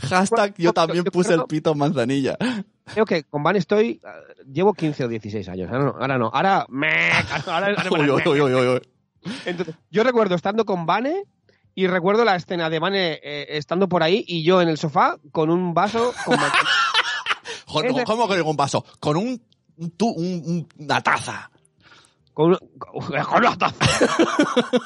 Hashtag 0.09 0.53
yo 0.57 0.73
también 0.73 1.03
puse 1.05 1.33
el 1.33 1.43
pito 1.45 1.71
en 1.71 1.77
manzanilla. 1.77 2.37
creo 2.93 3.05
que 3.05 3.23
con 3.23 3.43
Van 3.43 3.55
estoy, 3.55 3.99
ah, 4.05 4.13
llevo 4.51 4.73
15 4.73 5.05
o 5.05 5.07
16 5.07 5.47
años. 5.49 5.69
Ahora 5.71 5.83
no, 5.85 5.95
ahora 5.99 6.17
no. 6.17 6.31
Ahora 6.33 6.65
me... 6.69 7.11
Ahora, 7.47 7.67
ahora- 7.67 7.83
Uy, 7.91 8.09
uy, 8.09 8.21
uy, 8.25 8.41
uy, 8.41 8.53
uy, 8.53 8.67
uy. 8.67 8.81
Entonces, 9.45 9.75
yo 9.91 10.03
recuerdo 10.03 10.35
estando 10.35 10.65
con 10.65 10.85
Vane 10.85 11.23
y 11.83 11.87
recuerdo 11.87 12.25
la 12.25 12.35
escena 12.35 12.69
de 12.69 12.79
Vane 12.79 13.19
eh, 13.23 13.45
estando 13.57 13.87
por 13.87 14.03
ahí 14.03 14.23
y 14.27 14.43
yo 14.43 14.61
en 14.61 14.67
el 14.69 14.77
sofá 14.77 15.17
con 15.31 15.49
un 15.49 15.73
vaso 15.73 16.13
con 16.25 16.37
de- 17.95 18.03
¿Cómo 18.03 18.27
con 18.27 18.41
un 18.41 18.55
vaso? 18.57 18.83
Con 18.99 19.15
un, 19.17 19.41
tu- 19.95 20.09
un- 20.11 20.43
un- 20.45 20.67
una 20.77 21.01
taza. 21.01 21.49
Con, 22.33 22.57
una- 22.93 23.23
con 23.23 23.43
la 23.43 23.55
taza. 23.55 23.75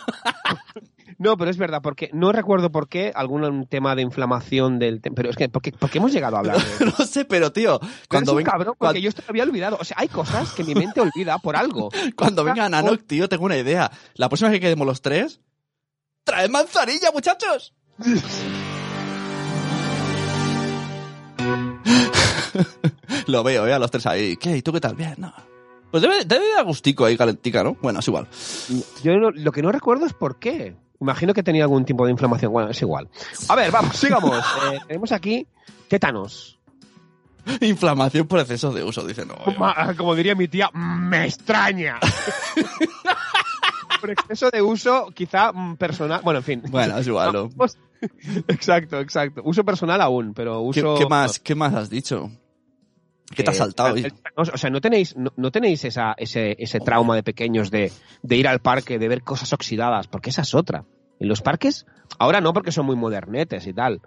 No, 1.20 1.38
pero 1.38 1.52
es 1.52 1.58
verdad, 1.58 1.82
porque 1.82 2.10
no 2.12 2.32
recuerdo 2.34 2.70
por 2.72 2.90
qué, 2.90 3.12
algún 3.16 3.66
tema 3.68 3.96
de 3.96 4.02
inflamación 4.02 4.78
del... 4.78 5.00
Pero 5.00 5.30
es 5.30 5.36
que, 5.38 5.48
¿por 5.48 5.62
qué, 5.62 5.72
por 5.72 5.90
qué 5.90 6.00
hemos 6.00 6.12
llegado 6.12 6.36
a 6.36 6.40
hablar 6.40 6.58
de 6.58 6.86
No 7.00 7.06
sé, 7.06 7.24
pero 7.24 7.54
tío, 7.54 7.80
Cuando 8.10 8.36
venga, 8.36 8.52
cabrón, 8.52 8.76
porque 8.78 9.00
yo 9.00 9.08
esto 9.10 9.22
lo 9.26 9.32
había 9.32 9.44
olvidado. 9.44 9.78
O 9.80 9.86
sea, 9.86 9.96
hay 10.00 10.10
cosas 10.10 10.52
que 10.54 10.64
mi 10.66 10.74
mente 10.76 11.00
olvida 11.00 11.38
por 11.38 11.56
algo. 11.56 11.92
cuando 12.18 12.44
venga 12.44 12.68
Nanoc, 12.68 13.04
tío, 13.06 13.30
tengo 13.30 13.46
una 13.46 13.56
idea. 13.58 13.90
La 14.16 14.28
próxima 14.28 14.50
vez 14.50 14.58
que 14.60 14.66
quedemos 14.66 14.86
los 14.86 15.02
tres, 15.02 15.40
¡traed 16.24 16.50
manzanilla, 16.50 17.12
muchachos! 17.12 17.74
Lo 23.28 23.44
veo, 23.44 23.68
¿eh? 23.68 23.74
A 23.74 23.80
los 23.80 23.92
tres 23.92 24.06
ahí. 24.06 24.38
¿Qué? 24.38 24.58
¿Y 24.58 24.62
tú 24.62 24.72
qué 24.72 24.80
tal? 24.80 24.96
Bien, 24.96 25.16
no. 25.18 25.34
Pues 25.92 26.02
debe, 26.02 26.26
debe 26.26 26.46
de 26.46 26.56
agustico 26.60 27.06
ahí, 27.06 27.18
calentica, 27.18 27.64
¿no? 27.64 27.78
Bueno, 27.82 28.00
es 28.00 28.08
igual. 28.08 28.28
Yo 29.04 29.14
no- 29.18 29.32
lo 29.32 29.52
que 29.52 29.62
no 29.62 29.72
recuerdo 29.72 30.06
es 30.06 30.14
por 30.14 30.40
qué. 30.40 30.76
Imagino 31.00 31.34
que 31.34 31.44
tenía 31.44 31.64
algún 31.64 31.86
tipo 31.86 32.06
de 32.06 32.12
inflamación. 32.12 32.52
Bueno, 32.52 32.70
es 32.72 32.82
igual. 32.82 33.10
A 33.50 33.56
ver, 33.56 33.72
vamos, 33.72 33.96
sigamos. 33.98 34.34
Eh, 34.74 34.80
tenemos 34.88 35.12
aquí 35.12 35.46
tétanos. 35.88 36.58
Inflamación 37.60 38.26
por 38.26 38.40
exceso 38.40 38.72
de 38.72 38.84
uso, 38.84 39.06
dice 39.06 39.26
no. 39.26 39.36
Como 39.98 40.16
diría 40.16 40.34
mi 40.34 40.48
tía, 40.48 40.70
me 40.74 41.26
extraña. 41.26 42.00
Por 44.04 44.12
exceso 44.12 44.50
de 44.52 44.62
uso, 44.62 45.12
quizá 45.16 45.54
mm, 45.54 45.78
personal. 45.78 46.20
Bueno, 46.26 46.40
en 46.40 46.44
fin. 46.44 46.62
Bueno, 46.70 46.98
es 46.98 47.08
igual, 47.08 47.50
Exacto, 48.50 49.00
exacto. 49.00 49.42
Uso 49.46 49.64
personal 49.64 50.02
aún, 50.02 50.34
pero 50.34 50.60
¿Qué, 50.74 50.82
uso. 50.82 50.96
qué 50.96 51.06
más, 51.06 51.40
¿Qué 51.40 51.56
más 51.56 51.74
has 51.74 51.90
dicho? 51.90 52.30
¿Qué 53.34 53.44
te 53.44 53.50
has 53.52 53.56
Eh, 53.56 53.60
saltado? 53.60 53.96
O 54.36 54.58
sea, 54.58 54.70
no 54.70 54.82
tenéis, 54.82 55.16
no, 55.16 55.32
no 55.38 55.52
tenéis 55.52 55.86
esa, 55.86 56.14
ese, 56.18 56.58
ese 56.60 56.82
trauma 56.82 57.16
de 57.16 57.24
pequeños 57.24 57.72
de, 57.72 57.94
de 58.22 58.36
ir 58.36 58.50
al 58.50 58.60
parque, 58.60 59.00
de 59.00 59.08
ver 59.08 59.24
cosas 59.24 59.54
oxidadas, 59.54 60.08
porque 60.08 60.32
esa 60.32 60.42
es 60.42 60.54
otra. 60.54 60.84
En 61.22 61.30
los 61.30 61.42
parques, 61.42 61.86
ahora 62.20 62.42
no 62.42 62.52
porque 62.52 62.74
son 62.74 62.86
muy 62.86 62.98
modernetes 62.98 63.66
y 63.68 63.74
tal, 63.74 64.02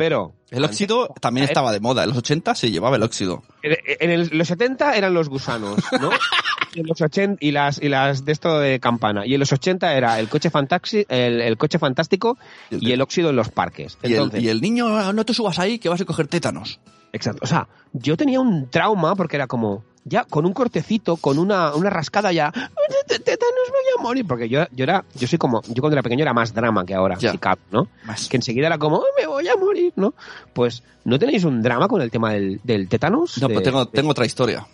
pero 0.00 0.32
El 0.50 0.64
óxido 0.64 1.08
también 1.20 1.44
estaba 1.44 1.72
de 1.72 1.80
moda. 1.80 2.04
En 2.04 2.08
los 2.08 2.16
80 2.16 2.54
se 2.54 2.70
llevaba 2.70 2.96
el 2.96 3.02
óxido. 3.02 3.42
en, 3.62 3.76
en 4.00 4.10
el- 4.10 4.30
los 4.32 4.48
70 4.48 4.96
eran 4.96 5.12
los 5.12 5.28
gusanos, 5.28 5.76
¿no? 6.00 6.08
Y 6.74 6.80
en 6.80 6.86
los 6.86 7.00
80 7.02 7.38
y 7.44 7.50
las 7.50 7.82
y 7.82 7.88
las 7.88 8.24
de 8.24 8.30
esto 8.32 8.58
de 8.60 8.78
campana. 8.80 9.26
Y 9.26 9.34
en 9.34 9.40
los 9.40 9.52
80 9.52 9.92
era 9.94 10.18
el 10.20 10.28
coche 10.28 10.48
fantaxi, 10.50 11.04
el, 11.08 11.40
el 11.42 11.58
coche 11.58 11.78
fantástico 11.80 12.38
y 12.70 12.92
el 12.92 13.02
óxido 13.02 13.28
en 13.30 13.36
los 13.36 13.48
parques. 13.50 13.98
Y 14.04 14.12
Entonces, 14.12 14.40
y 14.42 14.48
el 14.48 14.60
niño, 14.62 15.12
no 15.12 15.24
te 15.26 15.34
subas 15.34 15.58
ahí 15.58 15.78
que 15.80 15.88
vas 15.90 16.00
a 16.00 16.04
coger 16.06 16.28
tétanos. 16.28 16.78
Exacto. 17.12 17.40
O 17.42 17.46
sea, 17.48 17.66
yo 17.92 18.16
tenía 18.16 18.38
un 18.40 18.70
trauma 18.70 19.16
porque 19.16 19.34
era 19.36 19.48
como, 19.48 19.82
ya 20.04 20.24
con 20.24 20.46
un 20.46 20.52
cortecito, 20.52 21.16
con 21.16 21.38
una, 21.38 21.74
una 21.74 21.90
rascada 21.90 22.32
ya, 22.32 22.50
"Te- 22.52 22.60
te- 23.06 23.18
tétanos 23.18 23.68
voy 23.68 23.98
a 23.98 24.02
morir. 24.02 24.26
Porque 24.26 24.48
yo, 24.48 24.64
yo 24.72 24.84
era, 24.84 25.04
yo 25.14 25.26
soy 25.28 25.38
como, 25.38 25.62
yo 25.68 25.80
cuando 25.82 25.94
era 25.94 26.02
pequeño 26.02 26.22
era 26.22 26.32
más 26.32 26.54
drama 26.54 26.84
que 26.86 26.94
ahora, 26.94 27.16
Ya. 27.18 27.32
si 27.32 27.38
cabe, 27.38 27.60
¿no? 27.70 27.88
Más. 28.04 28.28
Que 28.28 28.36
enseguida 28.36 28.66
era 28.66 28.78
como, 28.78 28.96
"Ay, 28.98 29.22
me 29.22 29.26
voy 29.26 29.46
a 29.48 29.56
morir, 29.56 29.92
¿no? 29.96 30.14
Pues, 30.52 30.82
¿no 31.04 31.18
tenéis 31.18 31.44
un 31.44 31.60
drama 31.62 31.86
con 31.88 32.00
el 32.02 32.10
tema 32.10 32.32
del, 32.32 32.60
del 32.64 32.88
tétanos? 32.88 33.38
No, 33.38 33.48
De- 33.48 33.54
pues 33.54 33.64
tengo, 33.64 33.84
de- 33.84 33.90
tengo 33.92 34.10
otra 34.10 34.26
historia. 34.26 34.66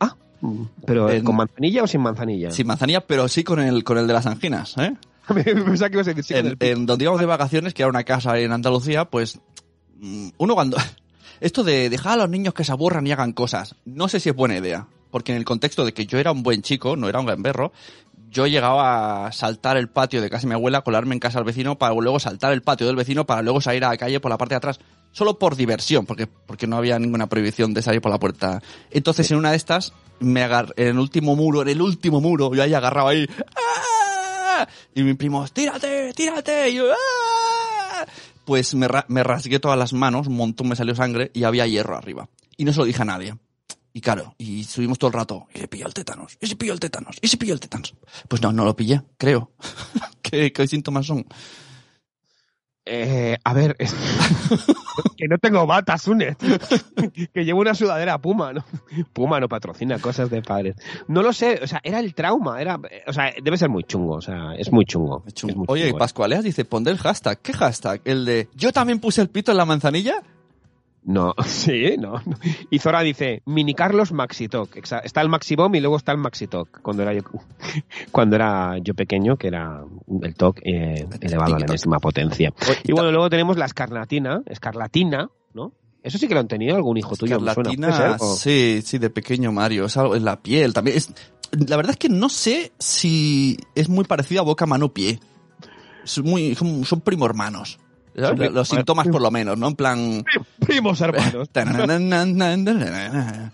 Ah, 0.00 0.14
mm, 0.40 0.62
pero 0.86 1.08
¿con 1.24 1.36
manzanilla 1.36 1.82
o 1.82 1.86
sin 1.86 2.00
manzanilla? 2.00 2.50
Sin 2.50 2.66
manzanilla, 2.66 3.00
pero 3.00 3.28
sí 3.28 3.42
con 3.44 3.60
el, 3.60 3.82
con 3.84 3.98
el 3.98 4.06
de 4.06 4.12
las 4.12 4.26
anginas, 4.26 4.76
¿eh? 4.78 4.94
Pensaba 5.28 5.88
que 5.88 5.94
ibas 5.96 6.06
a 6.08 6.10
decir 6.14 6.24
sí 6.24 6.34
con 6.34 6.40
en, 6.40 6.46
el 6.46 6.56
pito. 6.56 6.72
en 6.72 6.86
donde 6.86 7.04
íbamos 7.04 7.20
de 7.20 7.26
vacaciones, 7.26 7.74
que 7.74 7.82
era 7.82 7.90
una 7.90 8.04
casa 8.04 8.38
en 8.38 8.52
Andalucía, 8.52 9.04
pues 9.06 9.38
mm, 9.98 10.28
uno 10.38 10.54
cuando... 10.54 10.76
Esto 11.42 11.64
de 11.64 11.90
dejar 11.90 12.12
a 12.12 12.22
los 12.22 12.30
niños 12.30 12.54
que 12.54 12.62
se 12.62 12.70
aburran 12.70 13.04
y 13.04 13.10
hagan 13.10 13.32
cosas, 13.32 13.74
no 13.84 14.06
sé 14.06 14.20
si 14.20 14.28
es 14.28 14.36
buena 14.36 14.56
idea. 14.56 14.86
Porque 15.10 15.32
en 15.32 15.38
el 15.38 15.44
contexto 15.44 15.84
de 15.84 15.92
que 15.92 16.06
yo 16.06 16.18
era 16.18 16.30
un 16.30 16.44
buen 16.44 16.62
chico, 16.62 16.94
no 16.94 17.08
era 17.08 17.18
un 17.18 17.26
gamberro, 17.26 17.72
yo 18.30 18.46
llegaba 18.46 19.26
a 19.26 19.32
saltar 19.32 19.76
el 19.76 19.88
patio 19.88 20.22
de 20.22 20.30
casa 20.30 20.42
de 20.42 20.50
mi 20.50 20.54
abuela, 20.54 20.82
colarme 20.82 21.14
en 21.14 21.18
casa 21.18 21.40
al 21.40 21.44
vecino, 21.44 21.76
para 21.76 21.94
luego 21.94 22.20
saltar 22.20 22.52
el 22.52 22.62
patio 22.62 22.86
del 22.86 22.94
vecino, 22.94 23.26
para 23.26 23.42
luego 23.42 23.60
salir 23.60 23.84
a 23.84 23.88
la 23.88 23.96
calle 23.96 24.20
por 24.20 24.30
la 24.30 24.38
parte 24.38 24.54
de 24.54 24.58
atrás. 24.58 24.78
Solo 25.10 25.36
por 25.36 25.56
diversión, 25.56 26.06
porque, 26.06 26.28
porque 26.28 26.68
no 26.68 26.76
había 26.76 26.96
ninguna 27.00 27.28
prohibición 27.28 27.74
de 27.74 27.82
salir 27.82 28.00
por 28.00 28.12
la 28.12 28.20
puerta. 28.20 28.62
Entonces, 28.92 29.28
en 29.32 29.38
una 29.38 29.50
de 29.50 29.56
estas, 29.56 29.92
me 30.20 30.44
agar 30.44 30.72
en 30.76 30.86
el 30.86 30.98
último 31.00 31.34
muro, 31.34 31.62
en 31.62 31.68
el 31.70 31.82
último 31.82 32.20
muro, 32.20 32.54
yo 32.54 32.62
ahí 32.62 32.72
agarrado 32.72 33.08
ahí. 33.08 33.26
¡ah! 33.56 34.68
Y 34.94 35.02
mi 35.02 35.14
primo, 35.14 35.44
tírate, 35.48 36.12
tírate. 36.14 36.70
Y 36.70 36.76
yo, 36.76 36.84
¡ah! 36.92 38.06
Pues 38.44 38.74
me, 38.74 38.88
me 39.08 39.22
rasgué 39.22 39.58
todas 39.60 39.78
las 39.78 39.92
manos, 39.92 40.26
un 40.26 40.36
montón 40.36 40.68
me 40.68 40.76
salió 40.76 40.94
sangre 40.94 41.30
y 41.34 41.44
había 41.44 41.66
hierro 41.66 41.96
arriba. 41.96 42.28
Y 42.56 42.64
no 42.64 42.72
se 42.72 42.78
lo 42.78 42.84
dije 42.84 43.02
a 43.02 43.06
nadie. 43.06 43.36
Y 43.94 44.00
claro, 44.00 44.34
y 44.38 44.64
subimos 44.64 44.98
todo 44.98 45.08
el 45.08 45.14
rato. 45.14 45.46
Y 45.54 45.58
se 45.58 45.68
pilló 45.68 45.86
el 45.86 45.94
tétanos, 45.94 46.38
y 46.40 46.46
se 46.46 46.56
pilló 46.56 46.72
el 46.72 46.80
tétanos, 46.80 47.18
y 47.20 47.28
se 47.28 47.36
pilló 47.36 47.54
el 47.54 47.60
tétanos. 47.60 47.94
Pues 48.28 48.40
no, 48.40 48.52
no 48.52 48.64
lo 48.64 48.74
pillé, 48.74 49.02
creo. 49.18 49.52
¿Qué, 50.22 50.52
qué 50.52 50.66
síntomas 50.66 51.06
son? 51.06 51.26
Eh, 52.84 53.36
a 53.44 53.54
ver, 53.54 53.76
es- 53.78 53.94
que 55.16 55.28
no 55.28 55.38
tengo 55.38 55.66
bata, 55.66 55.96
Sune. 55.98 56.36
que 57.32 57.44
llevo 57.44 57.60
una 57.60 57.74
sudadera 57.74 58.18
Puma, 58.18 58.52
¿no? 58.52 58.64
Puma 59.12 59.38
no 59.38 59.48
patrocina 59.48 59.98
cosas 60.00 60.30
de 60.30 60.42
padres. 60.42 60.76
No 61.08 61.22
lo 61.22 61.32
sé, 61.32 61.60
o 61.62 61.66
sea, 61.66 61.80
era 61.84 62.00
el 62.00 62.14
trauma, 62.14 62.60
era, 62.60 62.80
o 63.06 63.12
sea, 63.12 63.32
debe 63.42 63.56
ser 63.56 63.68
muy 63.68 63.84
chungo, 63.84 64.14
o 64.14 64.20
sea, 64.20 64.54
es 64.58 64.72
muy 64.72 64.84
chungo. 64.84 65.22
es 65.26 65.44
muy 65.56 65.66
Oye, 65.68 65.84
chungo, 65.84 65.96
¿eh? 65.96 65.98
Pascualeas 65.98 66.42
dice, 66.44 66.64
pon 66.64 66.86
el 66.88 66.98
hashtag. 66.98 67.38
¿Qué 67.40 67.52
hashtag? 67.52 68.00
¿El 68.04 68.24
de 68.24 68.48
yo 68.54 68.72
también 68.72 68.98
puse 68.98 69.20
el 69.22 69.28
pito 69.28 69.52
en 69.52 69.58
la 69.58 69.64
manzanilla? 69.64 70.22
No, 71.04 71.34
sí, 71.46 71.96
no. 71.98 72.22
Y 72.70 72.78
Zora 72.78 73.00
dice, 73.00 73.42
mini 73.46 73.74
Carlos 73.74 74.12
Maxitok. 74.12 74.76
Está 74.76 75.20
el 75.20 75.28
Maxibom 75.28 75.74
y 75.74 75.80
luego 75.80 75.96
está 75.96 76.12
el 76.12 76.18
Maxitok. 76.18 76.80
Cuando 76.80 77.02
era 77.02 77.12
yo, 77.12 77.22
cuando 78.12 78.36
era 78.36 78.78
yo 78.78 78.94
pequeño, 78.94 79.36
que 79.36 79.48
era 79.48 79.82
el 80.22 80.34
TOC 80.34 80.60
eh, 80.64 81.06
elevado 81.20 81.56
a 81.56 81.58
la 81.58 81.66
enésima 81.66 81.98
potencia. 81.98 82.52
Y 82.84 82.92
bueno, 82.92 83.10
luego 83.10 83.28
tenemos 83.30 83.56
la 83.56 83.66
escarlatina, 83.66 84.42
escarlatina, 84.46 85.30
¿no? 85.54 85.72
Eso 86.02 86.18
sí 86.18 86.26
que 86.26 86.34
lo 86.34 86.40
han 86.40 86.48
tenido 86.48 86.76
algún 86.76 86.96
hijo 86.96 87.16
tuyo. 87.16 87.36
Escarlatina, 87.36 88.18
sí, 88.18 88.80
sí, 88.84 88.98
de 88.98 89.10
pequeño 89.10 89.52
Mario. 89.52 89.86
Es 89.86 89.96
algo 89.96 90.16
en 90.16 90.24
la 90.24 90.40
piel 90.40 90.72
también. 90.72 90.96
Es, 90.96 91.12
la 91.52 91.76
verdad 91.76 91.92
es 91.92 91.98
que 91.98 92.08
no 92.08 92.28
sé 92.28 92.72
si 92.78 93.56
es 93.74 93.88
muy 93.88 94.04
parecido 94.04 94.40
a 94.40 94.44
boca, 94.44 94.66
mano, 94.66 94.92
pie. 94.92 95.20
Es 96.04 96.18
muy, 96.22 96.54
son, 96.54 96.84
son 96.84 97.00
primo 97.00 97.26
hermanos. 97.26 97.78
Los 98.14 98.68
síntomas 98.68 99.08
por 99.08 99.22
lo 99.22 99.30
menos, 99.30 99.58
¿no? 99.58 99.68
En 99.68 99.76
plan... 99.76 100.24
Primos 100.60 101.00
hermanos. 101.00 101.48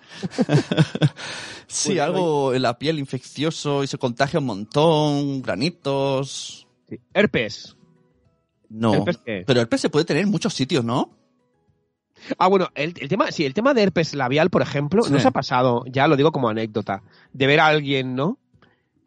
sí, 1.67 1.93
sí, 1.93 1.99
algo 1.99 2.55
en 2.55 2.63
la 2.63 2.79
piel 2.79 2.99
infeccioso 2.99 3.85
y 3.85 3.87
se 3.87 3.99
contagia 3.99 4.41
un 4.41 4.47
montón, 4.47 5.43
granitos... 5.43 6.67
Sí. 6.89 6.99
Herpes. 7.13 7.77
No, 8.71 8.95
¿Herpes 8.95 9.19
qué? 9.25 9.45
pero 9.47 9.61
herpes 9.61 9.81
se 9.81 9.91
puede 9.91 10.05
tener 10.05 10.25
en 10.25 10.31
muchos 10.31 10.55
sitios, 10.55 10.85
¿no? 10.85 11.11
Ah, 12.39 12.49
bueno, 12.49 12.69
el, 12.75 12.95
el 12.99 13.09
tema, 13.09 13.31
sí, 13.31 13.45
el 13.45 13.55
tema 13.55 13.75
de 13.75 13.83
herpes 13.83 14.15
labial, 14.15 14.51
por 14.51 14.63
ejemplo, 14.63 15.03
Sí. 15.03 15.13
nos 15.13 15.25
ha 15.25 15.31
pasado, 15.31 15.85
ya 15.87 16.09
lo 16.09 16.17
digo 16.17 16.33
como 16.33 16.49
anécdota, 16.49 17.03
de 17.33 17.47
ver 17.47 17.61
a 17.61 17.67
alguien, 17.67 18.15
¿no? 18.15 18.39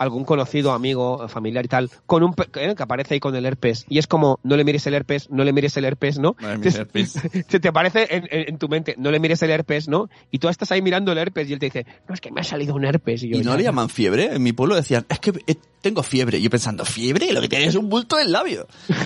Algún 0.01 0.25
conocido, 0.25 0.71
amigo, 0.71 1.27
familiar 1.27 1.63
y 1.65 1.67
tal, 1.67 1.89
con 2.05 2.23
un 2.23 2.33
eh, 2.55 2.73
que 2.75 2.83
aparece 2.83 3.13
ahí 3.13 3.19
con 3.19 3.35
el 3.35 3.45
herpes. 3.45 3.85
Y 3.89 3.97
es 3.99 4.07
como, 4.07 4.39
no 4.43 4.57
le 4.57 4.63
mires 4.63 4.85
el 4.87 4.93
herpes, 4.95 5.29
no 5.29 5.43
le 5.43 5.53
mires 5.53 5.77
el 5.77 5.85
herpes, 5.85 6.17
¿no? 6.19 6.35
No 6.39 6.47
le 6.49 6.57
mires 6.57 6.75
el 6.75 6.81
herpes. 6.81 7.13
Se 7.47 7.59
te 7.59 7.67
aparece 7.67 8.07
en, 8.09 8.23
en- 8.31 8.49
en 8.49 8.57
tu 8.57 8.67
mente, 8.67 8.95
no 8.97 9.11
le 9.11 9.19
mires 9.19 9.41
el 9.43 9.51
herpes, 9.51 9.87
¿no? 9.87 10.09
Y 10.31 10.39
tú 10.39 10.49
estás 10.49 10.71
ahí 10.71 10.81
mirando 10.81 11.11
el 11.11 11.17
herpes 11.17 11.49
y 11.49 11.53
él 11.53 11.59
te 11.59 11.67
dice, 11.67 11.85
no, 12.07 12.13
es 12.15 12.21
que 12.21 12.31
me 12.31 12.41
ha 12.41 12.43
salido 12.43 12.75
un 12.75 12.83
herpes. 12.85 13.23
Y, 13.23 13.29
yo, 13.29 13.37
¿Y 13.37 13.43
no 13.43 13.51
"Ya, 13.51 13.57
le 13.57 13.63
llaman 13.63 13.89
fiebre? 13.89 14.33
En 14.35 14.43
mi 14.43 14.53
pueblo 14.53 14.75
decían, 14.75 15.05
es 15.09 15.19
que 15.19 15.33
eh, 15.47 15.55
tengo 15.81 16.03
fiebre. 16.03 16.37
Y 16.39 16.41
yo 16.43 16.49
pensando, 16.49 16.83
¿fiebre? 16.85 17.31
Lo 17.31 17.41
que 17.41 17.49
tienes 17.49 17.69
es 17.69 17.75
un 17.75 17.89
bulto 17.89 18.17
en 18.19 18.25
el 18.25 18.31
labio. 18.31 18.67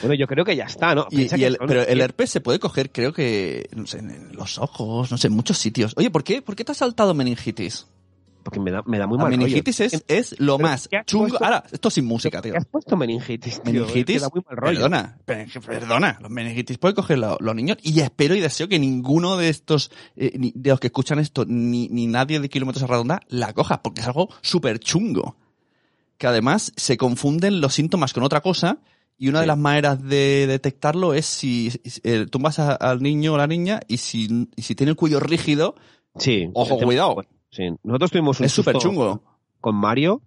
Bueno, 0.00 0.14
yo 0.16 0.26
creo 0.26 0.44
que 0.44 0.56
ya 0.56 0.64
está, 0.64 0.94
¿no? 0.96 1.06
Y, 1.10 1.32
y 1.36 1.44
el, 1.44 1.58
pero 1.64 1.82
el 1.82 2.00
herpes 2.00 2.30
se 2.30 2.40
puede 2.40 2.58
coger, 2.58 2.90
creo 2.90 3.12
que, 3.12 3.68
no 3.76 3.86
sé, 3.86 3.98
en 3.98 4.30
los 4.34 4.58
ojos, 4.58 5.10
no 5.12 5.18
sé, 5.18 5.28
en 5.28 5.34
muchos 5.34 5.58
sitios. 5.58 5.92
Oye, 5.96 6.10
¿por 6.10 6.24
qué, 6.24 6.42
¿por 6.42 6.56
qué 6.56 6.64
te 6.64 6.72
has 6.72 6.78
saltado 6.78 7.14
meningitis? 7.14 7.86
Porque 8.42 8.60
me 8.60 8.70
da, 8.70 8.82
me 8.86 8.98
da 8.98 9.06
muy 9.06 9.16
La 9.18 9.24
mal 9.24 9.32
rollo. 9.32 9.42
meningitis 9.44 9.80
es, 9.80 10.04
es 10.08 10.40
lo 10.40 10.56
Pero 10.56 10.68
más 10.68 10.88
¿qué 10.88 10.96
has 10.98 11.06
chungo. 11.06 11.28
puesto? 11.28 11.44
Ahora, 11.44 11.64
esto 11.70 11.90
sin 11.90 12.04
música, 12.04 12.42
tío. 12.42 12.52
¿Qué 12.52 12.58
has 12.58 12.66
puesto 12.66 12.96
meningitis, 12.96 13.62
tío? 13.62 13.72
Meningitis, 13.72 14.16
Es 14.16 14.22
que 14.22 14.26
da 14.26 14.30
muy 14.34 14.42
mal 14.48 14.56
rollo. 14.56 14.74
perdona, 14.80 15.18
pe- 15.24 15.46
perdona, 15.66 16.18
los 16.20 16.30
meningitis 16.30 16.78
pueden 16.78 16.94
coger 16.96 17.18
lo- 17.18 17.36
los 17.40 17.54
niños 17.54 17.78
y 17.82 18.00
espero 18.00 18.34
y 18.34 18.40
deseo 18.40 18.68
que 18.68 18.78
ninguno 18.78 19.36
de 19.36 19.48
estos, 19.48 19.90
eh, 20.16 20.32
ni- 20.38 20.52
de 20.54 20.70
los 20.70 20.80
que 20.80 20.88
escuchan 20.88 21.18
esto, 21.18 21.44
ni, 21.46 21.88
ni 21.88 22.06
nadie 22.06 22.40
de 22.40 22.48
kilómetros 22.48 22.82
a 22.82 22.86
redonda 22.86 23.20
la 23.28 23.52
coja, 23.52 23.82
porque 23.82 24.00
es 24.00 24.06
algo 24.06 24.28
súper 24.42 24.78
chungo. 24.80 25.36
Que 26.18 26.26
además 26.26 26.72
se 26.76 26.96
confunden 26.96 27.60
los 27.60 27.74
síntomas 27.74 28.12
con 28.12 28.22
otra 28.22 28.40
cosa 28.40 28.78
y 29.18 29.28
una 29.28 29.40
de 29.40 29.46
las 29.46 29.58
maneras 29.58 30.02
de 30.02 30.46
detectarlo 30.48 31.14
es 31.14 31.26
si 31.26 31.70
eh, 32.04 32.26
tumbas 32.30 32.58
a- 32.58 32.74
al 32.74 33.02
niño 33.02 33.34
o 33.34 33.36
la 33.36 33.46
niña 33.46 33.80
y 33.88 33.96
si, 33.98 34.48
y 34.56 34.62
si 34.62 34.74
tiene 34.74 34.90
el 34.90 34.96
cuello 34.96 35.20
rígido, 35.20 35.74
Sí. 36.18 36.48
Ojo, 36.52 36.78
cuidado. 36.78 37.24
Sí. 37.52 37.68
Nosotros 37.84 38.10
tuvimos 38.10 38.40
un 38.40 38.46
es 38.46 38.52
súper 38.52 38.76
chungo. 38.78 39.22
con 39.60 39.76
Mario, 39.76 40.22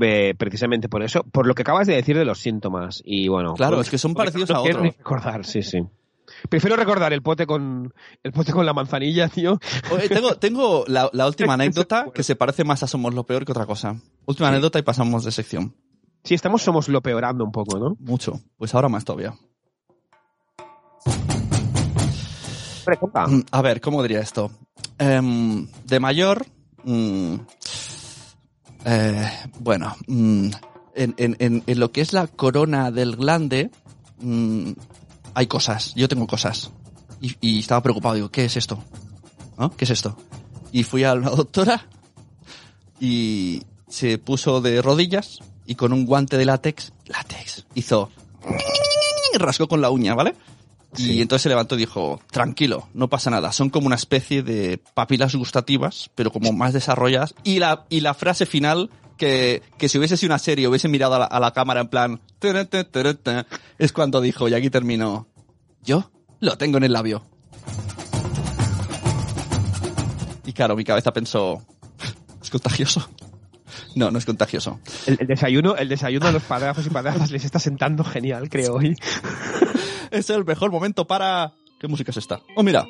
eh, 0.00 0.34
precisamente 0.36 0.88
por 0.88 1.02
eso, 1.02 1.22
por 1.22 1.46
lo 1.46 1.54
que 1.54 1.62
acabas 1.62 1.86
de 1.86 1.94
decir 1.94 2.18
de 2.18 2.24
los 2.26 2.40
síntomas. 2.40 3.00
Y 3.04 3.28
bueno. 3.28 3.54
Claro, 3.54 3.76
pues, 3.76 3.86
es 3.86 3.90
que 3.92 3.98
son 3.98 4.12
parecidos 4.14 4.50
no 4.50 4.56
a 4.56 4.60
otros. 4.60 4.82
recordar, 4.82 5.44
sí, 5.46 5.62
sí. 5.62 5.78
Prefiero 6.48 6.74
recordar 6.74 7.12
el 7.12 7.22
pote 7.22 7.46
con 7.46 7.94
el 8.24 8.32
pote 8.32 8.52
con 8.52 8.66
la 8.66 8.72
manzanilla, 8.74 9.28
tío. 9.28 9.60
Oye, 9.92 10.08
tengo, 10.08 10.34
tengo 10.34 10.84
la, 10.88 11.08
la 11.12 11.26
última 11.28 11.54
anécdota 11.54 12.08
que 12.12 12.24
se 12.24 12.34
parece 12.34 12.64
más 12.64 12.82
a 12.82 12.88
Somos 12.88 13.14
lo 13.14 13.24
Peor 13.24 13.44
que 13.44 13.52
otra 13.52 13.64
cosa. 13.64 13.94
Última 14.26 14.48
Sí. 14.48 14.52
anécdota 14.54 14.78
y 14.80 14.82
pasamos 14.82 15.24
de 15.24 15.30
sección. 15.30 15.74
Sí, 16.24 16.34
estamos 16.34 16.62
somos 16.62 16.88
lo 16.88 17.00
peorando 17.00 17.44
un 17.44 17.52
poco, 17.52 17.78
¿no? 17.78 17.96
Mucho. 18.00 18.40
Pues 18.58 18.74
ahora 18.74 18.88
más 18.88 19.04
todavía. 19.04 19.34
Mm, 23.28 23.40
A 23.50 23.62
ver, 23.62 23.80
¿cómo 23.80 24.02
diría 24.02 24.20
esto? 24.20 24.50
Em, 24.98 25.66
de 25.84 26.00
mayor, 26.00 26.46
mm, 26.84 27.34
eh, 28.84 29.30
bueno, 29.60 29.94
mm, 30.06 30.48
en, 30.94 31.14
en- 31.18 31.62
en- 31.66 31.80
lo 31.80 31.92
que 31.92 32.00
es 32.00 32.12
la 32.12 32.26
corona 32.26 32.90
del 32.90 33.16
glande, 33.16 33.70
mm, 34.20 34.70
hay 35.34 35.46
cosas. 35.46 35.92
Yo 35.94 36.08
tengo 36.08 36.26
cosas. 36.26 36.70
Y, 37.20 37.58
estaba 37.60 37.82
preocupado. 37.82 38.14
Digo, 38.14 38.30
¿qué 38.30 38.44
es 38.44 38.56
esto? 38.56 38.82
¿Qué 39.76 39.84
es 39.84 39.90
esto? 39.90 40.16
Y 40.72 40.82
fui 40.84 41.04
a 41.04 41.14
una 41.14 41.30
doctora 41.36 41.86
y 43.00 43.62
se 43.88 44.18
puso 44.18 44.60
de 44.60 44.80
rodillas 44.82 45.40
y 45.66 45.74
con 45.74 45.92
un 45.92 46.06
guante 46.06 46.36
de 46.38 46.44
látex, 46.44 46.92
látex, 47.06 47.66
hizo... 47.74 48.10
rascó 49.38 49.68
con 49.68 49.80
la 49.80 49.90
uña, 49.90 50.14
¿vale? 50.14 50.34
Y 50.96 51.20
entonces 51.20 51.42
se 51.42 51.48
levantó 51.50 51.74
y 51.74 51.78
dijo, 51.78 52.20
tranquilo, 52.30 52.88
no 52.94 53.08
pasa 53.08 53.28
nada, 53.30 53.52
son 53.52 53.68
como 53.70 53.86
una 53.86 53.96
especie 53.96 54.42
de 54.42 54.80
papilas 54.94 55.34
gustativas, 55.34 56.10
pero 56.14 56.30
como 56.30 56.52
más 56.52 56.72
desarrolladas. 56.72 57.34
Y 57.44 57.58
la, 57.58 57.84
y 57.90 58.00
la 58.00 58.14
frase 58.14 58.46
final, 58.46 58.88
que, 59.18 59.62
que 59.76 59.88
si 59.90 59.98
hubiese 59.98 60.16
sido 60.16 60.30
una 60.32 60.38
serie, 60.38 60.68
hubiese 60.68 60.88
mirado 60.88 61.14
a 61.16 61.18
la, 61.18 61.24
a 61.26 61.38
la 61.40 61.52
cámara 61.52 61.80
en 61.80 61.88
plan, 61.88 62.20
"Tere, 62.38 62.64
tere, 62.64 62.84
tere, 62.84 63.14
tere", 63.14 63.44
es 63.78 63.92
cuando 63.92 64.20
dijo, 64.22 64.48
y 64.48 64.54
aquí 64.54 64.70
terminó, 64.70 65.26
yo 65.82 66.10
lo 66.40 66.56
tengo 66.56 66.78
en 66.78 66.84
el 66.84 66.92
labio. 66.94 67.22
Y 70.46 70.52
claro, 70.52 70.76
mi 70.76 70.84
cabeza 70.84 71.12
pensó, 71.12 71.62
es 72.42 72.50
contagioso. 72.50 73.06
No, 73.94 74.10
no 74.10 74.18
es 74.18 74.24
contagioso. 74.24 74.78
El, 75.06 75.18
el 75.20 75.26
desayuno, 75.26 75.76
el 75.76 75.88
desayuno 75.88 76.26
de 76.26 76.32
los 76.32 76.42
padrazos 76.44 76.86
y 76.86 76.90
padrazas 76.90 77.30
les 77.30 77.44
está 77.44 77.58
sentando 77.58 78.04
genial, 78.04 78.48
creo 78.48 78.74
hoy. 78.74 78.96
Es 80.16 80.30
el 80.30 80.46
mejor 80.46 80.70
momento 80.70 81.06
para... 81.06 81.52
¿Qué 81.78 81.88
música 81.88 82.10
es 82.10 82.16
esta? 82.16 82.40
Oh, 82.56 82.62
mira. 82.62 82.86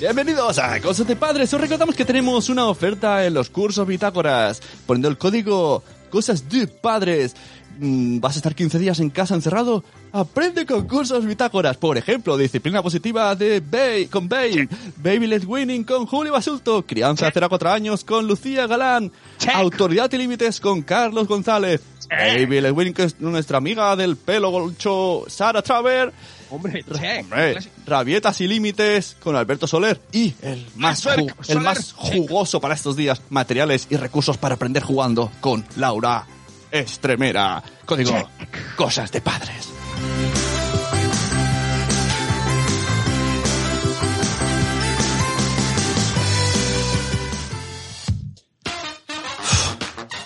Bienvenidos 0.00 0.58
a 0.58 0.80
Cosas 0.80 1.06
de 1.06 1.16
Padres. 1.16 1.52
Os 1.52 1.60
recordamos 1.60 1.94
que 1.94 2.06
tenemos 2.06 2.48
una 2.48 2.64
oferta 2.64 3.26
en 3.26 3.34
los 3.34 3.50
cursos 3.50 3.86
Bitácoras. 3.86 4.62
Poniendo 4.86 5.08
el 5.08 5.18
código 5.18 5.84
Cosas 6.08 6.48
de 6.48 6.66
Padres. 6.66 7.36
Mm, 7.78 8.20
¿Vas 8.20 8.36
a 8.36 8.38
estar 8.38 8.54
15 8.54 8.78
días 8.78 9.00
en 9.00 9.10
casa 9.10 9.34
encerrado? 9.34 9.84
Aprende 10.12 10.64
con 10.66 10.86
cursos 10.86 11.26
bitácoras. 11.26 11.76
Por 11.76 11.98
ejemplo, 11.98 12.36
disciplina 12.36 12.82
positiva 12.82 13.34
de 13.34 13.60
Bay, 13.60 14.06
con 14.06 14.28
Bay. 14.28 14.68
Baby 14.96 15.26
Let's 15.26 15.46
Winning 15.46 15.84
con 15.84 16.06
Julio 16.06 16.32
Basulto. 16.32 16.84
Crianza 16.86 17.26
de 17.26 17.32
0 17.32 17.46
a 17.46 17.48
4 17.48 17.70
años 17.70 18.04
con 18.04 18.26
Lucía 18.26 18.66
Galán. 18.66 19.10
Check. 19.38 19.54
Autoridad 19.54 20.12
y 20.12 20.18
límites 20.18 20.60
con 20.60 20.82
Carlos 20.82 21.26
González. 21.26 21.80
Baby 22.08 22.60
Let's 22.60 22.76
Winning 22.76 22.94
con 22.94 23.12
nuestra 23.32 23.58
amiga 23.58 23.96
del 23.96 24.16
pelo 24.16 24.50
golcho 24.50 25.24
Sara 25.26 25.62
Traver. 25.62 26.12
Hombre, 26.50 26.84
check. 26.84 27.22
Hombre, 27.22 27.58
rabietas 27.86 28.40
y 28.40 28.46
límites 28.46 29.16
con 29.20 29.34
Alberto 29.34 29.66
Soler 29.66 30.00
y 30.12 30.32
el 30.42 30.64
más, 30.76 31.00
Soler, 31.00 31.34
el 31.48 31.60
más 31.60 31.92
jugoso 31.92 32.60
para 32.60 32.74
estos 32.74 32.94
días, 32.94 33.20
materiales 33.30 33.88
y 33.90 33.96
recursos 33.96 34.36
para 34.38 34.54
aprender 34.54 34.82
jugando 34.84 35.32
con 35.40 35.64
Laura 35.76 36.26
Estremera. 36.74 37.62
Código 37.86 38.28
Cosas 38.74 39.12
de 39.12 39.20
Padres. 39.20 39.72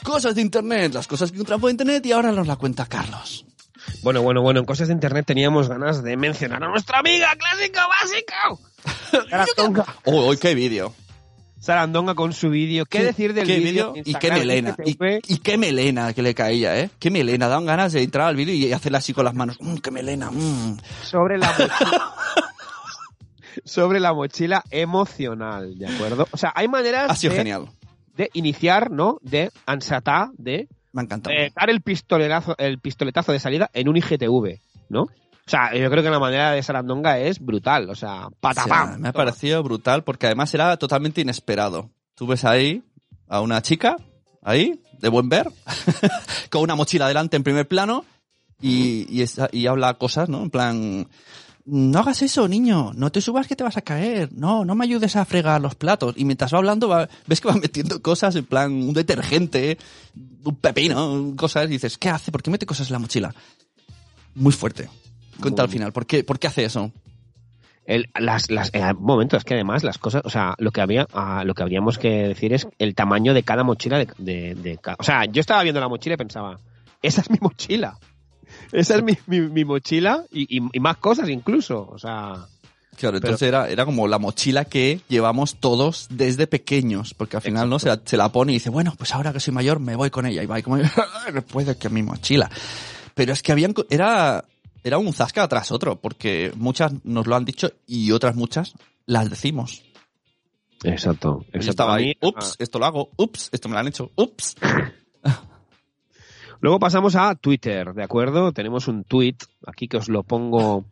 Cosas 0.03 0.34
de 0.34 0.40
Internet, 0.40 0.94
las 0.94 1.07
cosas 1.07 1.30
que 1.30 1.36
encuentran 1.36 1.61
por 1.61 1.70
Internet 1.70 2.07
y 2.07 2.12
ahora 2.12 2.32
nos 2.32 2.46
la 2.46 2.57
cuenta 2.57 2.86
Carlos. 2.86 3.44
Bueno, 4.03 4.22
bueno, 4.22 4.40
bueno, 4.40 4.61
en 4.61 4.66
cosas 4.66 4.88
de 4.88 4.94
internet 4.94 5.26
teníamos 5.26 5.68
ganas 5.68 6.03
de 6.03 6.16
mencionar 6.16 6.62
a 6.62 6.68
nuestra 6.68 7.01
amiga 7.01 7.28
clásico 7.36 7.80
básico. 8.01 9.84
¡Oh, 10.05 10.34
qué 10.40 10.55
vídeo! 10.55 10.94
Sarandonga 11.61 12.14
con 12.14 12.32
su 12.32 12.50
vídeo. 12.50 12.86
¿Qué, 12.86 13.02
decir 13.04 13.34
del 13.34 13.46
vídeo? 13.46 13.92
y 13.96 14.14
qué 14.14 14.30
melena. 14.30 14.76
Y, 14.84 14.90
IGTV? 14.90 15.20
y 15.26 15.38
qué 15.38 15.59
melena 15.59 16.12
que 16.14 16.22
le 16.22 16.34
caía, 16.34 16.78
¿eh? 16.78 16.90
Qué 16.98 17.11
melena. 17.11 17.48
Daban 17.48 17.66
ganas 17.66 17.92
de 17.92 18.02
entrar 18.02 18.28
al 18.28 18.36
vídeo 18.36 18.54
y 18.54 18.72
hacerle 18.72 18.98
así 18.98 19.12
con 19.12 19.24
las 19.24 19.34
manos. 19.34 19.59
Mm, 19.61 19.76
qué 19.76 19.90
melena. 19.90 20.30
mm. 20.30 20.78
sobre 21.02 21.36
la 21.38 21.48
mochila. 21.59 22.14
sobre 23.64 24.00
la 24.00 24.12
mochila 24.12 24.64
emocional, 24.70 25.76
¿de 25.78 25.86
acuerdo? 25.88 26.28
O 26.30 26.36
sea, 26.36 26.52
hay 26.54 26.68
maneras 26.68 27.11
Ha 27.11 27.16
sido 27.16 27.32
de, 27.32 27.38
genial. 27.38 27.68
de 28.16 28.30
iniciar, 28.34 28.90
¿no? 28.90 29.18
De 29.22 29.50
ansatar, 29.66 30.28
de 30.38 30.68
Me 30.92 31.02
ha 31.02 31.04
encantado. 31.04 31.34
eh, 31.36 31.52
dar 31.54 31.68
el 31.70 31.80
pistoletazo, 31.82 32.54
el 32.59 32.78
pistoletazo 32.78 33.32
de 33.32 33.40
salida 33.40 33.68
en 33.72 33.88
un 33.88 33.96
IGTV, 33.96 34.61
¿no? 34.88 35.09
O 35.49 35.51
sea, 35.51 35.74
yo 35.74 35.90
creo 35.90 36.03
que 36.03 36.11
la 36.11 36.18
manera 36.18 36.53
de 36.53 36.62
Sarandonga 36.62 37.18
es 37.18 37.40
brutal, 37.40 37.88
o 37.88 37.94
sea, 37.94 38.26
O 38.26 38.28
sea, 38.28 38.36
patapam. 38.38 39.01
me 39.01 39.09
ha 39.09 39.12
parecido 39.14 39.62
brutal 39.62 40.05
porque 40.05 40.26
además 40.26 40.53
era 40.53 40.76
totalmente 40.76 41.22
inesperado. 41.22 41.88
Tú 42.14 42.26
ves 42.26 42.44
ahí 42.44 42.82
a 43.28 43.40
una 43.40 43.62
chica, 43.62 43.96
ahí, 44.42 44.82
de 45.01 45.09
buen 45.09 45.28
ver, 45.30 45.49
con 46.51 46.62
una 46.62 46.74
mochila 46.74 47.09
delante 47.09 47.36
en 47.36 47.44
primer 47.44 47.66
plano 47.66 48.05
y, 48.61 49.24
y 49.53 49.66
habla 49.66 49.94
cosas, 49.94 50.28
¿no? 50.28 50.42
En 50.42 50.51
plan, 50.51 51.09
no 51.64 51.99
hagas 51.99 52.20
eso, 52.22 52.46
niño, 52.46 52.92
no 52.94 53.11
te 53.11 53.20
subas 53.22 53.46
que 53.46 53.57
te 53.57 53.64
vas 53.64 53.76
a 53.78 53.82
caer, 53.82 54.30
no, 54.32 54.64
no 54.66 54.74
me 54.74 54.84
ayudes 54.84 55.16
a 55.16 55.24
fregar 55.24 55.61
los 55.62 55.74
platos. 55.76 56.14
Y 56.18 56.24
mientras 56.26 56.53
va 56.53 56.59
hablando, 56.59 56.88
va- 56.88 57.09
ves 57.26 57.40
que 57.40 57.49
va 57.49 57.55
metiendo 57.55 58.03
cosas 58.03 58.34
en 58.36 58.44
plan 58.44 58.72
un 58.72 58.92
detergente, 58.92 59.78
un 60.44 60.57
pepino, 60.57 61.32
cosas, 61.36 61.64
y 61.66 61.68
dices, 61.68 61.96
¿qué 61.96 62.11
hace? 62.11 62.30
¿Por 62.32 62.42
qué 62.42 62.51
mete 62.51 62.66
cosas 62.66 62.88
en 62.88 62.92
la 62.92 62.99
mochila? 62.99 63.34
Muy 64.34 64.53
fuerte. 64.53 64.88
Cuenta 65.41 65.62
al 65.62 65.68
final, 65.68 65.93
¿por 65.93 66.07
qué, 66.07 66.24
¿por 66.24 66.39
qué 66.39 66.47
hace 66.47 66.64
eso? 66.64 66.93
El, 67.84 68.11
las, 68.18 68.51
las, 68.51 68.70
eh, 68.74 68.82
un 68.82 69.05
momento, 69.05 69.36
es 69.36 69.45
que 69.45 69.55
además 69.55 69.82
las 69.82 69.97
cosas, 69.97 70.22
o 70.24 70.30
sea, 70.30 70.55
lo 70.59 70.72
que 70.72 70.82
había, 70.82 71.07
ah, 71.14 71.43
lo 71.45 71.55
que 71.55 71.62
habríamos 71.62 71.97
que 71.97 72.28
decir 72.28 72.53
es 72.53 72.68
el 72.78 72.95
tamaño 72.95 73.32
de 73.32 73.43
cada 73.43 73.64
mochila 73.64 73.99
de, 73.99 74.09
de, 74.18 74.55
de 74.55 74.78
o 74.99 75.03
sea, 75.03 75.24
yo 75.24 75.41
estaba 75.41 75.62
viendo 75.62 75.80
la 75.80 75.89
mochila 75.89 76.14
y 76.14 76.18
pensaba, 76.18 76.59
esa 77.01 77.22
es 77.22 77.30
mi 77.30 77.39
mochila. 77.41 77.99
Esa 78.72 78.97
es 78.97 79.03
mi, 79.03 79.16
mi, 79.26 79.41
mi 79.41 79.64
mochila 79.64 80.24
y, 80.30 80.59
y, 80.59 80.62
y 80.72 80.80
más 80.80 80.99
cosas 80.99 81.28
incluso, 81.28 81.89
o 81.91 81.99
sea, 81.99 82.47
Claro, 82.99 83.18
entonces 83.18 83.47
era, 83.47 83.68
era 83.68 83.84
como 83.84 84.09
la 84.09 84.18
mochila 84.18 84.64
que 84.64 85.01
llevamos 85.09 85.61
todos 85.61 86.09
desde 86.11 86.49
pequeños, 86.49 87.14
porque 87.14 87.36
al 87.36 87.43
final 87.43 87.70
no 87.70 87.78
se 87.78 87.86
la, 87.86 88.01
se 88.05 88.16
la 88.16 88.32
pone 88.32 88.51
y 88.51 88.57
dice, 88.57 88.70
bueno, 88.70 88.93
pues 88.99 89.14
ahora 89.14 89.32
que 89.32 89.39
soy 89.39 89.55
mayor 89.55 89.78
me 89.78 89.95
voy 89.95 90.11
con 90.11 90.26
ella 90.26 90.43
y 90.43 90.47
va 90.47 90.59
y 90.59 90.64
como, 90.64 90.78
no 90.78 91.43
puede 91.49 91.78
que 91.78 91.89
mi 91.91 92.03
mochila. 92.03 92.51
Pero 93.14 93.32
es 93.32 93.43
que 93.43 93.53
habían, 93.53 93.72
era, 93.89 94.45
era 94.89 94.99
un 94.99 95.12
zasca 95.12 95.47
tras 95.49 95.70
otro, 95.72 96.01
porque 96.01 96.53
muchas 96.57 96.93
nos 97.05 97.26
lo 97.26 97.36
han 97.36 97.45
dicho 97.45 97.70
y 97.86 98.11
otras 98.12 98.34
muchas 98.34 98.74
las 99.07 99.30
decimos. 99.30 99.82
Exacto. 100.84 101.41
Yo 101.41 101.47
exacto. 101.49 101.70
estaba 101.70 101.95
ahí, 101.97 102.07
mí- 102.07 102.16
ups, 102.20 102.57
esto 102.59 102.78
lo 102.78 102.86
hago, 102.86 103.11
ups, 103.16 103.49
esto 103.53 103.68
me 103.68 103.74
lo 103.74 103.80
han 103.80 103.89
hecho, 103.89 104.11
ups. 104.16 104.57
Luego 106.61 106.78
pasamos 106.80 107.14
a 107.14 107.34
Twitter, 107.36 107.95
¿de 107.95 108.03
acuerdo? 108.03 108.53
Tenemos 108.53 108.89
un 108.89 109.05
tweet 109.05 109.36
aquí 109.66 109.86
que 109.86 109.99
os 109.99 110.09
lo 110.09 110.24
pongo 110.24 110.84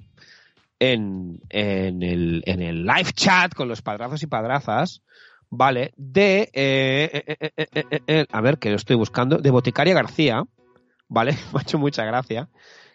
en, 0.78 1.40
en, 1.49 2.03
el, 2.03 2.42
en 2.47 2.62
el 2.62 2.84
live 2.84 3.12
chat 3.12 3.53
con 3.53 3.68
los 3.68 3.82
padrazos 3.82 4.22
y 4.22 4.26
padrazas, 4.28 5.03
¿vale? 5.51 5.92
De, 5.97 6.51
eh, 6.53 7.36
eh, 7.40 8.01
eh, 8.07 8.26
a 8.30 8.40
ver, 8.40 8.59
que 8.59 8.70
lo 8.70 8.76
estoy 8.76 8.94
buscando, 8.97 9.38
de 9.38 9.51
Boticaria 9.51 9.94
García, 9.94 10.44
¿vale? 11.09 11.32
Me 11.53 11.59
ha 11.59 11.62
hecho 11.62 11.78
mucha 11.78 12.05
gracia. 12.05 12.49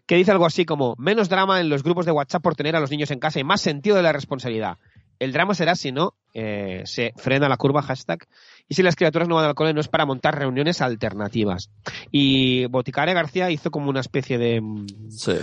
Que 0.06 0.16
dice 0.16 0.32
algo 0.32 0.46
así 0.46 0.66
como, 0.66 0.96
menos 0.98 1.30
drama 1.30 1.60
en 1.62 1.70
los 1.70 1.84
grupos 1.84 2.06
de 2.06 2.12
WhatsApp 2.12 2.42
por 2.44 2.56
tener 2.56 2.76
a 2.76 2.80
los 2.80 2.92
niños 2.92 3.12
en 3.12 3.20
casa 3.20 3.40
y 3.40 3.44
más 3.44 3.62
sentido 3.62 3.96
de 3.96 4.04
la 4.04 4.12
responsabilidad. 4.14 4.78
El 5.20 5.32
drama 5.34 5.54
será 5.54 5.76
si 5.76 5.92
no 5.92 6.16
eh, 6.34 6.82
se 6.86 7.14
frena 7.16 7.48
la 7.48 7.58
curva, 7.58 7.82
hashtag, 7.84 8.26
y 8.68 8.74
si 8.74 8.82
las 8.84 8.96
criaturas 8.96 9.28
no 9.28 9.36
van 9.36 9.46
al 9.46 9.54
cole 9.54 9.74
no 9.74 9.80
es 9.82 9.88
para 9.88 10.06
montar 10.06 10.38
reuniones 10.38 10.82
alternativas. 10.82 11.70
Y 12.12 12.66
Boticaria 12.66 13.14
García 13.14 13.52
hizo 13.52 13.70
como 13.70 13.90
una 13.90 14.00
especie 14.00 14.38
de, 14.40 14.60
mm, 14.62 14.88
Sí. 15.12 15.34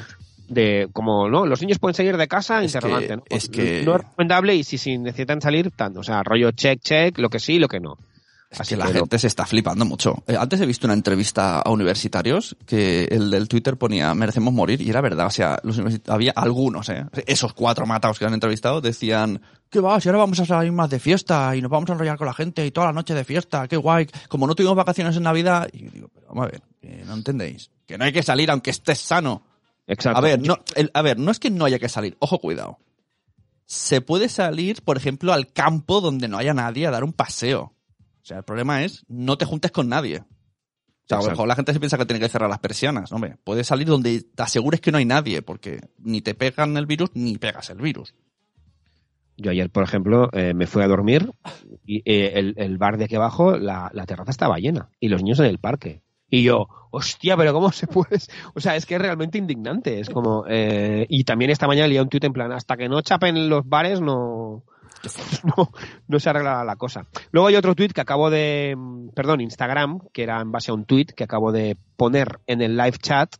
de 0.48 0.88
como, 0.92 1.28
¿no? 1.28 1.46
Los 1.46 1.60
niños 1.60 1.78
pueden 1.78 1.94
salir 1.94 2.16
de 2.16 2.26
casa, 2.26 2.58
Es 2.62 2.74
interrogante, 2.74 3.08
que- 3.08 3.16
¿no? 3.16 3.22
es 3.30 3.48
que- 3.48 3.82
No 3.84 3.96
es 3.96 4.02
recomendable 4.02 4.54
y 4.56 4.64
si, 4.64 4.78
si 4.78 4.98
necesitan 4.98 5.40
salir, 5.40 5.70
tanto. 5.70 6.00
O 6.00 6.02
sea, 6.04 6.22
rollo 6.24 6.50
check, 6.50 6.80
check, 6.80 7.16
lo 7.18 7.28
que 7.30 7.38
sí, 7.38 7.58
lo 7.58 7.68
que 7.68 7.78
no. 7.80 7.96
Es 8.50 8.60
Así 8.62 8.70
que 8.70 8.76
la 8.78 8.86
gente 8.86 9.18
se 9.18 9.26
está 9.26 9.44
flipando 9.44 9.84
mucho. 9.84 10.22
Eh, 10.26 10.34
antes 10.38 10.58
he 10.60 10.64
visto 10.64 10.86
una 10.86 10.94
entrevista 10.94 11.60
a 11.60 11.70
universitarios 11.70 12.56
que 12.64 13.04
el 13.04 13.30
del 13.30 13.46
Twitter 13.46 13.76
ponía 13.76 14.14
merecemos 14.14 14.54
morir 14.54 14.80
y 14.80 14.88
era 14.88 15.02
verdad. 15.02 15.26
O 15.26 15.30
sea, 15.30 15.58
los 15.62 15.78
había 16.08 16.32
algunos, 16.34 16.88
¿eh? 16.88 17.04
Esos 17.26 17.52
cuatro 17.52 17.84
matados 17.84 18.18
que 18.18 18.24
han 18.24 18.32
entrevistado 18.32 18.80
decían, 18.80 19.42
¿qué 19.68 19.80
va? 19.80 20.00
Si 20.00 20.08
ahora 20.08 20.20
vamos 20.20 20.40
a 20.40 20.46
salir 20.46 20.72
más 20.72 20.88
de 20.88 20.98
fiesta 20.98 21.54
y 21.56 21.60
nos 21.60 21.70
vamos 21.70 21.90
a 21.90 21.92
enrollar 21.92 22.16
con 22.16 22.26
la 22.26 22.32
gente 22.32 22.64
y 22.64 22.70
toda 22.70 22.86
la 22.86 22.94
noche 22.94 23.12
de 23.12 23.22
fiesta, 23.24 23.68
qué 23.68 23.76
guay. 23.76 24.08
Como 24.30 24.46
no 24.46 24.54
tuvimos 24.54 24.76
vacaciones 24.76 25.14
en 25.16 25.24
Navidad. 25.24 25.68
Y 25.70 25.84
yo 25.84 25.90
digo, 25.90 26.08
pero 26.14 26.28
vamos 26.28 26.46
a 26.46 26.50
ver, 26.50 26.62
que 26.80 27.04
no 27.04 27.12
entendéis. 27.12 27.70
Que 27.86 27.98
no 27.98 28.04
hay 28.04 28.12
que 28.14 28.22
salir 28.22 28.50
aunque 28.50 28.70
estés 28.70 28.98
sano. 28.98 29.42
Exacto. 29.86 30.18
A 30.18 30.22
ver, 30.22 30.40
no, 30.40 30.56
el- 30.74 30.90
a 30.94 31.02
ver, 31.02 31.18
no 31.18 31.30
es 31.30 31.38
que 31.38 31.50
no 31.50 31.66
haya 31.66 31.78
que 31.78 31.90
salir. 31.90 32.16
Ojo, 32.20 32.38
cuidado. 32.38 32.78
Se 33.66 34.00
puede 34.00 34.30
salir, 34.30 34.80
por 34.82 34.96
ejemplo, 34.96 35.34
al 35.34 35.52
campo 35.52 36.00
donde 36.00 36.28
no 36.28 36.38
haya 36.38 36.54
nadie 36.54 36.86
a 36.86 36.90
dar 36.90 37.04
un 37.04 37.12
paseo. 37.12 37.74
O 38.28 38.34
sea, 38.36 38.36
el 38.36 38.44
problema 38.44 38.84
es 38.84 39.06
no 39.08 39.38
te 39.38 39.46
juntes 39.46 39.70
con 39.70 39.88
nadie. 39.88 40.18
O 40.18 40.24
sea, 41.06 41.16
a 41.16 41.22
lo 41.22 41.30
mejor 41.30 41.48
la 41.48 41.54
gente 41.56 41.72
se 41.72 41.80
piensa 41.80 41.96
que 41.96 42.04
tiene 42.04 42.20
que 42.20 42.28
cerrar 42.28 42.50
las 42.50 42.58
persianas. 42.58 43.10
Hombre, 43.10 43.38
puedes 43.42 43.66
salir 43.66 43.86
donde 43.86 44.20
te 44.20 44.42
asegures 44.42 44.82
que 44.82 44.92
no 44.92 44.98
hay 44.98 45.06
nadie, 45.06 45.40
porque 45.40 45.80
ni 45.96 46.20
te 46.20 46.34
pegan 46.34 46.76
el 46.76 46.84
virus 46.84 47.08
ni 47.14 47.38
pegas 47.38 47.70
el 47.70 47.78
virus. 47.80 48.14
Yo 49.38 49.50
ayer, 49.50 49.70
por 49.70 49.82
ejemplo, 49.82 50.28
eh, 50.34 50.52
me 50.52 50.66
fui 50.66 50.82
a 50.82 50.88
dormir 50.88 51.32
y 51.86 52.02
eh, 52.04 52.32
el, 52.34 52.52
el 52.58 52.76
bar 52.76 52.98
de 52.98 53.04
aquí 53.06 53.14
abajo, 53.14 53.56
la, 53.56 53.90
la 53.94 54.04
terraza 54.04 54.30
estaba 54.30 54.58
llena 54.58 54.90
y 55.00 55.08
los 55.08 55.22
niños 55.22 55.38
en 55.38 55.46
el 55.46 55.58
parque. 55.58 56.02
Y 56.28 56.42
yo, 56.42 56.66
hostia, 56.90 57.34
pero 57.34 57.54
¿cómo 57.54 57.72
se 57.72 57.86
puede? 57.86 58.18
O 58.52 58.60
sea, 58.60 58.76
es 58.76 58.84
que 58.84 58.96
es 58.96 59.00
realmente 59.00 59.38
indignante. 59.38 60.00
Es 60.00 60.10
como. 60.10 60.44
eh, 60.46 61.06
y 61.08 61.24
también 61.24 61.50
esta 61.50 61.66
mañana 61.66 61.88
leía 61.88 62.02
un 62.02 62.10
tuit 62.10 62.24
en 62.24 62.34
plan: 62.34 62.52
hasta 62.52 62.76
que 62.76 62.90
no 62.90 63.00
chapen 63.00 63.48
los 63.48 63.66
bares, 63.66 64.02
no. 64.02 64.64
No, 65.44 65.70
no 66.08 66.20
se 66.20 66.30
arregla 66.30 66.64
la 66.64 66.76
cosa. 66.76 67.06
Luego 67.30 67.48
hay 67.48 67.56
otro 67.56 67.74
tuit 67.74 67.92
que 67.92 68.00
acabo 68.00 68.30
de. 68.30 68.76
Perdón, 69.14 69.40
Instagram, 69.40 70.00
que 70.12 70.22
era 70.24 70.40
en 70.40 70.50
base 70.52 70.70
a 70.70 70.74
un 70.74 70.84
tuit 70.84 71.12
que 71.12 71.24
acabo 71.24 71.52
de 71.52 71.76
poner 71.96 72.40
en 72.46 72.60
el 72.62 72.76
live 72.76 72.98
chat 72.98 73.34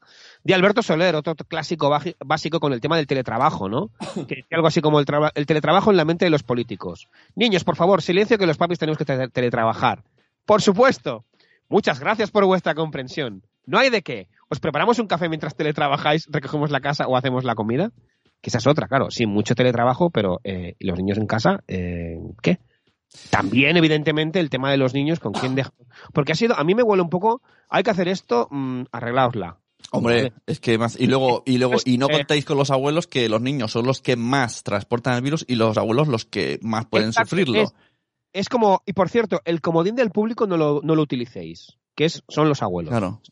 de 0.45 0.55
Alberto 0.55 0.83
Soler, 0.83 1.15
otro 1.17 1.35
clásico 1.35 1.91
básico 2.25 2.61
con 2.61 2.73
el 2.73 2.81
tema 2.81 2.97
del 2.97 3.07
teletrabajo, 3.07 3.69
¿no? 3.69 3.91
Que 4.29 4.37
decía 4.37 4.57
algo 4.57 4.69
así 4.69 4.81
como 4.81 5.01
el, 5.01 5.07
el 5.35 5.47
teletrabajo 5.47 5.91
en 5.91 5.97
la 5.97 6.05
mente 6.05 6.25
de 6.25 6.31
los 6.31 6.43
políticos. 6.43 7.09
Niños, 7.35 7.65
por 7.65 7.77
favor, 7.77 8.03
silencio 8.03 8.39
que 8.39 8.47
los 8.47 8.57
papis 8.57 8.79
tenemos 8.79 8.99
que 8.99 9.05
tele- 9.05 9.29
teletrabajar. 9.31 10.05
Por 10.47 10.63
supuesto. 10.63 11.25
Muchas 11.69 12.01
gracias 12.01 12.31
por 12.31 12.47
vuestra 12.47 12.75
comprensión. 12.75 13.43
No 13.67 13.79
hay 13.79 13.91
de 13.91 14.01
qué. 14.01 14.29
¿Os 14.49 14.61
preparamos 14.61 14.99
un 14.99 15.07
café 15.07 15.29
mientras 15.29 15.55
teletrabajáis, 15.55 16.27
recogemos 16.31 16.71
la 16.71 16.81
casa 16.81 17.07
o 17.07 17.15
hacemos 17.19 17.45
la 17.45 17.55
comida? 17.55 17.91
Que 18.41 18.51
esa 18.51 18.59
es 18.59 18.67
otra, 18.67 18.87
claro. 18.89 19.11
Sí, 19.11 19.27
mucho 19.27 19.55
teletrabajo, 19.55 20.11
pero 20.11 20.41
eh, 20.45 20.75
¿y 20.79 20.87
los 20.87 20.97
niños 20.99 21.19
en 21.19 21.27
casa? 21.27 21.63
Eh, 21.69 22.19
¿Qué? 22.43 22.59
También, 23.31 23.77
evidentemente, 23.77 24.39
el 24.39 24.51
tema 24.51 24.71
de 24.71 24.77
los 24.77 24.95
niños, 24.95 25.19
con 25.19 25.33
quién 25.33 25.55
deja. 25.55 25.73
Porque 26.13 26.33
ha 26.33 26.35
sido, 26.35 26.57
a 26.59 26.65
mí 26.65 26.75
me 26.75 26.83
huele 26.83 27.03
un 27.03 27.09
poco, 27.11 27.43
hay 27.69 27.83
que 27.83 27.91
hacer 27.91 28.07
esto, 28.09 28.49
mm, 28.51 28.83
arreglaosla. 28.93 29.59
Hombre, 29.91 30.33
es 30.47 30.61
que 30.61 30.77
más. 30.77 31.01
Y 31.01 31.07
luego, 31.07 31.43
y 31.47 31.57
luego, 31.59 31.77
y 31.85 31.97
no 31.97 32.09
Eh, 32.11 32.13
contéis 32.19 32.45
con 32.45 32.59
los 32.59 32.71
abuelos 32.71 33.07
que 33.07 33.29
los 33.29 33.41
niños 33.41 33.73
son 33.73 33.87
los 33.87 34.03
que 34.03 34.17
más 34.17 34.63
transportan 34.63 35.15
el 35.15 35.23
virus 35.23 35.45
y 35.49 35.55
los 35.55 35.79
abuelos 35.79 36.09
los 36.09 36.27
que 36.27 36.59
más 36.63 36.85
pueden 36.87 37.09
Exacto, 37.09 37.31
sufrirlo. 37.31 37.63
es- 37.63 37.75
Es 38.35 38.49
como, 38.51 38.83
y 38.85 38.93
por 38.93 39.09
cierto, 39.09 39.41
el 39.47 39.63
comodín 39.63 39.97
del 39.97 40.11
público 40.11 40.47
no 40.47 40.59
lo, 40.59 40.81
no 40.85 40.95
lo 40.95 41.01
utilicéis, 41.03 41.79
que 41.97 42.05
es, 42.05 42.23
son 42.29 42.47
los 42.51 42.63
abuelos. 42.63 42.91
Claro. 42.91 43.23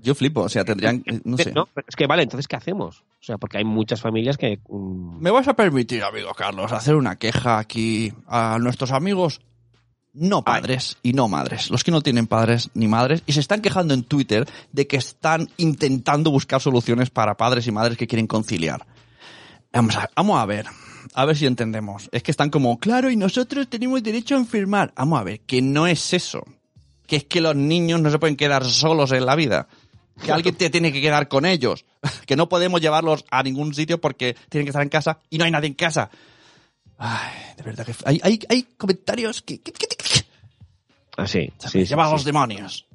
Yo 0.00 0.14
flipo, 0.14 0.42
o 0.42 0.48
sea, 0.48 0.64
tendrían, 0.64 1.02
eh, 1.06 1.20
no 1.24 1.36
sé. 1.36 1.52
No, 1.52 1.66
pero 1.66 1.86
es 1.86 1.94
que 1.94 2.06
vale, 2.06 2.22
entonces 2.22 2.48
¿qué 2.48 2.56
hacemos? 2.56 3.04
O 3.20 3.22
sea, 3.22 3.36
porque 3.36 3.58
hay 3.58 3.64
muchas 3.64 4.00
familias 4.00 4.38
que... 4.38 4.60
mm, 4.68 5.20
¿Me 5.20 5.30
vas 5.30 5.46
a 5.48 5.54
permitir, 5.54 6.02
amigo 6.02 6.32
Carlos, 6.34 6.72
hacer 6.72 6.94
una 6.94 7.16
queja 7.16 7.58
aquí 7.58 8.12
a 8.26 8.58
nuestros 8.58 8.92
amigos? 8.92 9.40
No 10.14 10.42
padres 10.42 10.96
y 11.02 11.12
no 11.12 11.28
madres. 11.28 11.70
Los 11.70 11.84
que 11.84 11.90
no 11.90 12.00
tienen 12.00 12.26
padres 12.26 12.70
ni 12.74 12.88
madres 12.88 13.22
y 13.26 13.32
se 13.34 13.40
están 13.40 13.60
quejando 13.60 13.94
en 13.94 14.04
Twitter 14.04 14.48
de 14.72 14.86
que 14.86 14.96
están 14.96 15.48
intentando 15.58 16.30
buscar 16.30 16.60
soluciones 16.60 17.10
para 17.10 17.36
padres 17.36 17.66
y 17.66 17.72
madres 17.72 17.98
que 17.98 18.06
quieren 18.06 18.26
conciliar. 18.26 18.86
Vamos 19.72 19.96
a, 19.96 20.10
vamos 20.16 20.40
a 20.40 20.46
ver. 20.46 20.66
A 21.14 21.24
ver 21.24 21.36
si 21.36 21.46
entendemos. 21.46 22.08
Es 22.10 22.22
que 22.22 22.30
están 22.30 22.50
como, 22.50 22.78
claro, 22.78 23.10
y 23.10 23.16
nosotros 23.16 23.68
tenemos 23.68 24.02
derecho 24.02 24.34
a 24.34 24.38
enfermar. 24.38 24.92
Vamos 24.96 25.20
a 25.20 25.24
ver, 25.24 25.40
que 25.40 25.62
no 25.62 25.86
es 25.86 26.12
eso. 26.12 26.42
Que 27.08 27.16
es 27.16 27.24
que 27.24 27.40
los 27.40 27.56
niños 27.56 28.00
no 28.00 28.10
se 28.10 28.20
pueden 28.20 28.36
quedar 28.36 28.64
solos 28.64 29.10
en 29.10 29.26
la 29.26 29.34
vida. 29.34 29.66
Que 30.24 30.30
alguien 30.30 30.54
te 30.54 30.70
tiene 30.70 30.92
que 30.92 31.00
quedar 31.00 31.26
con 31.26 31.44
ellos. 31.44 31.84
Que 32.26 32.36
no 32.36 32.48
podemos 32.48 32.80
llevarlos 32.80 33.24
a 33.30 33.42
ningún 33.42 33.74
sitio 33.74 34.00
porque 34.00 34.36
tienen 34.48 34.66
que 34.66 34.70
estar 34.70 34.82
en 34.82 34.90
casa 34.90 35.18
y 35.30 35.38
no 35.38 35.44
hay 35.44 35.50
nadie 35.50 35.66
en 35.66 35.74
casa. 35.74 36.10
Ay, 36.98 37.54
de 37.56 37.62
verdad 37.64 37.86
que 37.86 37.94
hay, 38.04 38.20
hay, 38.22 38.38
hay 38.48 38.62
comentarios 38.76 39.42
que, 39.42 39.60
que, 39.60 39.72
que- 39.72 39.88
sí, 41.26 41.52
llevan 41.84 42.06
sí. 42.08 42.12
los 42.12 42.24
demonios. 42.24 42.86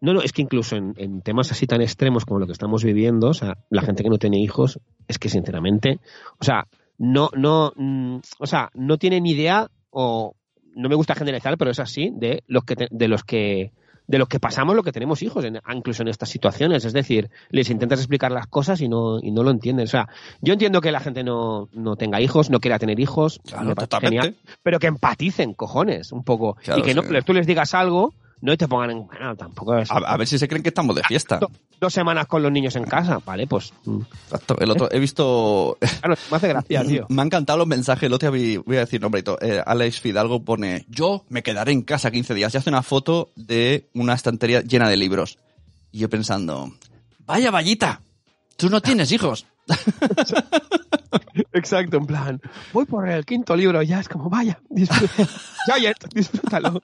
No, 0.00 0.14
no, 0.14 0.22
es 0.22 0.32
que 0.32 0.42
incluso 0.42 0.76
en, 0.76 0.94
en 0.96 1.22
temas 1.22 1.50
así 1.50 1.66
tan 1.66 1.82
extremos 1.82 2.24
como 2.24 2.38
lo 2.38 2.46
que 2.46 2.52
estamos 2.52 2.84
viviendo, 2.84 3.28
o 3.28 3.34
sea, 3.34 3.58
la 3.68 3.82
gente 3.82 4.02
que 4.02 4.10
no 4.10 4.18
tiene 4.18 4.38
hijos, 4.40 4.78
es 5.08 5.18
que 5.18 5.28
sinceramente, 5.28 5.98
o 6.38 6.44
sea, 6.44 6.68
no, 6.98 7.30
no, 7.36 7.72
mm, 7.74 8.18
o 8.38 8.46
sea, 8.46 8.70
no 8.74 8.96
tiene 8.98 9.20
ni 9.20 9.32
idea, 9.32 9.68
o 9.90 10.34
no 10.78 10.88
me 10.88 10.94
gusta 10.94 11.14
generalizar, 11.14 11.58
pero 11.58 11.70
es 11.70 11.80
así, 11.80 12.10
de 12.14 12.42
los 12.46 12.64
que, 12.64 12.76
te- 12.76 12.88
de 12.90 13.08
los 13.08 13.24
que, 13.24 13.72
de 14.06 14.18
los 14.18 14.26
que 14.28 14.40
pasamos 14.40 14.74
lo 14.74 14.82
que 14.82 14.92
tenemos 14.92 15.22
hijos, 15.22 15.44
en- 15.44 15.60
incluso 15.74 16.02
en 16.02 16.08
estas 16.08 16.30
situaciones. 16.30 16.84
Es 16.86 16.92
decir, 16.94 17.28
les 17.50 17.68
intentas 17.68 17.98
explicar 17.98 18.32
las 18.32 18.46
cosas 18.46 18.80
y 18.80 18.88
no, 18.88 19.18
y 19.20 19.30
no 19.30 19.42
lo 19.42 19.50
entienden. 19.50 19.84
O 19.84 19.88
sea, 19.88 20.08
yo 20.40 20.54
entiendo 20.54 20.80
que 20.80 20.92
la 20.92 21.00
gente 21.00 21.22
no, 21.24 21.68
no 21.72 21.96
tenga 21.96 22.20
hijos, 22.20 22.48
no 22.48 22.60
quiera 22.60 22.78
tener 22.78 22.98
hijos, 23.00 23.40
Claro, 23.46 23.74
genial, 24.00 24.36
pero 24.62 24.78
que 24.78 24.86
empaticen, 24.86 25.52
cojones, 25.52 26.12
un 26.12 26.24
poco. 26.24 26.54
Claro, 26.64 26.80
y 26.80 26.82
que 26.84 26.94
no, 26.94 27.02
sí. 27.02 27.08
tú 27.26 27.34
les 27.34 27.46
digas 27.46 27.74
algo, 27.74 28.14
no 28.40 28.56
te 28.56 28.68
pongan 28.68 28.90
en, 28.90 29.06
bueno, 29.06 29.34
tampoco 29.36 29.76
es 29.78 29.90
A, 29.90 29.96
a 29.96 30.16
ver 30.16 30.26
si 30.26 30.38
se 30.38 30.46
creen 30.48 30.62
que 30.62 30.68
estamos 30.68 30.94
de 30.94 31.02
fiesta. 31.02 31.38
do- 31.38 31.50
dos 31.80 31.92
semanas 31.92 32.26
con 32.26 32.42
los 32.42 32.50
niños 32.52 32.74
en 32.76 32.84
casa, 32.84 33.18
¿vale? 33.24 33.46
Pues, 33.46 33.72
mm, 33.84 34.00
Exacto. 34.24 34.56
El 34.60 34.70
otro, 34.70 34.88
he 34.90 34.98
visto, 34.98 35.76
claro, 36.00 36.14
me 36.30 36.36
hace 36.36 36.48
gracia, 36.48 36.84
tío. 36.84 37.06
Me 37.10 37.22
han 37.22 37.28
encantado 37.28 37.58
los 37.58 37.66
mensajes. 37.66 38.04
El 38.04 38.12
otro 38.12 38.30
día 38.32 38.60
voy 38.64 38.76
a 38.76 38.80
decir 38.80 39.00
nombre 39.00 39.20
y 39.20 39.24
todo. 39.24 39.38
Eh, 39.40 39.62
Alex 39.64 40.00
Fidalgo 40.00 40.42
pone, 40.44 40.84
yo 40.88 41.24
me 41.28 41.42
quedaré 41.42 41.72
en 41.72 41.82
casa 41.82 42.10
15 42.10 42.34
días. 42.34 42.52
Y 42.54 42.56
hace 42.58 42.70
una 42.70 42.82
foto 42.82 43.30
de 43.36 43.88
una 43.94 44.14
estantería 44.14 44.60
llena 44.62 44.88
de 44.88 44.96
libros. 44.96 45.38
Y 45.92 45.98
yo 46.00 46.08
pensando, 46.10 46.72
vaya 47.26 47.50
vallita, 47.50 48.00
tú 48.56 48.68
no 48.70 48.80
tienes 48.80 49.10
hijos. 49.12 49.46
Exacto, 51.52 51.96
en 51.96 52.06
plan, 52.06 52.40
voy 52.72 52.84
por 52.84 53.08
el 53.08 53.24
quinto 53.24 53.56
libro, 53.56 53.82
ya 53.82 54.00
es 54.00 54.08
como, 54.08 54.28
vaya, 54.28 54.60
disfruta, 54.68 55.28
Giant, 55.66 56.14
disfrútalo. 56.14 56.80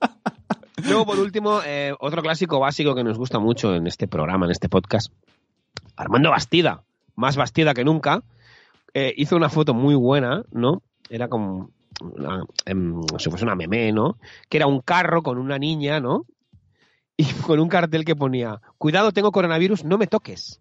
Luego, 0.84 1.06
por 1.06 1.18
último, 1.18 1.60
eh, 1.64 1.94
otro 2.00 2.22
clásico 2.22 2.58
básico 2.60 2.94
que 2.94 3.04
nos 3.04 3.16
gusta 3.16 3.38
mucho 3.38 3.74
en 3.74 3.86
este 3.86 4.08
programa, 4.08 4.46
en 4.46 4.52
este 4.52 4.68
podcast, 4.68 5.12
Armando 5.96 6.30
Bastida, 6.30 6.82
más 7.14 7.36
Bastida 7.36 7.74
que 7.74 7.84
nunca, 7.84 8.22
eh, 8.92 9.14
hizo 9.16 9.36
una 9.36 9.48
foto 9.48 9.74
muy 9.74 9.94
buena, 9.94 10.44
¿no? 10.50 10.82
Era 11.08 11.28
como, 11.28 11.70
una, 12.00 12.44
em, 12.64 13.00
si 13.18 13.30
fuese 13.30 13.44
una 13.44 13.54
meme, 13.54 13.92
¿no? 13.92 14.18
Que 14.48 14.58
era 14.58 14.66
un 14.66 14.80
carro 14.80 15.22
con 15.22 15.38
una 15.38 15.58
niña, 15.58 16.00
¿no? 16.00 16.26
Y 17.16 17.24
con 17.46 17.60
un 17.60 17.68
cartel 17.68 18.04
que 18.04 18.16
ponía, 18.16 18.60
cuidado, 18.78 19.12
tengo 19.12 19.30
coronavirus, 19.30 19.84
no 19.84 19.98
me 19.98 20.08
toques. 20.08 20.60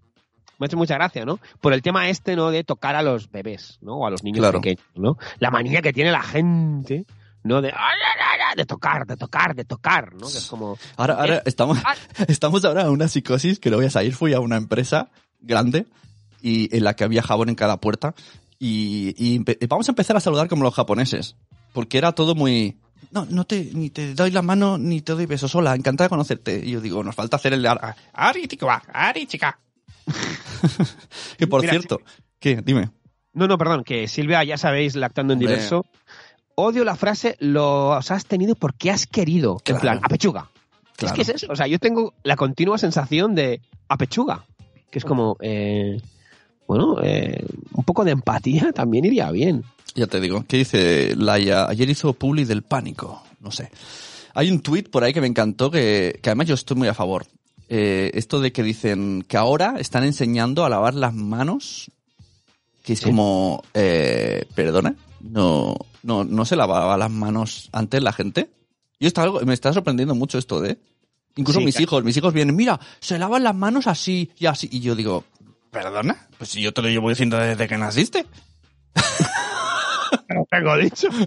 Me 0.63 0.65
ha 0.65 0.67
hecho 0.67 0.77
mucha 0.77 0.95
gracia, 0.95 1.25
¿no? 1.25 1.39
Por 1.61 1.73
el 1.73 1.81
tema 1.81 2.07
este, 2.09 2.35
¿no? 2.35 2.49
De 2.49 2.63
tocar 2.63 2.95
a 2.95 3.01
los 3.01 3.29
bebés, 3.29 3.77
¿no? 3.81 3.95
O 3.97 4.07
a 4.07 4.09
los 4.09 4.23
niños 4.23 4.39
Claro. 4.39 4.61
pequeños, 4.61 4.85
¿no? 4.95 5.17
La 5.39 5.51
manía 5.51 5.81
que 5.81 5.91
tiene 5.93 6.11
la 6.11 6.21
gente, 6.23 7.05
¿no? 7.43 7.61
De, 7.61 7.73
tocar, 8.65 9.05
de 9.05 9.17
tocar, 9.17 9.55
de 9.55 9.65
tocar, 9.65 10.13
¿no? 10.13 10.27
Que 10.29 10.37
es 10.37 10.45
como... 10.47 10.77
Ahora, 10.95 11.15
ahora 11.15 11.41
estamos, 11.45 11.77
Ah. 11.83 11.95
estamos 12.27 12.63
ahora 12.65 12.83
en 12.83 12.89
una 12.89 13.07
psicosis 13.07 13.59
que 13.59 13.69
lo 13.69 13.77
voy 13.77 13.87
a 13.87 13.89
salir. 13.89 14.13
Fui 14.15 14.33
a 14.33 14.39
una 14.39 14.57
empresa 14.57 15.09
grande 15.41 15.85
y 16.41 16.75
en 16.75 16.83
la 16.83 16.95
que 16.95 17.03
había 17.03 17.21
jabón 17.23 17.49
en 17.49 17.55
cada 17.55 17.77
puerta 17.77 18.13
y, 18.59 19.39
vamos 19.67 19.89
a 19.89 19.91
empezar 19.91 20.15
a 20.15 20.19
saludar 20.21 20.47
como 20.47 20.63
los 20.63 20.73
japoneses 20.73 21.35
porque 21.73 21.97
era 21.97 22.13
todo 22.13 22.33
muy 22.35 22.77
no, 23.11 23.25
no 23.25 23.43
te, 23.45 23.69
ni 23.73 23.89
te 23.89 24.13
doy 24.13 24.31
la 24.31 24.41
mano 24.41 24.77
ni 24.77 25.01
te 25.01 25.11
doy 25.13 25.25
besos. 25.25 25.53
Hola, 25.55 25.75
encantada 25.75 26.05
de 26.05 26.09
conocerte. 26.09 26.61
Y 26.63 26.71
yo 26.71 26.81
digo, 26.81 27.03
nos 27.03 27.13
falta 27.13 27.35
hacer 27.35 27.53
el 27.53 27.61
de 27.61 27.67
Ar- 27.67 27.95
Ari, 28.13 28.47
chica, 28.47 28.81
Ari, 28.91 29.25
chica. 29.27 29.59
que 31.37 31.47
por 31.47 31.61
Mira, 31.61 31.73
cierto, 31.73 32.01
¿qué? 32.39 32.61
Dime. 32.63 32.91
No, 33.33 33.47
no, 33.47 33.57
perdón, 33.57 33.83
que 33.83 34.07
Silvia, 34.07 34.43
ya 34.43 34.57
sabéis, 34.57 34.95
lactando 34.95 35.33
en 35.33 35.39
Hombre. 35.39 35.53
diverso. 35.55 35.85
Odio 36.55 36.83
la 36.83 36.95
frase, 36.95 37.35
los 37.39 38.11
has 38.11 38.25
tenido 38.25 38.55
porque 38.55 38.91
has 38.91 39.07
querido. 39.07 39.57
Claro. 39.57 39.77
En 39.77 39.81
plan, 39.81 39.99
a 40.03 40.07
pechuga. 40.07 40.51
Claro. 40.95 41.13
Es 41.13 41.15
que 41.15 41.21
es 41.23 41.41
eso. 41.41 41.51
O 41.51 41.55
sea, 41.55 41.65
yo 41.65 41.79
tengo 41.79 42.13
la 42.23 42.35
continua 42.35 42.77
sensación 42.77 43.33
de 43.33 43.61
a 43.87 43.97
pechuga. 43.97 44.45
Que 44.91 44.99
es 44.99 45.05
como, 45.05 45.35
eh, 45.41 45.99
bueno, 46.67 46.97
eh, 47.01 47.43
un 47.73 47.83
poco 47.83 48.05
de 48.05 48.11
empatía 48.11 48.71
también 48.75 49.05
iría 49.05 49.31
bien. 49.31 49.63
Ya 49.95 50.05
te 50.05 50.19
digo, 50.19 50.45
¿qué 50.47 50.57
dice 50.57 51.15
Laia? 51.15 51.67
Ayer 51.67 51.89
hizo 51.89 52.13
Publi 52.13 52.45
del 52.45 52.61
pánico. 52.61 53.23
No 53.39 53.49
sé. 53.49 53.71
Hay 54.35 54.51
un 54.51 54.61
tuit 54.61 54.89
por 54.89 55.03
ahí 55.03 55.13
que 55.13 55.21
me 55.21 55.27
encantó 55.27 55.71
que, 55.71 56.19
que 56.21 56.29
además 56.29 56.47
yo 56.47 56.55
estoy 56.55 56.77
muy 56.77 56.87
a 56.87 56.93
favor. 56.93 57.25
Eh, 57.75 58.11
esto 58.13 58.39
de 58.39 58.51
que 58.51 58.61
dicen 58.61 59.25
que 59.27 59.35
ahora 59.35 59.77
están 59.79 60.03
enseñando 60.03 60.63
a 60.63 60.69
lavar 60.69 60.93
las 60.93 61.11
manos, 61.11 61.89
que 62.83 62.93
es 62.93 62.99
Sí. 62.99 63.05
como, 63.05 63.63
eh, 63.73 64.45
perdona, 64.53 64.93
no, 65.21 65.75
no, 66.03 66.23
no 66.23 66.45
se 66.45 66.55
lavaba 66.55 66.95
las 66.97 67.09
manos 67.09 67.69
antes 67.71 68.03
la 68.03 68.13
gente. 68.13 68.51
Yo 68.99 69.07
estaba, 69.07 69.39
me 69.41 69.55
está 69.55 69.73
sorprendiendo 69.73 70.13
mucho 70.13 70.37
esto 70.37 70.61
de, 70.61 70.77
incluso 71.35 71.59
Sí, 71.61 71.65
mis 71.65 71.73
claro. 71.75 71.83
hijos, 71.83 72.03
mis 72.03 72.15
hijos 72.17 72.31
vienen, 72.31 72.55
mira, 72.55 72.79
se 72.99 73.17
lavan 73.17 73.43
las 73.43 73.55
manos 73.55 73.87
así 73.87 74.29
y 74.37 74.45
así, 74.45 74.69
y 74.71 74.79
yo 74.81 74.93
digo, 74.93 75.23
perdona, 75.71 76.27
pues 76.37 76.51
si 76.51 76.61
yo 76.61 76.73
te 76.75 76.83
lo 76.83 76.89
llevo 76.89 77.09
diciendo 77.09 77.37
desde 77.37 77.67
que 77.67 77.77
naciste. 77.79 78.27
tengo 80.51 80.77
dicho. 80.77 81.07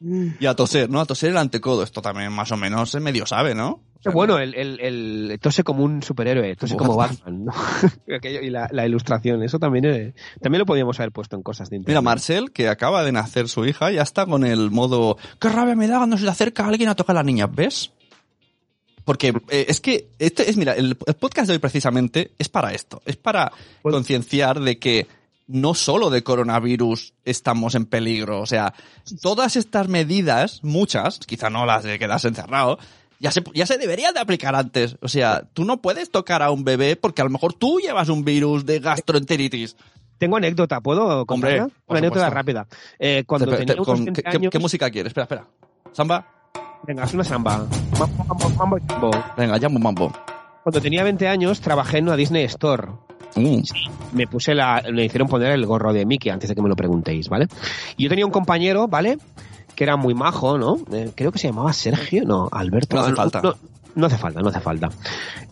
Y 0.00 0.46
a 0.46 0.54
toser, 0.54 0.88
¿no? 0.88 1.00
A 1.00 1.06
toser 1.06 1.30
el 1.30 1.36
antecodo. 1.38 1.82
Esto 1.82 2.00
también 2.00 2.32
más 2.32 2.52
o 2.52 2.56
menos 2.56 2.90
se 2.90 3.00
medio 3.00 3.26
sabe, 3.26 3.54
¿no? 3.54 3.82
O 3.98 4.00
sea, 4.02 4.12
bueno, 4.12 4.38
el, 4.38 4.54
el, 4.54 4.78
el- 4.80 5.38
tose 5.42 5.64
como 5.64 5.82
un 5.82 6.04
superhéroe, 6.04 6.54
tose 6.54 6.76
Como 6.76 6.94
Batman. 6.94 7.46
¿no? 7.46 7.52
Aquello- 8.16 8.40
y 8.42 8.48
la, 8.50 8.68
la 8.70 8.86
ilustración, 8.86 9.42
eso 9.42 9.58
también, 9.58 9.86
eh, 9.86 10.14
también 10.40 10.60
lo 10.60 10.66
podíamos 10.66 11.00
haber 11.00 11.10
puesto 11.10 11.34
en 11.34 11.42
cosas 11.42 11.68
de 11.68 11.76
internet. 11.76 11.88
Mira, 11.96 12.02
Marcel, 12.02 12.52
que 12.52 12.68
acaba 12.68 13.02
de 13.02 13.10
nacer 13.10 13.48
su 13.48 13.66
hija, 13.66 13.90
ya 13.90 14.02
está 14.02 14.24
con 14.24 14.44
el 14.44 14.70
modo, 14.70 15.16
qué 15.40 15.48
rabia 15.48 15.74
me 15.74 15.88
da 15.88 15.96
cuando 15.98 16.16
se 16.16 16.22
le 16.24 16.30
acerca 16.30 16.64
alguien 16.68 16.88
a 16.90 16.94
tocar 16.94 17.16
a 17.16 17.20
la 17.20 17.24
niña, 17.24 17.48
¿ves? 17.48 17.90
Porque 19.04 19.32
eh, 19.48 19.66
es 19.68 19.80
que, 19.80 20.10
este 20.20 20.48
es, 20.48 20.56
mira, 20.56 20.74
el, 20.74 20.96
el 21.06 21.14
podcast 21.14 21.48
de 21.48 21.54
hoy 21.54 21.58
precisamente 21.58 22.30
es 22.38 22.48
para 22.48 22.72
esto, 22.74 23.02
es 23.04 23.16
para 23.16 23.50
Pues- 23.82 23.92
concienciar 23.92 24.60
de 24.60 24.78
que 24.78 25.08
no 25.48 25.74
solo 25.74 26.10
de 26.10 26.22
coronavirus 26.22 27.14
estamos 27.24 27.74
en 27.74 27.86
peligro, 27.86 28.40
o 28.40 28.46
sea, 28.46 28.72
todas 29.20 29.56
estas 29.56 29.88
medidas, 29.88 30.60
muchas, 30.62 31.18
quizá 31.18 31.50
no 31.50 31.66
las 31.66 31.82
de 31.84 31.98
quedarse 31.98 32.28
encerrado, 32.28 32.78
ya 33.18 33.32
se, 33.32 33.42
ya 33.54 33.66
se 33.66 33.78
deberían 33.78 34.14
de 34.14 34.20
aplicar 34.20 34.54
antes. 34.54 34.96
O 35.02 35.08
sea, 35.08 35.42
tú 35.52 35.64
no 35.64 35.78
puedes 35.82 36.10
tocar 36.12 36.40
a 36.42 36.52
un 36.52 36.62
bebé 36.64 36.94
porque 36.94 37.20
a 37.20 37.24
lo 37.24 37.30
mejor 37.30 37.52
tú 37.54 37.80
llevas 37.80 38.08
un 38.10 38.24
virus 38.24 38.64
de 38.64 38.78
gastroenteritis. 38.78 39.74
Tengo 40.18 40.36
anécdota, 40.36 40.80
¿puedo 40.80 41.26
contarla? 41.26 41.64
Hombre, 41.64 41.76
Una 41.88 41.98
anécdota 41.98 42.26
supuesto. 42.26 42.34
rápida. 42.34 42.66
Eh, 42.98 43.24
cuando 43.26 43.46
Te- 43.46 43.52
te- 43.52 43.58
tenía 43.58 43.74
unos 43.74 43.86
con- 43.86 44.04
20 44.04 44.22
¿qué, 44.22 44.28
años... 44.36 44.50
qué 44.52 44.58
música 44.60 44.90
quieres? 44.90 45.10
Espera, 45.10 45.24
espera. 45.24 45.46
Samba. 45.92 46.26
Venga, 46.86 47.02
haz 47.04 47.14
una 47.14 47.24
samba. 47.24 47.66
Mambo, 47.98 48.24
mambo, 48.56 48.78
mambo. 48.88 49.10
Venga, 49.36 49.58
llamo 49.58 49.78
mambo. 49.80 50.12
Cuando 50.62 50.80
tenía 50.80 51.02
20 51.02 51.26
años 51.26 51.60
trabajé 51.60 51.98
en 51.98 52.04
una 52.04 52.16
Disney 52.16 52.44
Store. 52.44 52.88
Mm. 53.36 53.60
Me 54.12 54.26
puse 54.26 54.54
la, 54.54 54.82
me 54.92 55.04
hicieron 55.04 55.28
poner 55.28 55.52
el 55.52 55.64
gorro 55.66 55.92
de 55.92 56.04
Mickey 56.06 56.30
antes 56.30 56.48
de 56.48 56.54
que 56.54 56.62
me 56.62 56.68
lo 56.68 56.76
preguntéis, 56.76 57.28
¿vale? 57.28 57.46
Y 57.96 58.04
yo 58.04 58.08
tenía 58.08 58.26
un 58.26 58.32
compañero, 58.32 58.88
¿vale? 58.88 59.18
Que 59.74 59.84
era 59.84 59.96
muy 59.96 60.14
majo, 60.14 60.58
¿no? 60.58 60.76
Eh, 60.92 61.12
creo 61.14 61.30
que 61.30 61.38
se 61.38 61.48
llamaba 61.48 61.72
Sergio, 61.72 62.24
no, 62.24 62.48
Alberto. 62.50 62.96
No 62.96 63.02
hace 63.02 63.12
Ah, 63.12 63.16
falta. 63.16 63.40
No, 63.42 63.54
no 63.94 64.06
hace 64.06 64.18
falta, 64.18 64.40
no 64.40 64.48
hace 64.48 64.60
falta. 64.60 64.88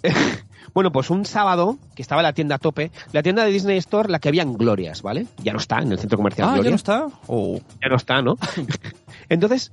bueno, 0.75 0.91
pues 0.91 1.11
un 1.11 1.25
sábado, 1.25 1.79
que 1.95 2.03
estaba 2.03 2.23
la 2.23 2.33
tienda 2.33 2.57
a 2.57 2.59
tope, 2.59 2.91
la 3.13 3.23
tienda 3.23 3.45
de 3.45 3.53
Disney 3.53 3.77
Store, 3.79 4.11
la 4.11 4.19
que 4.19 4.29
había 4.29 4.43
en 4.43 4.55
Glorias, 4.55 5.03
¿vale? 5.03 5.27
Ya 5.43 5.53
no 5.53 5.59
está 5.59 5.79
en 5.79 5.93
el 5.93 5.99
centro 5.99 6.19
comercial 6.19 6.49
Ah, 6.53 6.61
¿ya 6.63 6.71
no 6.71 6.77
está? 6.77 7.07
Oh. 7.29 7.61
ya 7.83 7.89
no 7.89 7.97
está, 7.97 8.21
¿no? 8.23 8.37
Entonces, 9.29 9.71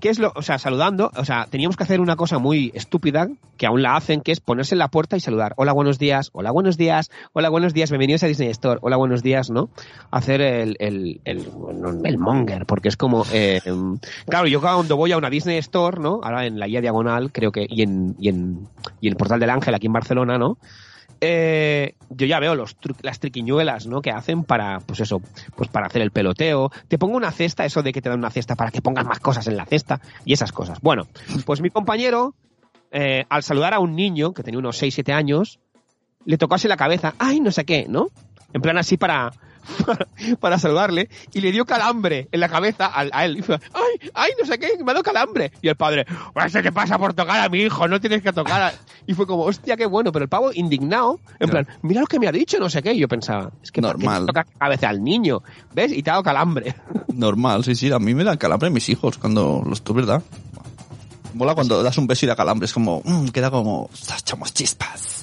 ¿qué 0.00 0.08
es 0.08 0.18
lo, 0.18 0.32
o 0.34 0.42
sea, 0.42 0.58
saludando, 0.58 1.10
o 1.14 1.24
sea, 1.24 1.46
teníamos 1.48 1.76
que 1.76 1.84
hacer 1.84 2.00
una 2.00 2.16
cosa 2.16 2.38
muy 2.38 2.72
estúpida, 2.74 3.28
que 3.56 3.66
aún 3.66 3.82
la 3.82 3.96
hacen, 3.96 4.22
que 4.22 4.32
es 4.32 4.40
ponerse 4.40 4.74
en 4.74 4.80
la 4.80 4.88
puerta 4.88 5.16
y 5.16 5.20
saludar. 5.20 5.52
Hola, 5.56 5.72
buenos 5.72 5.98
días, 5.98 6.30
hola, 6.32 6.50
buenos 6.50 6.76
días, 6.76 7.10
hola, 7.32 7.48
buenos 7.50 7.74
días, 7.74 7.90
bienvenidos 7.90 8.22
a 8.22 8.26
Disney 8.26 8.48
Store, 8.48 8.80
hola, 8.82 8.96
buenos 8.96 9.22
días, 9.22 9.50
¿no? 9.50 9.68
Hacer 10.10 10.40
el, 10.40 10.76
el, 10.80 11.20
el, 11.24 11.46
el 12.04 12.18
monger, 12.18 12.66
porque 12.66 12.88
es 12.88 12.96
como, 12.96 13.24
eh, 13.32 13.60
claro, 14.26 14.46
yo 14.46 14.60
cuando 14.60 14.96
voy 14.96 15.12
a 15.12 15.18
una 15.18 15.30
Disney 15.30 15.58
Store, 15.58 16.00
¿no? 16.00 16.20
Ahora 16.22 16.46
en 16.46 16.58
la 16.58 16.66
guía 16.66 16.80
diagonal, 16.80 17.30
creo 17.32 17.52
que, 17.52 17.66
y 17.68 17.82
en, 17.82 18.16
y 18.18 18.28
en, 18.28 18.68
y 19.00 19.08
en 19.08 19.12
el 19.12 19.16
Portal 19.16 19.38
del 19.38 19.50
Ángel 19.50 19.74
aquí 19.74 19.86
en 19.86 19.92
Barcelona, 19.92 20.38
¿no? 20.38 20.56
Eh, 21.20 21.94
yo 22.08 22.26
ya 22.26 22.40
veo 22.40 22.54
los 22.54 22.76
las 23.02 23.20
triquiñuelas, 23.20 23.86
¿no? 23.86 24.00
Que 24.00 24.10
hacen 24.10 24.44
para, 24.44 24.80
pues 24.80 25.00
eso, 25.00 25.20
pues 25.56 25.68
para 25.68 25.86
hacer 25.86 26.02
el 26.02 26.10
peloteo. 26.10 26.70
Te 26.88 26.98
pongo 26.98 27.16
una 27.16 27.30
cesta, 27.30 27.64
eso 27.64 27.82
de 27.82 27.92
que 27.92 28.00
te 28.00 28.08
dan 28.08 28.18
una 28.18 28.30
cesta 28.30 28.56
para 28.56 28.70
que 28.70 28.80
pongas 28.80 29.04
más 29.04 29.20
cosas 29.20 29.46
en 29.46 29.56
la 29.56 29.66
cesta 29.66 30.00
y 30.24 30.32
esas 30.32 30.52
cosas. 30.52 30.80
Bueno, 30.80 31.06
pues 31.44 31.60
mi 31.60 31.70
compañero, 31.70 32.34
eh, 32.90 33.24
al 33.28 33.42
saludar 33.42 33.74
a 33.74 33.80
un 33.80 33.94
niño 33.94 34.32
que 34.32 34.42
tenía 34.42 34.58
unos 34.58 34.82
6-7 34.82 35.12
años, 35.12 35.60
le 36.24 36.38
tocó 36.38 36.54
así 36.54 36.68
la 36.68 36.76
cabeza, 36.76 37.14
ay, 37.18 37.40
no 37.40 37.50
sé 37.50 37.64
qué, 37.64 37.86
¿no? 37.88 38.08
En 38.52 38.62
plan 38.62 38.78
así 38.78 38.96
para, 38.96 39.32
para, 39.86 40.06
para 40.38 40.58
saludarle 40.58 41.08
y 41.32 41.40
le 41.40 41.52
dio 41.52 41.64
calambre 41.64 42.28
en 42.32 42.40
la 42.40 42.48
cabeza 42.48 42.86
al- 42.86 43.10
a, 43.12 43.24
él. 43.24 43.38
Y 43.38 43.42
fue, 43.42 43.58
ay, 43.72 44.10
ay, 44.14 44.30
no 44.38 44.46
sé 44.46 44.58
qué, 44.58 44.72
me 44.78 44.90
ha 44.90 44.94
dado 44.94 45.02
calambre. 45.02 45.52
Y 45.62 45.68
el 45.68 45.76
padre, 45.76 46.06
¿ese 46.44 46.62
te 46.62 46.72
pasa 46.72 46.98
por 46.98 47.14
tocar 47.14 47.40
a 47.40 47.48
mi 47.48 47.60
hijo? 47.62 47.86
No 47.88 48.00
tienes 48.00 48.22
que 48.22 48.32
tocar 48.32 48.62
a... 48.62 48.74
Y 49.06 49.14
fue 49.14 49.26
como, 49.26 49.44
hostia, 49.44 49.76
qué 49.76 49.86
bueno. 49.86 50.12
Pero 50.12 50.24
el 50.24 50.28
pavo 50.28 50.50
indignado, 50.52 51.20
en 51.38 51.50
plan, 51.50 51.68
mira 51.82 52.00
lo 52.00 52.06
que 52.06 52.18
me 52.18 52.28
ha 52.28 52.32
dicho, 52.32 52.58
no 52.58 52.68
sé 52.70 52.82
qué. 52.82 52.92
Y 52.92 52.98
yo 52.98 53.08
pensaba, 53.08 53.50
es 53.62 53.70
que 53.72 53.80
¿por 53.82 53.96
qué 53.98 54.04
Normal. 54.04 54.26
toca 54.26 54.46
cabeza 54.58 54.88
al 54.88 55.02
niño? 55.02 55.42
¿Ves? 55.74 55.92
Y 55.92 56.02
te 56.02 56.10
ha 56.10 56.14
dado 56.14 56.22
calambre. 56.22 56.74
Normal, 57.12 57.64
sí, 57.64 57.74
sí. 57.74 57.90
A 57.92 57.98
mí 57.98 58.14
me 58.14 58.24
dan 58.24 58.36
calambre 58.38 58.70
mis 58.70 58.88
hijos 58.88 59.18
cuando 59.18 59.62
los 59.66 59.82
tú, 59.82 59.94
¿verdad? 59.94 60.22
Mola 61.34 61.54
cuando 61.54 61.82
das 61.82 61.96
un 61.98 62.06
beso 62.06 62.26
y 62.26 62.28
da 62.28 62.34
calambre. 62.36 62.66
Es 62.66 62.72
como, 62.72 63.02
mm, 63.04 63.28
queda 63.28 63.50
como, 63.50 63.88
echamos 64.18 64.52
chispas. 64.52 65.19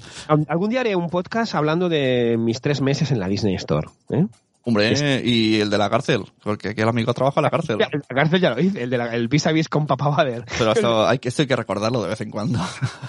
Algún 0.47 0.69
día 0.69 0.81
haré 0.81 0.95
un 0.95 1.09
podcast 1.09 1.55
hablando 1.55 1.89
de 1.89 2.35
mis 2.37 2.61
tres 2.61 2.81
meses 2.81 3.11
en 3.11 3.19
la 3.19 3.27
Disney 3.27 3.55
Store. 3.55 3.87
¿eh? 4.09 4.25
Hombre, 4.63 5.21
y 5.23 5.61
el 5.61 5.69
de 5.69 5.77
la 5.77 5.89
cárcel, 5.89 6.25
porque 6.43 6.69
aquí 6.69 6.81
el 6.81 6.89
amigo 6.89 7.13
trabaja 7.13 7.39
en 7.39 7.43
la 7.43 7.49
cárcel. 7.49 7.77
Ya, 7.79 7.87
La 8.09 8.15
cárcel 8.15 8.41
ya 8.41 8.49
lo 8.49 8.59
hice, 8.61 8.83
el 8.83 8.89
de 8.89 8.97
la, 8.97 9.15
el 9.15 9.29
vis 9.29 9.47
a 9.47 9.53
vis 9.53 9.69
con 9.69 9.87
Papá 9.87 10.09
Bader. 10.09 10.43
Pero 10.57 10.73
esto 10.73 11.07
hay, 11.07 11.19
que, 11.19 11.29
esto 11.29 11.43
hay 11.43 11.47
que 11.47 11.55
recordarlo 11.55 12.03
de 12.03 12.09
vez 12.09 12.19
en 12.19 12.29
cuando. 12.31 12.59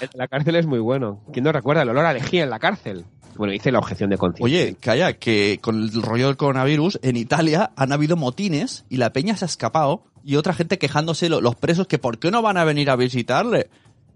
El 0.00 0.08
de 0.08 0.18
La 0.18 0.28
cárcel 0.28 0.54
es 0.54 0.66
muy 0.66 0.78
bueno. 0.78 1.20
¿Quién 1.32 1.44
no 1.44 1.50
recuerda 1.50 1.82
el 1.82 1.88
olor 1.88 2.04
a 2.06 2.12
lejía 2.12 2.44
en 2.44 2.50
la 2.50 2.60
cárcel? 2.60 3.04
Bueno, 3.36 3.52
hice 3.52 3.72
la 3.72 3.78
objeción 3.80 4.10
de 4.10 4.18
conciencia. 4.18 4.44
Oye, 4.44 4.76
calla, 4.80 5.12
que 5.14 5.58
con 5.60 5.82
el 5.82 6.02
rollo 6.02 6.26
del 6.28 6.36
coronavirus, 6.36 7.00
en 7.02 7.16
Italia 7.16 7.70
han 7.76 7.92
habido 7.92 8.16
motines 8.16 8.84
y 8.88 8.96
la 8.98 9.12
peña 9.12 9.36
se 9.36 9.44
ha 9.44 9.46
escapado 9.46 10.04
y 10.24 10.36
otra 10.36 10.54
gente 10.54 10.78
quejándose, 10.78 11.28
lo- 11.28 11.40
los 11.40 11.56
presos, 11.56 11.88
que 11.88 11.98
por 11.98 12.18
qué 12.20 12.30
no 12.30 12.40
van 12.42 12.56
a 12.56 12.64
venir 12.64 12.88
a 12.90 12.94
visitarle. 12.96 13.68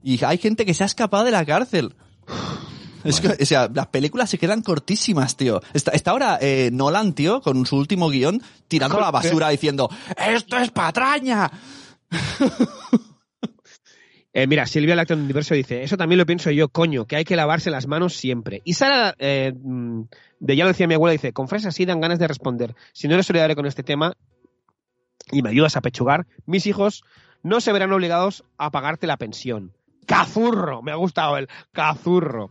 Y 0.04 0.24
hay 0.24 0.38
gente 0.38 0.64
que 0.64 0.74
se 0.74 0.82
ha 0.84 0.86
escapado 0.86 1.24
de 1.24 1.30
la 1.32 1.44
cárcel. 1.44 1.94
Es 3.04 3.20
que, 3.20 3.28
o 3.28 3.46
sea, 3.46 3.68
las 3.72 3.88
películas 3.88 4.30
se 4.30 4.38
quedan 4.38 4.62
cortísimas, 4.62 5.36
tío. 5.36 5.60
Está, 5.74 5.90
está 5.92 6.12
ahora 6.12 6.38
eh, 6.40 6.70
Nolan, 6.72 7.14
tío, 7.14 7.40
con 7.40 7.66
su 7.66 7.76
último 7.76 8.08
guion, 8.08 8.42
tirando 8.68 9.00
la 9.00 9.10
basura 9.10 9.48
diciendo, 9.48 9.90
¡esto 10.16 10.56
es 10.58 10.70
patraña! 10.70 11.50
Eh, 14.34 14.46
mira, 14.46 14.66
Silvia 14.66 14.96
Lacton 14.96 15.20
Universo 15.20 15.54
dice, 15.54 15.82
eso 15.82 15.98
también 15.98 16.18
lo 16.18 16.24
pienso 16.24 16.50
yo, 16.50 16.70
coño, 16.70 17.04
que 17.04 17.16
hay 17.16 17.24
que 17.24 17.36
lavarse 17.36 17.70
las 17.70 17.86
manos 17.86 18.14
siempre. 18.14 18.62
Y 18.64 18.72
Sara, 18.72 19.14
eh, 19.18 19.52
mm, 19.54 20.04
de 20.40 20.56
ya 20.56 20.64
lo 20.64 20.68
decía 20.68 20.86
mi 20.86 20.94
abuela, 20.94 21.12
dice, 21.12 21.34
con 21.34 21.48
fresas 21.48 21.74
sí 21.74 21.84
dan 21.84 22.00
ganas 22.00 22.18
de 22.18 22.28
responder. 22.28 22.74
Si 22.94 23.08
no 23.08 23.14
eres 23.14 23.26
solidario 23.26 23.56
con 23.56 23.66
este 23.66 23.82
tema 23.82 24.14
y 25.30 25.42
me 25.42 25.50
ayudas 25.50 25.76
a 25.76 25.82
pechugar, 25.82 26.26
mis 26.46 26.66
hijos 26.66 27.04
no 27.42 27.60
se 27.60 27.72
verán 27.72 27.92
obligados 27.92 28.44
a 28.56 28.70
pagarte 28.70 29.06
la 29.06 29.18
pensión. 29.18 29.76
¡Cazurro! 30.06 30.80
Me 30.80 30.92
ha 30.92 30.96
gustado 30.96 31.36
el 31.36 31.48
cazurro. 31.70 32.50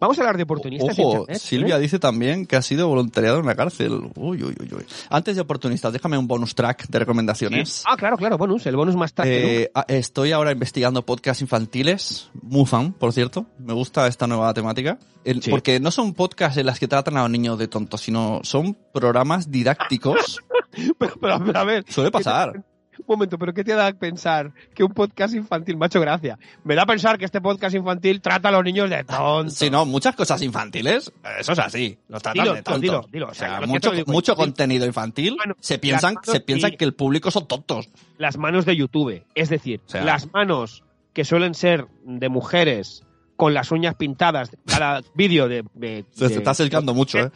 Vamos 0.00 0.18
a 0.18 0.22
hablar 0.22 0.36
de 0.36 0.42
oportunistas. 0.44 0.98
Ojo, 0.98 1.10
Internet, 1.20 1.36
¿eh? 1.36 1.38
Silvia 1.38 1.78
dice 1.78 1.98
también 1.98 2.46
que 2.46 2.56
ha 2.56 2.62
sido 2.62 2.88
voluntariado 2.88 3.38
en 3.40 3.46
la 3.46 3.54
cárcel. 3.54 3.92
Uy, 4.16 4.42
uy, 4.42 4.54
uy, 4.60 4.68
uy. 4.76 4.86
Antes 5.10 5.36
de 5.36 5.42
oportunistas, 5.42 5.92
déjame 5.92 6.18
un 6.18 6.26
bonus 6.26 6.54
track 6.54 6.88
de 6.88 6.98
recomendaciones. 6.98 7.82
Ah, 7.86 7.96
claro, 7.96 8.16
claro, 8.16 8.36
bonus, 8.38 8.66
el 8.66 8.76
bonus 8.76 8.96
más 8.96 9.12
tarde. 9.12 9.62
Eh, 9.64 9.70
ah, 9.74 9.84
estoy 9.88 10.32
ahora 10.32 10.52
investigando 10.52 11.04
podcasts 11.04 11.42
infantiles, 11.42 12.30
muy 12.42 12.66
fan, 12.66 12.92
por 12.92 13.12
cierto. 13.12 13.46
Me 13.58 13.72
gusta 13.72 14.06
esta 14.06 14.26
nueva 14.26 14.52
temática. 14.54 14.98
El- 15.24 15.42
Sí. 15.42 15.50
Porque 15.50 15.80
no 15.80 15.90
son 15.90 16.14
podcasts 16.14 16.58
en 16.58 16.66
las 16.66 16.78
que 16.78 16.88
tratan 16.88 17.16
a 17.16 17.22
los 17.22 17.30
niños 17.30 17.58
de 17.58 17.66
tontos, 17.68 18.00
sino 18.00 18.40
son 18.42 18.76
programas 18.92 19.50
didácticos. 19.50 20.40
pero, 20.98 21.14
pero, 21.20 21.44
pero, 21.44 21.58
a 21.58 21.64
ver, 21.64 21.84
Suele 21.88 22.10
pasar. 22.10 22.62
Un 22.98 23.04
momento, 23.08 23.38
pero 23.38 23.52
¿qué 23.54 23.64
te 23.64 23.74
da 23.74 23.86
a 23.88 23.92
pensar 23.92 24.52
que 24.74 24.84
un 24.84 24.92
podcast 24.92 25.34
infantil, 25.34 25.76
macho, 25.76 26.00
gracia? 26.00 26.38
Me 26.64 26.74
da 26.74 26.82
a 26.82 26.86
pensar 26.86 27.18
que 27.18 27.24
este 27.24 27.40
podcast 27.40 27.74
infantil 27.74 28.20
trata 28.20 28.48
a 28.48 28.52
los 28.52 28.62
niños 28.64 28.88
de 28.90 29.02
tontos. 29.04 29.54
Si 29.54 29.70
no, 29.70 29.84
muchas 29.86 30.14
cosas 30.14 30.40
infantiles, 30.42 31.12
eso 31.38 31.52
es 31.52 31.58
así. 31.58 31.98
Los 32.08 32.22
tratan 32.22 32.42
Dilo, 32.44 32.54
de 32.54 32.62
tontos. 32.62 32.80
dilo, 32.82 33.08
dilo. 33.10 33.28
O 33.28 33.34
sea, 33.34 33.60
mucho, 33.62 33.90
te 33.90 33.96
digo, 33.96 34.12
mucho 34.12 34.32
sí. 34.32 34.36
contenido 34.36 34.86
infantil 34.86 35.36
se 35.60 35.78
piensan, 35.78 36.16
se 36.22 36.40
piensan 36.40 36.74
y- 36.74 36.76
que 36.76 36.84
el 36.84 36.94
público 36.94 37.30
son 37.30 37.46
tontos. 37.48 37.88
Las 38.18 38.36
manos 38.36 38.66
de 38.66 38.76
YouTube. 38.76 39.24
Es 39.34 39.48
decir, 39.48 39.80
O 39.86 39.90
sea- 39.90 40.04
las 40.04 40.32
manos 40.32 40.84
que 41.12 41.24
suelen 41.24 41.54
ser 41.54 41.86
de 42.04 42.28
mujeres 42.28 43.04
con 43.36 43.54
las 43.54 43.70
uñas 43.72 43.94
pintadas, 43.96 44.50
cada 44.66 45.02
vídeo 45.14 45.48
de, 45.48 45.64
de- 45.74 46.04
Se 46.12 46.26
te 46.26 46.34
de- 46.34 46.38
está 46.38 46.54
sesgando 46.54 46.94
mucho, 46.94 47.18
¿eh? 47.18 47.30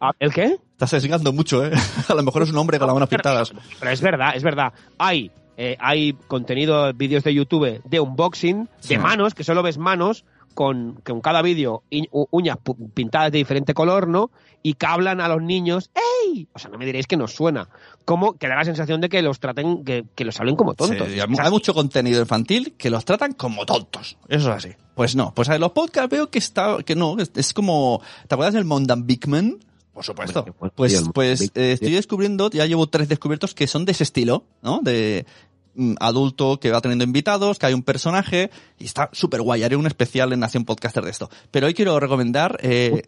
Ah, 0.00 0.12
¿El 0.18 0.32
qué? 0.32 0.56
Estás 0.72 0.90
sesgando 0.90 1.32
mucho, 1.32 1.64
¿eh? 1.64 1.70
A 2.08 2.14
lo 2.14 2.22
mejor 2.22 2.42
es 2.42 2.50
un 2.50 2.58
hombre 2.58 2.78
con 2.78 2.86
las 2.86 2.94
manos 2.94 3.08
pintadas. 3.08 3.52
Pero 3.78 3.90
es 3.90 4.00
verdad, 4.00 4.32
es 4.36 4.42
verdad. 4.42 4.72
Hay, 4.98 5.30
eh, 5.56 5.76
hay 5.80 6.12
contenido, 6.28 6.92
vídeos 6.92 7.24
de 7.24 7.34
YouTube 7.34 7.80
de 7.84 8.00
unboxing, 8.00 8.68
Sí. 8.80 8.88
de 8.90 8.98
manos, 8.98 9.34
que 9.34 9.44
solo 9.44 9.62
ves 9.62 9.78
manos 9.78 10.24
con, 10.54 11.00
con 11.04 11.20
cada 11.20 11.40
vídeo 11.42 11.82
uñas 12.30 12.58
pintadas 12.94 13.30
de 13.32 13.38
diferente 13.38 13.74
color, 13.74 14.08
¿no? 14.08 14.30
Y 14.62 14.74
que 14.74 14.86
hablan 14.86 15.20
a 15.20 15.28
los 15.28 15.40
niños, 15.42 15.90
¡ey! 15.94 16.48
O 16.52 16.58
sea, 16.58 16.68
no 16.70 16.78
me 16.78 16.84
diréis 16.86 17.06
que 17.06 17.16
nos 17.16 17.32
suena. 17.32 17.68
Como 18.08 18.38
que 18.38 18.48
da 18.48 18.56
la 18.56 18.64
sensación 18.64 19.02
de 19.02 19.10
que 19.10 19.20
los 19.20 19.38
traten, 19.38 19.84
que, 19.84 20.06
que 20.14 20.24
los 20.24 20.40
hablen 20.40 20.56
como 20.56 20.72
tontos. 20.72 21.08
Sí, 21.10 21.20
hay, 21.20 21.50
mucho 21.50 21.74
contenido 21.74 22.22
infantil 22.22 22.72
que 22.78 22.88
los 22.88 23.04
tratan 23.04 23.34
como 23.34 23.66
tontos. 23.66 24.16
Eso 24.28 24.48
es 24.48 24.64
así. 24.64 24.70
Pues 24.94 25.14
no, 25.14 25.34
pues 25.34 25.46
en 25.50 25.60
los 25.60 25.72
podcasts 25.72 26.08
veo 26.08 26.30
que 26.30 26.38
está, 26.38 26.78
que 26.86 26.96
no, 26.96 27.18
es, 27.18 27.30
es 27.34 27.52
como, 27.52 28.00
¿te 28.26 28.34
acuerdas 28.34 28.54
del 28.54 28.64
Mondan 28.64 29.06
Bigman? 29.06 29.58
Por 29.92 30.04
supuesto. 30.04 30.42
Pues, 30.74 31.04
Pues, 31.12 31.42
eh, 31.54 31.72
estoy 31.72 31.90
descubriendo, 31.90 32.48
ya 32.48 32.64
llevo 32.64 32.86
tres 32.86 33.10
descubiertos 33.10 33.54
que 33.54 33.66
son 33.66 33.84
de 33.84 33.92
ese 33.92 34.04
estilo, 34.04 34.46
¿no? 34.62 34.80
De 34.82 35.26
mm, 35.74 35.96
adulto 36.00 36.58
que 36.58 36.70
va 36.70 36.80
teniendo 36.80 37.04
invitados, 37.04 37.58
que 37.58 37.66
hay 37.66 37.74
un 37.74 37.82
personaje, 37.82 38.50
y 38.78 38.86
está 38.86 39.10
súper 39.12 39.42
guay. 39.42 39.64
Haré 39.64 39.76
un 39.76 39.86
especial 39.86 40.32
en 40.32 40.40
Nación 40.40 40.64
Podcaster 40.64 41.04
de 41.04 41.10
esto. 41.10 41.28
Pero 41.50 41.66
hoy 41.66 41.74
quiero 41.74 42.00
recomendar, 42.00 42.58
eh, 42.62 43.02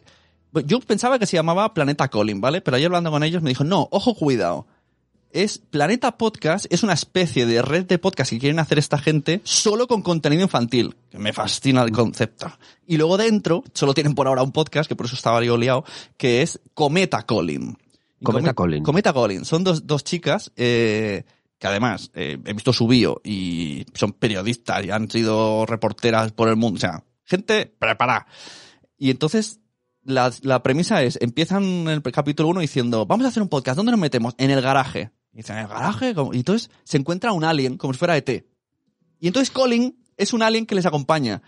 yo 0.66 0.78
pensaba 0.80 1.18
que 1.18 1.24
se 1.24 1.38
llamaba 1.38 1.72
Planeta 1.72 2.09
Colin, 2.09 2.42
¿vale? 2.42 2.61
Pero 2.61 2.76
ayer 2.76 2.88
hablando 2.88 3.11
con 3.11 3.22
ellos 3.22 3.40
me 3.40 3.48
dijo, 3.48 3.64
no, 3.64 3.88
ojo, 3.90 4.14
cuidado. 4.14 4.66
Es 5.32 5.58
Planeta 5.58 6.18
Podcast, 6.18 6.66
es 6.70 6.82
una 6.82 6.92
especie 6.92 7.46
de 7.46 7.62
red 7.62 7.86
de 7.86 7.98
podcast 7.98 8.30
que 8.32 8.40
quieren 8.40 8.58
hacer 8.58 8.78
esta 8.80 8.98
gente 8.98 9.40
solo 9.44 9.86
con 9.86 10.02
contenido 10.02 10.42
infantil, 10.42 10.96
que 11.08 11.18
me 11.18 11.32
fascina 11.32 11.82
el 11.82 11.92
concepto. 11.92 12.50
Y 12.84 12.96
luego 12.96 13.16
dentro, 13.16 13.62
solo 13.72 13.94
tienen 13.94 14.14
por 14.16 14.26
ahora 14.26 14.42
un 14.42 14.50
podcast, 14.50 14.88
que 14.88 14.96
por 14.96 15.06
eso 15.06 15.14
estaba 15.14 15.42
yo 15.44 15.56
liado, 15.56 15.84
que 16.16 16.42
es 16.42 16.60
Cometa 16.74 17.22
Colin. 17.26 17.78
Cometa 18.24 18.54
Come- 18.54 18.54
Colin. 18.54 18.82
Cometa 18.82 19.12
Colin. 19.12 19.44
Son 19.44 19.62
dos, 19.62 19.86
dos 19.86 20.02
chicas, 20.02 20.50
eh, 20.56 21.22
que 21.58 21.66
además, 21.68 22.10
eh, 22.14 22.36
he 22.44 22.52
visto 22.52 22.72
su 22.72 22.88
bio 22.88 23.20
y 23.22 23.86
son 23.94 24.12
periodistas 24.12 24.84
y 24.84 24.90
han 24.90 25.08
sido 25.08 25.64
reporteras 25.64 26.32
por 26.32 26.48
el 26.48 26.56
mundo. 26.56 26.76
O 26.78 26.80
sea, 26.80 27.04
gente 27.24 27.66
preparada. 27.78 28.26
Y 28.98 29.10
entonces, 29.12 29.60
la, 30.02 30.32
la 30.42 30.62
premisa 30.64 31.04
es, 31.04 31.18
empiezan 31.22 31.86
el 31.88 32.02
capítulo 32.02 32.48
1 32.48 32.60
diciendo, 32.60 33.06
vamos 33.06 33.26
a 33.26 33.28
hacer 33.28 33.44
un 33.44 33.48
podcast, 33.48 33.76
¿dónde 33.76 33.92
nos 33.92 34.00
metemos? 34.00 34.34
En 34.36 34.50
el 34.50 34.60
garaje. 34.60 35.12
Y 35.32 35.38
dicen, 35.38 35.56
¿en 35.56 35.62
el 35.62 35.68
garaje? 35.68 36.14
¿Cómo?". 36.14 36.34
Y 36.34 36.38
entonces 36.38 36.70
se 36.84 36.96
encuentra 36.96 37.32
un 37.32 37.44
alien, 37.44 37.76
como 37.76 37.92
si 37.92 37.98
fuera 37.98 38.16
ET. 38.16 38.44
Y 39.20 39.26
entonces 39.26 39.50
Colin 39.50 39.96
es 40.16 40.32
un 40.32 40.42
alien 40.42 40.66
que 40.66 40.74
les 40.74 40.86
acompaña. 40.86 41.42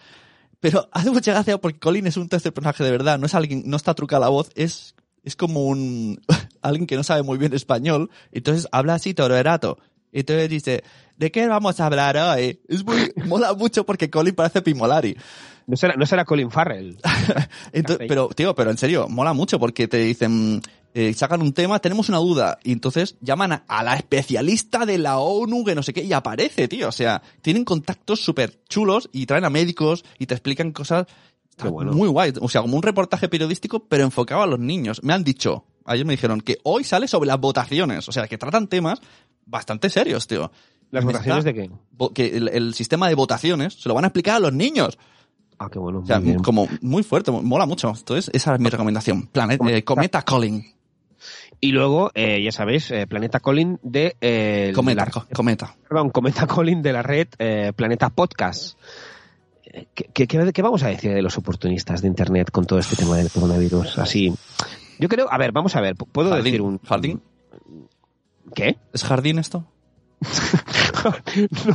Pero 0.60 0.88
hace 0.92 1.10
mucha 1.10 1.32
gracia 1.32 1.58
porque 1.58 1.78
Colin 1.78 2.06
es 2.06 2.16
un 2.16 2.28
tercer 2.28 2.52
personaje 2.52 2.84
de 2.84 2.90
verdad, 2.90 3.18
no 3.18 3.26
es 3.26 3.34
alguien, 3.34 3.64
no 3.66 3.76
está 3.76 3.94
trucada 3.94 4.20
la 4.20 4.28
voz, 4.28 4.50
es, 4.54 4.94
es 5.22 5.36
como 5.36 5.66
un, 5.66 6.20
alguien 6.62 6.86
que 6.86 6.96
no 6.96 7.02
sabe 7.02 7.22
muy 7.22 7.38
bien 7.38 7.52
español, 7.52 8.10
entonces 8.30 8.68
habla 8.72 8.94
así 8.94 9.14
todo 9.14 9.36
el 9.36 9.44
rato. 9.44 9.78
Y 9.91 9.91
entonces 10.20 10.48
dice, 10.48 10.84
¿de 11.16 11.30
qué 11.30 11.46
vamos 11.46 11.80
a 11.80 11.86
hablar 11.86 12.16
hoy? 12.16 12.60
Es 12.68 12.84
muy, 12.84 13.12
mola 13.26 13.54
mucho 13.54 13.84
porque 13.84 14.10
Colin 14.10 14.34
parece 14.34 14.62
Pimolari. 14.62 15.16
No 15.66 15.76
será, 15.76 15.94
no 15.96 16.06
será 16.06 16.24
Colin 16.24 16.50
Farrell. 16.50 16.98
Entonces, 17.72 18.06
pero, 18.08 18.28
tío, 18.28 18.54
pero 18.54 18.70
en 18.70 18.78
serio, 18.78 19.08
mola 19.08 19.32
mucho 19.32 19.60
porque 19.60 19.86
te 19.86 19.98
dicen, 19.98 20.60
eh, 20.94 21.14
sacan 21.14 21.40
un 21.40 21.52
tema, 21.52 21.78
tenemos 21.78 22.08
una 22.08 22.18
duda, 22.18 22.58
y 22.64 22.72
entonces 22.72 23.16
llaman 23.20 23.62
a, 23.66 23.82
la 23.82 23.94
especialista 23.94 24.84
de 24.84 24.98
la 24.98 25.18
ONU, 25.18 25.64
que 25.64 25.74
no 25.74 25.82
sé 25.82 25.94
qué, 25.94 26.02
y 26.02 26.12
aparece, 26.12 26.68
tío. 26.68 26.88
O 26.88 26.92
sea, 26.92 27.22
tienen 27.40 27.64
contactos 27.64 28.20
súper 28.20 28.60
chulos 28.68 29.08
y 29.12 29.26
traen 29.26 29.44
a 29.44 29.50
médicos 29.50 30.04
y 30.18 30.26
te 30.26 30.34
explican 30.34 30.72
cosas 30.72 31.06
bueno. 31.56 31.92
muy 31.92 32.08
guay. 32.08 32.32
O 32.40 32.48
sea, 32.48 32.60
como 32.60 32.76
un 32.76 32.82
reportaje 32.82 33.28
periodístico, 33.28 33.86
pero 33.86 34.04
enfocado 34.04 34.42
a 34.42 34.46
los 34.46 34.58
niños. 34.58 35.02
Me 35.02 35.12
han 35.12 35.24
dicho, 35.24 35.64
ayer 35.84 36.04
me 36.04 36.14
dijeron 36.14 36.40
que 36.40 36.58
hoy 36.64 36.84
sale 36.84 37.08
sobre 37.08 37.28
las 37.28 37.40
votaciones, 37.40 38.08
o 38.08 38.12
sea, 38.12 38.26
que 38.28 38.38
tratan 38.38 38.68
temas 38.68 39.00
bastante 39.47 39.88
serios, 39.90 40.26
tío. 40.26 40.51
¿Las 40.90 41.05
votaciones 41.05 41.45
de 41.45 41.55
qué? 41.55 41.70
Que 42.14 42.36
el, 42.36 42.49
el 42.49 42.74
sistema 42.74 43.09
de 43.09 43.14
votaciones 43.14 43.74
se 43.74 43.88
lo 43.88 43.95
van 43.95 44.05
a 44.05 44.09
explicar 44.09 44.36
a 44.36 44.40
los 44.40 44.53
niños. 44.53 44.99
Ah, 45.59 45.68
qué 45.70 45.78
bueno. 45.78 46.01
O 46.01 46.07
sea, 46.07 46.20
muy 46.20 46.36
como 46.36 46.68
muy 46.80 47.03
fuerte, 47.03 47.30
mola 47.30 47.64
mucho. 47.66 47.93
Entonces, 47.97 48.30
esa 48.34 48.55
es 48.55 48.61
mi 48.61 48.68
recomendación. 48.68 49.26
Planet, 49.28 49.61
eh, 49.68 49.84
Cometa 49.84 50.22
Colin. 50.22 50.64
Y 51.61 51.70
luego, 51.70 52.11
eh, 52.14 52.43
ya 52.43 52.51
sabéis, 52.51 52.90
eh, 52.90 53.07
Planeta 53.07 53.38
Colin 53.38 53.78
de, 53.82 54.16
eh, 54.20 54.64
de 54.68 54.72
Cometa, 54.74 55.05
la- 55.05 55.26
cometa. 55.34 55.76
perdón, 55.88 56.11
Cometa 56.11 56.47
Colin 56.49 56.82
de 56.82 56.93
la 56.93 57.03
red 57.03 57.28
Planeta 57.76 58.11
Podcast. 58.11 58.76
¿Qué, 59.95 60.26
qué, 60.26 60.26
qué- 60.53 60.62
vamos 60.62 60.82
a 60.82 60.88
decir 60.88 61.14
de 61.14 61.22
los 61.22 61.38
oportunistas 61.38 62.03
de 62.03 62.09
Internet 62.09 62.51
con 62.51 62.66
todo 62.66 62.78
este 62.80 62.97
tema 62.97 63.16
del 63.16 63.30
coronavirus? 63.30 63.99
Así, 63.99 64.34
yo 64.99 65.09
creo, 65.09 65.32
a 65.32 65.38
ver, 65.38 65.53
vamos 65.53 65.74
a 65.76 65.80
ver, 65.80 65.95
¿puedo 65.95 66.34
decir 66.34 66.61
un... 66.61 66.78
¿Jardín? 66.80 67.22
¿Qué? 68.55 68.76
¿Es 68.92 69.05
jardín 69.05 69.38
esto? 69.38 69.66
No, 71.66 71.74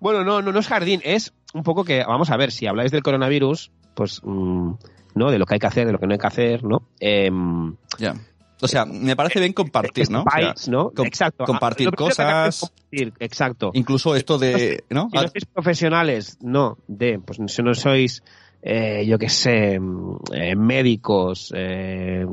bueno, 0.00 0.24
no, 0.24 0.42
no, 0.42 0.52
no 0.52 0.58
es 0.60 0.66
jardín, 0.66 1.00
es 1.04 1.32
un 1.54 1.62
poco 1.62 1.84
que, 1.84 2.04
vamos 2.04 2.30
a 2.30 2.36
ver, 2.36 2.52
si 2.52 2.66
habláis 2.66 2.90
del 2.90 3.02
coronavirus, 3.02 3.70
pues, 3.94 4.20
mm, 4.22 4.72
¿no? 5.14 5.30
De 5.30 5.38
lo 5.38 5.46
que 5.46 5.54
hay 5.54 5.60
que 5.60 5.66
hacer, 5.66 5.86
de 5.86 5.92
lo 5.92 5.98
que 5.98 6.06
no 6.06 6.12
hay 6.12 6.18
que 6.18 6.26
hacer, 6.26 6.62
¿no? 6.64 6.82
Em, 6.98 7.74
Ya. 7.98 8.14
O 8.62 8.68
sea, 8.68 8.84
me 8.84 9.16
parece 9.16 9.40
bien 9.40 9.54
compartir, 9.54 10.10
¿no? 10.10 10.20
O 10.20 10.24
sea, 10.30 10.48
país, 10.52 10.68
¿no? 10.68 10.90
com- 10.90 11.06
exacto. 11.06 11.44
compartir 11.46 11.88
es 11.88 11.94
cosas. 11.94 12.60
compartir, 12.60 13.14
exacto. 13.18 13.70
incluso 13.72 14.14
esto 14.14 14.36
de, 14.36 14.84
¿no? 14.90 15.08
Si 15.10 15.16
no 15.16 15.22
sois 15.28 15.46
profesionales, 15.46 16.36
no, 16.42 16.76
de, 16.86 17.18
pues 17.20 17.38
si 17.46 17.62
no 17.62 17.72
sois, 17.72 18.22
eh, 18.60 19.06
yo 19.06 19.18
qué 19.18 19.30
sé, 19.30 19.80
mm, 19.80 20.16
eh, 20.34 20.56
médicos, 20.56 21.54
eh, 21.56 22.26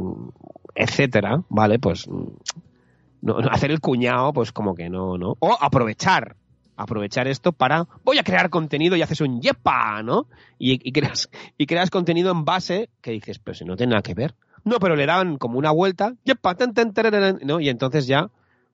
etcétera, 0.75 1.41
¿vale? 1.47 1.79
Pues 1.79 2.09
mm, 2.09 2.25
no, 3.21 3.37
hacer 3.51 3.71
el 3.71 3.79
cuñado, 3.79 4.33
pues 4.33 4.51
como 4.51 4.75
que 4.75 4.89
no, 4.89 5.17
¿no? 5.17 5.35
O 5.39 5.57
aprovechar, 5.59 6.35
aprovechar 6.75 7.27
esto 7.27 7.51
para, 7.51 7.87
voy 8.03 8.17
a 8.19 8.23
crear 8.23 8.49
contenido 8.49 8.95
y 8.95 9.01
haces 9.01 9.21
un 9.21 9.41
yepa, 9.41 10.01
¿no? 10.03 10.27
Y, 10.59 10.79
y 10.87 10.91
creas, 10.91 11.29
y 11.57 11.65
creas 11.65 11.89
contenido 11.89 12.31
en 12.31 12.45
base 12.45 12.89
que 13.01 13.11
dices, 13.11 13.39
pero 13.39 13.55
si 13.55 13.65
no 13.65 13.75
tiene 13.75 13.91
nada 13.91 14.01
que 14.01 14.13
ver. 14.13 14.35
No, 14.63 14.79
pero 14.79 14.95
le 14.95 15.05
dan 15.05 15.37
como 15.37 15.57
una 15.57 15.71
vuelta, 15.71 16.13
yepa, 16.23 16.55
tan, 16.55 16.73
tararán, 16.73 17.39
¿no? 17.43 17.59
Y 17.59 17.69
entonces 17.69 18.05
ya 18.05 18.29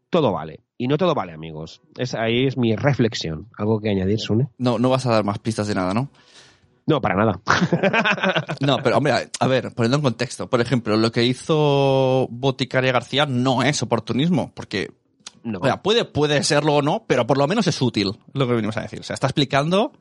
todo 0.10 0.32
vale. 0.32 0.62
Y 0.78 0.88
no 0.88 0.98
todo 0.98 1.14
vale, 1.14 1.34
amigos. 1.34 1.82
Es, 1.98 2.16
ahí 2.16 2.48
es 2.48 2.58
mi 2.58 2.76
reflexión. 2.76 3.48
¿Algo 3.58 3.80
que 3.80 3.90
añadir, 3.90 4.20
Sune? 4.20 4.50
No, 4.58 4.80
no 4.80 4.90
vas 4.90 5.06
a 5.06 5.12
dar 5.12 5.24
más 5.24 5.40
pistas 5.40 5.68
de 5.68 5.76
nada, 5.76 5.94
¿no? 5.94 6.10
No, 6.86 7.00
para 7.02 7.16
nada. 7.16 7.40
No, 8.62 8.78
pero 8.84 8.98
hombre, 8.98 9.30
a- 9.40 9.48
ver, 9.48 9.74
poniendo 9.74 9.98
en 9.98 10.04
contexto. 10.04 10.50
Por 10.50 10.62
ejemplo, 10.62 10.96
lo 10.98 11.12
que 11.12 11.24
hizo 11.24 12.28
Boticaria 12.30 12.92
García 12.92 13.26
no 13.26 13.64
es 13.64 13.82
oportunismo, 13.84 14.52
porque 14.54 14.92
No. 15.44 15.60
O 15.60 15.66
sea, 15.66 15.82
puede, 15.82 16.06
puede 16.06 16.42
serlo 16.44 16.76
o 16.76 16.82
no, 16.82 17.04
pero 17.08 17.28
por 17.28 17.38
lo 17.38 17.48
menos 17.48 17.68
es 17.68 17.82
útil, 17.82 18.12
lo 18.34 18.48
que 18.48 18.54
venimos 18.54 18.78
a 18.78 18.82
decir. 18.82 19.00
O 19.00 19.04
sea, 19.04 19.14
está 19.14 19.28
explicando, 19.28 19.92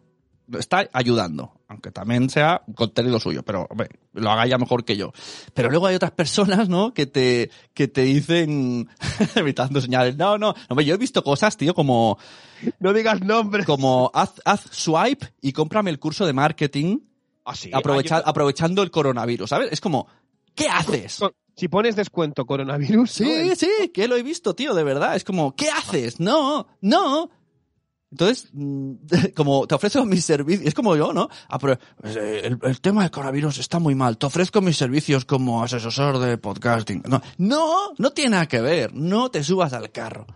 está 0.59 0.89
ayudando, 0.93 1.53
aunque 1.69 1.91
también 1.91 2.29
sea 2.31 2.63
contenido 2.75 3.19
suyo, 3.21 3.43
pero 3.43 3.67
hombre, 3.71 3.89
lo 4.13 4.31
haga 4.31 4.47
ya 4.47 4.59
mejor 4.59 4.85
que 4.85 4.97
yo. 4.97 5.13
Pero 5.55 5.71
luego 5.71 5.87
hay 5.87 5.95
otras 5.95 6.11
personas, 6.13 6.69
¿no? 6.69 6.93
Que 6.93 7.07
te, 7.07 7.51
que 7.75 7.89
te 7.89 8.03
dicen, 8.03 8.89
evitando 9.35 9.81
señales, 9.81 10.17
no, 10.17 10.39
no, 10.39 10.55
hombre, 10.69 10.85
yo 10.85 10.95
he 10.95 10.99
visto 10.99 11.23
cosas, 11.23 11.57
tío, 11.57 11.75
como, 11.75 12.19
No 12.81 12.93
digas 12.93 13.21
nombres. 13.23 13.65
como 13.67 14.11
haz, 14.15 14.35
haz 14.45 14.63
swipe 14.71 15.33
y 15.41 15.53
cómprame 15.53 15.91
el 15.91 15.99
curso 15.99 16.27
de 16.27 16.33
marketing 16.33 16.99
Así. 17.45 17.71
aprovecha- 17.73 18.23
aprovechando 18.25 18.83
el 18.83 18.91
coronavirus, 18.91 19.51
¿sabes? 19.51 19.73
Es 19.73 19.81
como, 19.81 20.07
¿qué 20.55 20.69
haces? 20.69 21.21
Si 21.55 21.69
pones 21.69 21.97
descuento 21.97 22.47
coronavirus. 22.47 23.11
Sí, 23.11 23.49
¿no? 23.49 23.55
sí, 23.55 23.69
que 23.93 24.09
lo 24.09 24.17
he 24.17 24.23
visto, 24.23 24.55
tío, 24.55 24.73
de 24.75 24.85
verdad. 24.85 25.17
Es 25.17 25.23
como, 25.25 25.55
¿qué 25.55 25.69
haces? 25.71 26.19
No, 26.19 26.67
no. 26.81 27.29
Entonces, 28.13 28.51
mm, 28.53 28.93
como 29.35 29.67
te 29.67 29.75
ofrezco 29.75 30.05
mis 30.07 30.25
servicios, 30.25 30.69
es 30.69 30.75
como 30.75 30.95
yo, 30.95 31.13
¿no? 31.13 31.29
Ah, 31.49 31.59
pero, 31.59 31.79
eh, 32.05 32.43
el, 32.45 32.59
el 32.63 32.81
tema 32.81 33.03
del 33.03 33.11
coronavirus 33.11 33.59
está 33.59 33.79
muy 33.79 33.95
mal. 33.95 34.19
Te 34.19 34.27
ofrezco 34.27 34.61
mis 34.61 34.77
servicios 34.77 35.25
como 35.25 35.65
asesor 35.65 36.19
de 36.19 36.39
podcasting. 36.39 37.03
No, 37.09 37.21
no, 37.39 37.93
no 37.99 38.11
tiene 38.13 38.31
nada 38.31 38.47
que 38.47 38.61
ver. 38.61 38.95
No 38.95 39.31
te 39.31 39.43
subas 39.43 39.73
al 39.73 39.91
carro. 39.91 40.27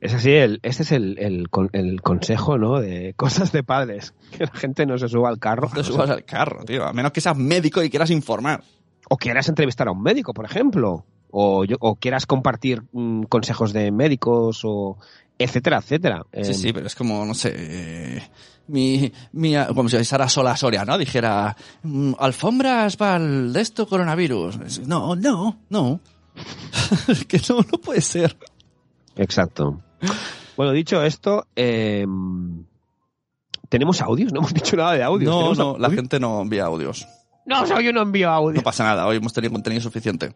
Es 0.00 0.12
así, 0.14 0.32
el, 0.32 0.58
este 0.64 0.82
es 0.82 0.90
el, 0.90 1.16
el, 1.20 1.48
el 1.72 2.02
consejo, 2.02 2.58
¿no? 2.58 2.80
De 2.80 3.14
cosas 3.14 3.52
de 3.52 3.62
padres. 3.62 4.14
Que 4.32 4.46
la 4.46 4.52
gente 4.52 4.84
no 4.84 4.98
se 4.98 5.08
suba 5.08 5.28
al 5.28 5.38
carro. 5.38 5.68
No 5.68 5.74
te 5.74 5.84
subas 5.84 6.10
al 6.10 6.24
carro, 6.24 6.64
tío. 6.64 6.84
A 6.84 6.92
menos 6.92 7.12
que 7.12 7.20
seas 7.20 7.36
médico 7.36 7.82
y 7.82 7.90
quieras 7.90 8.10
informar. 8.10 8.64
O 9.08 9.16
quieras 9.16 9.48
entrevistar 9.48 9.86
a 9.86 9.92
un 9.92 10.02
médico, 10.02 10.32
por 10.32 10.44
ejemplo. 10.44 11.04
O, 11.32 11.64
yo- 11.64 11.76
o 11.80 11.96
quieras 11.96 12.26
compartir 12.26 12.82
mm, 12.92 13.24
consejos 13.24 13.72
de 13.72 13.90
médicos 13.90 14.60
o 14.64 14.96
etcétera, 15.38 15.78
etcétera. 15.78 16.22
Sí, 16.32 16.38
Eh, 16.52 16.54
sí, 16.54 16.72
pero 16.72 16.86
es 16.86 16.94
como, 16.94 17.24
no 17.26 17.34
sé, 17.34 17.52
eh, 17.56 18.22
mi, 18.68 19.12
mi, 19.32 19.54
como 19.74 19.88
si 19.88 20.04
Sara 20.04 20.28
Sola 20.28 20.56
Soria, 20.56 20.84
¿no? 20.84 20.96
Dijera, 20.96 21.56
mm, 21.82 22.12
alfombras 22.20 22.96
para 22.96 23.16
el 23.16 23.52
de 23.52 23.60
esto 23.60 23.88
coronavirus. 23.88 24.86
No, 24.86 25.16
no, 25.16 25.58
no. 25.68 25.98
Es 27.08 27.24
que 27.24 27.40
no, 27.48 27.56
no 27.56 27.78
puede 27.78 28.00
ser. 28.00 28.36
Exacto. 29.16 29.80
Bueno, 30.56 30.72
dicho 30.72 31.02
esto, 31.02 31.46
eh, 31.56 32.06
¿tenemos 33.68 34.00
audios? 34.00 34.32
No 34.32 34.40
hemos 34.40 34.54
dicho 34.54 34.76
nada 34.76 34.92
de 34.92 35.02
audios. 35.02 35.30
No, 35.30 35.38
¿Tenemos 35.38 35.58
no, 35.58 35.78
la 35.78 35.90
gente 35.90 36.20
no 36.20 36.40
envía 36.42 36.64
audios. 36.66 37.06
No, 37.46 37.62
o 37.62 37.66
sea, 37.66 37.80
yo 37.80 37.92
no 37.92 38.02
envío 38.02 38.30
audio. 38.30 38.56
No 38.56 38.62
pasa 38.62 38.84
nada, 38.84 39.06
hoy 39.06 39.16
hemos 39.16 39.32
tenido 39.32 39.52
contenido 39.52 39.82
suficiente. 39.82 40.34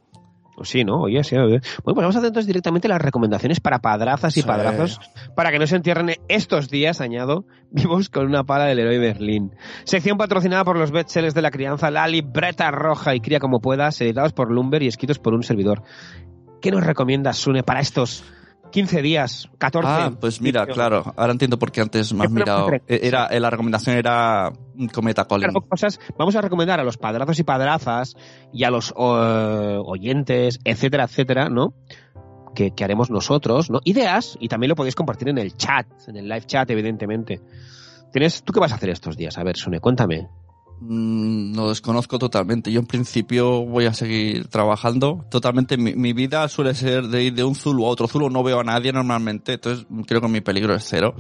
Pues 0.57 0.71
sí, 0.71 0.85
¿no? 0.85 1.03
Oye, 1.03 1.23
sí. 1.23 1.37
oye. 1.37 1.61
Bueno, 1.85 1.95
pues 1.95 1.97
vamos 1.97 2.17
a 2.17 2.19
hacer 2.21 2.29
entonces 2.29 2.47
directamente 2.47 2.89
las 2.89 3.01
recomendaciones 3.01 3.61
para 3.61 3.79
padrazas 3.81 4.35
y 4.39 4.41
Sí. 4.41 4.47
padrazos 4.47 4.99
para 5.35 5.51
que 5.51 5.59
no 5.59 5.67
se 5.67 5.77
entierren 5.77 6.13
estos 6.29 6.71
días, 6.71 7.03
añado, 7.03 7.45
vivos 7.71 8.09
con 8.09 8.25
una 8.27 8.43
pala 8.45 8.65
del 8.65 8.79
héroe 8.79 8.99
Berlín. 8.99 9.53
Sección 9.85 10.17
patrocinada 10.17 10.65
por 10.65 10.79
los 10.79 10.91
bestsellers 10.93 11.35
de 11.35 11.43
la 11.43 11.51
crianza, 11.51 11.91
la 11.91 12.09
libreta 12.09 12.71
roja 12.71 13.15
y 13.15 13.21
cría 13.21 13.39
como 13.39 13.61
puedas, 13.61 14.01
editados 14.01 14.33
por 14.33 14.51
Lumber 14.51 14.83
y 14.83 14.87
escritos 14.87 15.19
por 15.19 15.35
un 15.35 15.43
servidor. 15.43 15.83
¿Qué 16.63 16.71
nos 16.71 16.85
recomiendas, 16.85 17.37
Sune, 17.37 17.63
para 17.63 17.81
estos 17.81 18.25
15 18.71 19.03
días, 19.03 19.49
14? 19.59 19.89
Ah, 19.89 20.13
pues 20.21 20.41
mira, 20.41 20.67
claro, 20.67 21.13
ahora 21.17 21.33
entiendo 21.33 21.59
por 21.59 21.73
qué 21.73 21.81
antes 21.81 22.13
me 22.13 22.25
has 22.25 22.31
mirado. 22.31 22.71
Eh, 22.87 23.01
Era, 23.03 23.27
eh, 23.27 23.41
la 23.41 23.51
recomendación 23.51 23.97
era 23.97 24.53
Cometa. 24.93 25.25
Claro, 25.25 25.61
cosas, 25.63 25.99
vamos 26.19 26.37
a 26.37 26.41
recomendar 26.41 26.81
a 26.81 26.85
los 26.85 26.99
padrazos 26.99 27.39
y 27.39 27.45
padrazas 27.45 28.17
y 28.53 28.65
a 28.65 28.71
los 28.71 28.93
oyentes, 28.97 30.61
etcétera, 30.65 31.05
etcétera, 31.05 31.49
¿no? 31.49 31.75
Que, 32.55 32.71
que 32.73 32.85
haremos 32.85 33.11
nosotros, 33.11 33.71
¿no? 33.71 33.81
Ideas 33.85 34.37
y 34.41 34.49
también 34.49 34.71
lo 34.71 34.77
podéis 34.77 34.95
compartir 34.95 35.29
en 35.29 35.39
el 35.39 35.57
chat, 35.57 35.87
en 36.07 36.17
el 36.17 36.29
live 36.29 36.47
chat, 36.47 36.71
evidentemente. 36.71 37.41
¿Tienes, 38.13 38.43
¿Tú 38.43 38.53
qué 38.53 38.61
vas 38.61 38.73
a 38.73 38.77
hacer 38.77 38.91
estos 38.91 39.17
días? 39.17 39.37
A 39.37 39.45
ver, 39.45 39.57
Sune, 39.57 39.81
cuéntame. 39.81 40.29
Mm, 40.81 41.55
lo 41.57 41.69
desconozco 41.71 42.19
totalmente. 42.19 42.71
Yo 42.71 42.81
en 42.81 42.87
principio 42.87 43.65
voy 43.65 43.87
a 43.87 43.95
seguir 43.95 44.49
trabajando. 44.49 45.25
Totalmente 45.31 45.77
mi, 45.77 45.95
mi 45.95 46.13
vida 46.13 46.47
suele 46.49 46.75
ser 46.75 47.09
de 47.09 47.25
ir 47.25 47.35
de 47.35 47.45
un 47.45 47.55
Zulu 47.55 47.87
a 47.87 47.89
otro 47.89 48.09
Zulu. 48.09 48.29
No 48.31 48.43
veo 48.43 48.61
a 48.61 48.65
nadie 48.65 48.93
normalmente, 48.93 49.55
entonces 49.55 49.87
creo 50.07 50.21
que 50.21 50.29
mi 50.29 50.41
peligro 50.43 50.75
es 50.75 50.85
cero. 50.87 51.15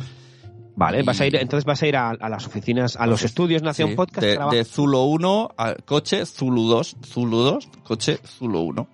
Vale, 0.79 1.01
Y- 1.01 1.03
vas 1.05 1.19
a 1.23 1.27
ir, 1.27 1.35
entonces 1.37 1.65
vas 1.65 1.83
a 1.83 1.87
ir 1.87 1.97
a, 1.97 2.11
a 2.11 2.29
las 2.29 2.47
oficinas, 2.47 2.97
a 2.97 3.07
los 3.07 3.23
estudios 3.23 3.63
Nación 3.63 3.91
Sí, 3.91 3.95
Podcast. 3.97 4.21
de, 4.27 4.39
de 4.59 4.65
Zulu 4.65 4.99
1 5.05 5.55
a 5.57 5.75
coche 5.87 6.27
Zulu 6.27 6.69
2, 6.69 6.97
Zulu 7.03 7.39
2, 7.39 7.69
coche 7.83 8.19
Zulu 8.27 8.61
1. 8.61 8.89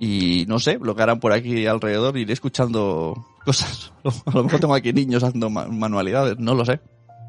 Y 0.00 0.44
no 0.46 0.60
sé, 0.60 0.78
lo 0.80 0.94
que 0.94 1.02
harán 1.02 1.18
por 1.18 1.32
aquí 1.32 1.66
alrededor, 1.66 2.16
iré 2.16 2.32
escuchando 2.32 3.26
cosas. 3.44 3.92
A 4.26 4.30
lo 4.30 4.44
mejor 4.44 4.60
tengo 4.60 4.74
aquí 4.74 4.92
niños 4.92 5.24
haciendo 5.24 5.50
ma- 5.50 5.66
manualidades, 5.66 6.38
no 6.38 6.54
lo 6.54 6.64
sé. 6.64 6.78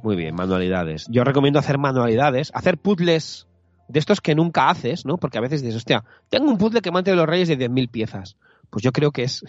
Muy 0.04 0.16
bien, 0.16 0.36
manualidades. 0.36 1.06
Yo 1.10 1.24
recomiendo 1.24 1.60
hacer 1.60 1.78
manualidades, 1.78 2.52
hacer 2.54 2.78
puzzles 2.78 3.48
de 3.88 4.00
estos 4.00 4.22
que 4.22 4.36
nunca 4.36 4.70
haces, 4.70 5.06
¿no? 5.06 5.18
Porque 5.18 5.38
a 5.38 5.42
veces 5.42 5.62
dices, 5.62 5.76
hostia, 5.78 6.04
tengo 6.30 6.50
un 6.50 6.58
puzzle 6.58 6.82
que 6.82 6.92
mante 6.92 7.12
de 7.12 7.18
los 7.18 7.28
reyes 7.28 7.48
de 7.48 7.58
10.000 7.58 7.90
piezas. 7.90 8.38
Pues 8.70 8.84
yo 8.84 8.92
creo 8.92 9.12
que 9.12 9.24
es... 9.24 9.44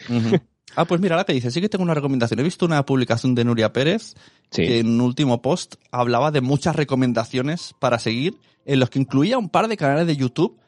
Ah, 0.77 0.85
pues 0.85 1.01
mira, 1.01 1.17
la 1.17 1.25
que 1.25 1.33
dice, 1.33 1.51
sí 1.51 1.61
que 1.61 1.69
tengo 1.69 1.83
una 1.83 1.95
recomendación. 1.95 2.39
He 2.39 2.45
visto 2.45 2.65
una 2.65 2.85
publicación 2.87 3.35
de 3.35 3.45
Nuria 3.45 3.73
Pérez 3.73 4.15
Sí. 4.51 4.63
que 4.67 4.79
en 4.81 4.87
un 4.89 5.01
último 5.01 5.43
post 5.43 5.75
hablaba 5.91 6.31
de 6.31 6.41
muchas 6.41 6.77
recomendaciones 6.77 7.75
para 7.81 7.99
seguir, 7.99 8.39
en 8.65 8.79
los 8.81 8.89
que 8.89 9.01
incluía 9.01 9.37
un 9.37 9.49
par 9.49 9.67
de 9.69 9.77
canales 9.77 10.07
de 10.07 10.17
YouTube. 10.17 10.59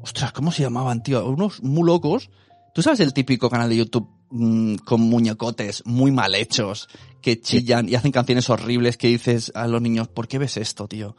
Ostras, 0.00 0.32
¿cómo 0.32 0.50
se 0.50 0.62
llamaban, 0.62 1.02
tío? 1.02 1.24
Unos 1.28 1.62
muy 1.62 1.86
locos. 1.86 2.30
¿Tú 2.74 2.82
sabes 2.82 2.98
el 3.00 3.12
típico 3.12 3.48
canal 3.50 3.68
de 3.68 3.76
YouTube 3.76 4.08
mm, 4.32 4.76
con 4.84 5.00
muñecotes 5.02 5.82
muy 5.86 6.10
mal 6.10 6.34
hechos, 6.34 6.88
que 7.20 7.40
chillan 7.40 7.88
y 7.88 7.94
hacen 7.94 8.10
canciones 8.10 8.50
horribles 8.50 8.96
que 8.96 9.06
dices 9.08 9.52
a 9.54 9.68
los 9.68 9.80
niños, 9.80 10.08
¿por 10.08 10.26
qué 10.26 10.38
ves 10.38 10.56
esto, 10.56 10.88
tío? 10.88 11.14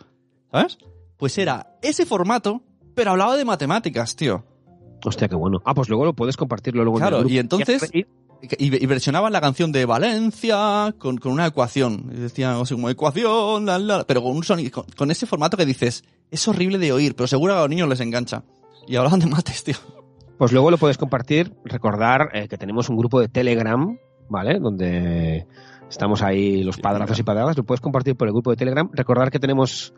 ¿Sabes? 0.51 0.77
Pues 1.17 1.37
era 1.37 1.77
ese 1.81 2.05
formato, 2.05 2.61
pero 2.95 3.11
hablaba 3.11 3.37
de 3.37 3.45
matemáticas, 3.45 4.15
tío. 4.15 4.43
Hostia, 5.05 5.27
qué 5.29 5.35
bueno. 5.35 5.61
Ah, 5.65 5.73
pues 5.73 5.87
luego 5.89 6.05
lo 6.05 6.13
puedes 6.13 6.35
compartirlo 6.37 6.83
luego 6.83 6.97
en 6.97 7.01
Claro, 7.01 7.17
el 7.17 7.23
grupo. 7.23 7.33
y 7.35 7.37
entonces- 7.39 7.89
Y- 7.93 8.05
versionaban 8.87 9.31
la 9.31 9.39
canción 9.39 9.71
de 9.71 9.85
Valencia 9.85 10.93
con, 10.97 11.17
con 11.17 11.31
una 11.31 11.45
ecuación. 11.47 12.11
Y 12.13 12.19
decían, 12.19 12.55
o 12.55 12.65
sea, 12.65 12.75
como 12.75 12.89
ecuación, 12.89 13.65
la, 13.65 13.79
la, 13.79 14.03
pero 14.05 14.21
con 14.21 14.35
un 14.35 14.43
sonido, 14.43 14.69
con, 14.71 14.85
con 14.97 15.11
ese 15.11 15.25
formato 15.25 15.55
que 15.55 15.65
dices, 15.65 16.03
es 16.29 16.45
horrible 16.49 16.77
de 16.77 16.91
oír, 16.91 17.15
pero 17.15 17.27
seguro 17.27 17.53
a 17.55 17.61
los 17.61 17.69
niños 17.69 17.87
les 17.87 18.01
engancha. 18.01 18.43
Y 18.85 18.97
hablaban 18.97 19.21
de 19.21 19.27
mates, 19.27 19.63
tío. 19.63 19.77
Pues 20.43 20.51
luego 20.51 20.71
lo 20.71 20.77
puedes 20.77 20.97
compartir. 20.97 21.53
Recordar 21.63 22.31
eh, 22.33 22.49
que 22.49 22.57
tenemos 22.57 22.89
un 22.89 22.97
grupo 22.97 23.21
de 23.21 23.29
Telegram, 23.29 23.97
¿vale? 24.27 24.59
Donde 24.59 25.47
estamos 25.89 26.21
ahí 26.21 26.63
los 26.63 26.79
padrazos 26.79 27.17
y 27.17 27.23
padradas. 27.23 27.55
Lo 27.55 27.63
puedes 27.63 27.79
compartir 27.79 28.17
por 28.17 28.27
el 28.27 28.33
grupo 28.33 28.49
de 28.49 28.57
Telegram. 28.57 28.89
Recordar 28.91 29.31
que 29.31 29.39
tenemos 29.39 29.93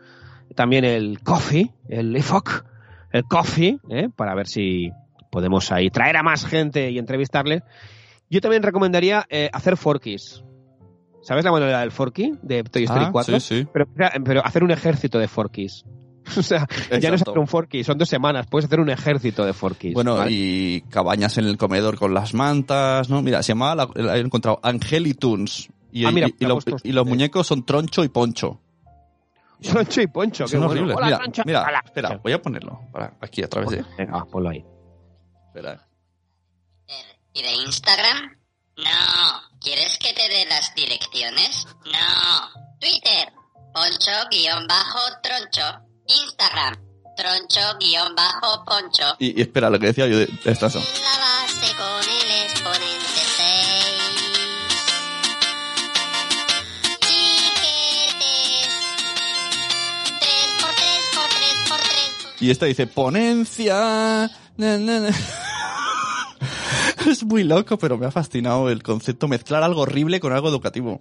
también 0.54 0.84
el 0.84 1.18
Coffee, 1.20 1.74
el 1.88 2.16
IFOC, 2.16 2.64
el 3.10 3.24
Coffee, 3.24 3.80
¿eh? 3.90 4.08
para 4.14 4.36
ver 4.36 4.46
si 4.46 4.92
podemos 5.32 5.72
ahí 5.72 5.90
traer 5.90 6.16
a 6.16 6.22
más 6.22 6.46
gente 6.46 6.92
y 6.92 6.98
entrevistarle. 7.00 7.64
Yo 8.30 8.40
también 8.40 8.62
recomendaría 8.62 9.26
eh, 9.28 9.50
hacer 9.52 9.76
forkies. 9.76 10.44
¿Sabes 11.22 11.44
la 11.44 11.50
manualidad 11.50 11.80
del 11.80 11.90
forky 11.90 12.34
de 12.42 12.62
Toy 12.62 12.84
Story 12.84 13.06
Ah, 13.06 13.10
4? 13.10 13.40
sí, 13.40 13.62
sí. 13.62 13.68
Pero, 13.72 13.86
pero 14.24 14.46
hacer 14.46 14.62
un 14.62 14.70
ejército 14.70 15.18
de 15.18 15.26
forkies. 15.26 15.84
O 16.38 16.42
sea, 16.42 16.66
ya 17.00 17.08
no 17.10 17.16
es 17.16 17.22
hacer 17.22 17.38
un 17.38 17.46
forky, 17.46 17.84
son 17.84 17.98
dos 17.98 18.08
semanas, 18.08 18.46
puedes 18.48 18.66
hacer 18.66 18.80
un 18.80 18.90
ejército 18.90 19.44
de 19.44 19.52
forkies. 19.52 19.94
Bueno, 19.94 20.16
¿vale? 20.16 20.30
y 20.32 20.80
cabañas 20.90 21.38
en 21.38 21.46
el 21.46 21.56
comedor 21.56 21.98
con 21.98 22.12
las 22.14 22.34
mantas, 22.34 23.08
¿no? 23.08 23.22
Mira, 23.22 23.42
se 23.42 23.52
llamaba, 23.52 23.86
la, 23.94 24.02
la 24.02 24.16
he 24.16 24.20
encontrado, 24.20 24.58
Angelitunes. 24.62 25.68
Y, 25.92 26.04
Ah, 26.04 26.10
mira, 26.10 26.28
y- 26.28 26.44
los- 26.44 26.64
puesto- 26.64 26.86
y 26.88 26.92
los 26.92 27.06
muñecos 27.06 27.46
son 27.46 27.64
Troncho 27.64 28.04
y 28.04 28.08
Poncho. 28.08 28.60
Troncho 29.62 30.02
y 30.02 30.06
Poncho, 30.08 30.44
qué 30.44 30.50
Son 30.50 30.60
bueno. 30.60 30.72
horribles. 30.72 30.96
Hola, 30.96 31.06
mira, 31.06 31.18
Troncho. 31.18 31.42
mira, 31.46 31.62
Hola. 31.66 31.82
espera, 31.84 32.20
voy 32.22 32.32
a 32.32 32.42
ponerlo 32.42 32.80
para 32.92 33.14
aquí 33.20 33.42
a 33.42 33.48
través 33.48 33.70
de... 33.70 33.84
Venga, 33.96 34.12
va, 34.18 34.24
ponlo 34.26 34.50
ahí. 34.50 34.62
Espera. 35.46 35.86
¿Y 37.32 37.42
de 37.42 37.52
Instagram? 37.66 38.36
No. 38.76 39.58
¿Quieres 39.60 39.98
que 39.98 40.12
te 40.12 40.28
dé 40.28 40.44
las 40.46 40.74
direcciones? 40.74 41.66
No. 41.86 42.50
Twitter. 42.80 43.32
Poncho-troncho. 43.72 45.85
Instagram. 46.08 46.76
Troncho-poncho. 47.16 49.16
Y, 49.18 49.38
y 49.38 49.42
espera, 49.42 49.70
lo 49.70 49.78
que 49.78 49.86
decía 49.86 50.06
yo 50.06 50.18
de 50.18 50.28
estas 50.44 50.72
son. 50.72 50.82
La 50.82 51.18
base 51.18 51.74
con 51.76 52.02
el 52.02 52.30
exponente 52.44 53.22
6. 53.36 53.46
Chiquetes. 57.00 58.68
3 60.20 60.30
por 60.60 60.70
3 60.74 60.86
por 61.14 61.28
3 61.28 61.38
por 61.68 61.78
3. 61.78 61.90
Y 62.40 62.50
esta 62.50 62.66
dice, 62.66 62.86
ponencia. 62.86 64.30
na, 64.56 64.78
na, 64.78 65.00
na. 65.00 65.08
es 67.06 67.24
muy 67.24 67.44
loco, 67.44 67.78
pero 67.78 67.96
me 67.96 68.06
ha 68.06 68.10
fascinado 68.10 68.68
el 68.68 68.82
concepto 68.82 69.28
mezclar 69.28 69.62
algo 69.62 69.82
horrible 69.82 70.18
con 70.20 70.32
algo 70.32 70.48
educativo. 70.48 71.00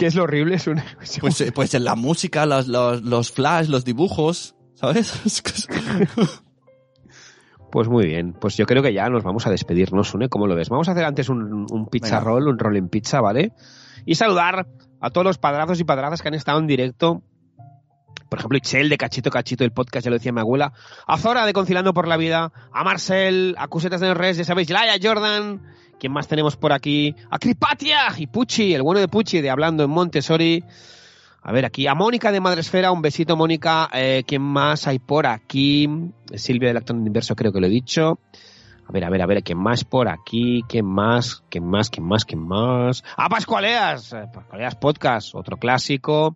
¿Qué 0.00 0.06
es 0.06 0.14
lo 0.16 0.24
horrible? 0.24 0.56
Es 0.56 0.66
un... 0.66 0.80
Pues, 1.20 1.40
eh, 1.42 1.52
pues 1.52 1.74
en 1.74 1.84
la 1.84 1.94
música, 1.94 2.46
los, 2.46 2.66
los, 2.68 3.02
los 3.02 3.30
flash, 3.30 3.68
los 3.68 3.84
dibujos, 3.84 4.56
¿sabes? 4.74 5.14
Es 5.26 5.42
que 5.42 5.50
es- 5.52 5.68
Pues 7.70 7.88
muy 7.88 8.06
bien, 8.06 8.32
pues 8.32 8.56
yo 8.56 8.66
creo 8.66 8.82
que 8.82 8.92
ya 8.92 9.08
nos 9.08 9.22
vamos 9.22 9.46
a 9.46 9.50
despedir, 9.50 9.92
¿no, 9.92 10.02
Sune? 10.02 10.28
¿Cómo 10.28 10.48
lo 10.48 10.56
ves? 10.56 10.68
Vamos 10.70 10.88
a 10.88 10.92
hacer 10.92 11.04
antes 11.04 11.28
un, 11.28 11.66
un 11.70 11.86
pizza 11.86 12.18
Venga. 12.18 12.30
roll, 12.30 12.48
un 12.48 12.58
roll 12.58 12.76
en 12.76 12.88
pizza, 12.88 13.20
¿vale? 13.20 13.52
Y 14.04 14.16
saludar 14.16 14.66
a 15.00 15.10
todos 15.10 15.24
los 15.24 15.38
padrazos 15.38 15.78
y 15.78 15.84
padrazas 15.84 16.20
que 16.20 16.28
han 16.28 16.34
estado 16.34 16.58
en 16.58 16.66
directo. 16.66 17.22
Por 18.28 18.38
ejemplo, 18.38 18.58
Itzel 18.58 18.88
de 18.88 18.96
Cachito 18.98 19.30
Cachito, 19.30 19.62
el 19.64 19.72
podcast, 19.72 20.04
ya 20.04 20.10
lo 20.10 20.16
decía 20.16 20.32
mi 20.32 20.40
abuela. 20.40 20.72
A 21.06 21.16
Zora 21.18 21.46
de 21.46 21.52
Concilando 21.52 21.92
por 21.94 22.08
la 22.08 22.16
Vida. 22.16 22.52
A 22.72 22.82
Marcel, 22.84 23.54
a 23.58 23.68
Cusetas 23.68 24.00
de 24.00 24.14
Res, 24.14 24.36
ya 24.36 24.44
sabéis, 24.44 24.70
Laia 24.70 24.94
Jordan. 25.02 25.62
¿Quién 26.00 26.14
más 26.14 26.26
tenemos 26.26 26.56
por 26.56 26.72
aquí? 26.72 27.14
A 27.28 27.38
Cripatia 27.38 27.98
y 28.16 28.26
Pucci, 28.26 28.72
el 28.72 28.80
bueno 28.80 29.00
de 29.00 29.06
Pucci 29.06 29.42
de 29.42 29.50
Hablando 29.50 29.84
en 29.84 29.90
Montessori. 29.90 30.64
A 31.42 31.52
ver, 31.52 31.66
aquí 31.66 31.86
a 31.86 31.94
Mónica 31.94 32.32
de 32.32 32.40
Madresfera, 32.40 32.90
un 32.90 33.02
besito, 33.02 33.36
Mónica. 33.36 33.90
Eh, 33.92 34.24
¿Quién 34.26 34.40
más 34.40 34.86
hay 34.86 34.98
por 34.98 35.26
aquí? 35.26 35.86
Silvia 36.34 36.68
del 36.68 36.78
Actón 36.78 37.06
Inverso, 37.06 37.36
creo 37.36 37.52
que 37.52 37.60
lo 37.60 37.66
he 37.66 37.70
dicho. 37.70 38.18
A 38.88 38.92
ver, 38.92 39.04
a 39.04 39.10
ver, 39.10 39.20
a 39.20 39.26
ver, 39.26 39.42
¿quién 39.42 39.58
más 39.58 39.84
por 39.84 40.08
aquí? 40.08 40.62
¿Quién 40.66 40.86
más? 40.86 41.44
¿Quién 41.50 41.66
más? 41.66 41.90
¿Quién 41.90 42.06
más? 42.06 42.24
¿Quién 42.24 42.48
más? 42.48 43.04
A 43.18 43.28
Pascualeas, 43.28 44.14
eh, 44.14 44.24
Pascualeas 44.32 44.76
Podcast, 44.76 45.34
otro 45.34 45.58
clásico. 45.58 46.34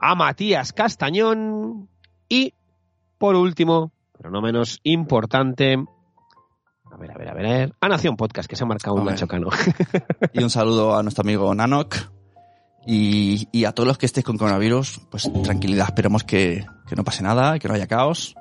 A 0.00 0.14
Matías 0.14 0.72
Castañón. 0.72 1.90
Y, 2.26 2.54
por 3.18 3.36
último, 3.36 3.92
pero 4.16 4.30
no 4.30 4.40
menos 4.40 4.80
importante, 4.82 5.76
a 6.96 6.98
ver, 6.98 7.10
a 7.10 7.18
ver, 7.18 7.28
a 7.28 7.34
ver, 7.34 7.74
a 7.80 7.88
Nación 7.88 8.16
Podcast, 8.16 8.48
que 8.48 8.56
se 8.56 8.64
ha 8.64 8.66
marcado 8.66 8.94
un 8.94 9.00
Hombre. 9.00 9.14
Nacho 9.14 9.28
Cano. 9.28 9.48
Y 10.32 10.42
un 10.42 10.50
saludo 10.50 10.96
a 10.96 11.02
nuestro 11.02 11.22
amigo 11.22 11.54
Nanok. 11.54 11.94
Y, 12.86 13.48
y 13.52 13.64
a 13.64 13.72
todos 13.72 13.86
los 13.86 13.98
que 13.98 14.06
estéis 14.06 14.24
con 14.24 14.38
coronavirus, 14.38 15.00
pues 15.10 15.30
tranquilidad, 15.42 15.86
esperemos 15.86 16.22
que, 16.22 16.64
que 16.86 16.94
no 16.94 17.02
pase 17.02 17.22
nada, 17.22 17.58
que 17.58 17.68
no 17.68 17.74
haya 17.74 17.86
caos. 17.86 18.34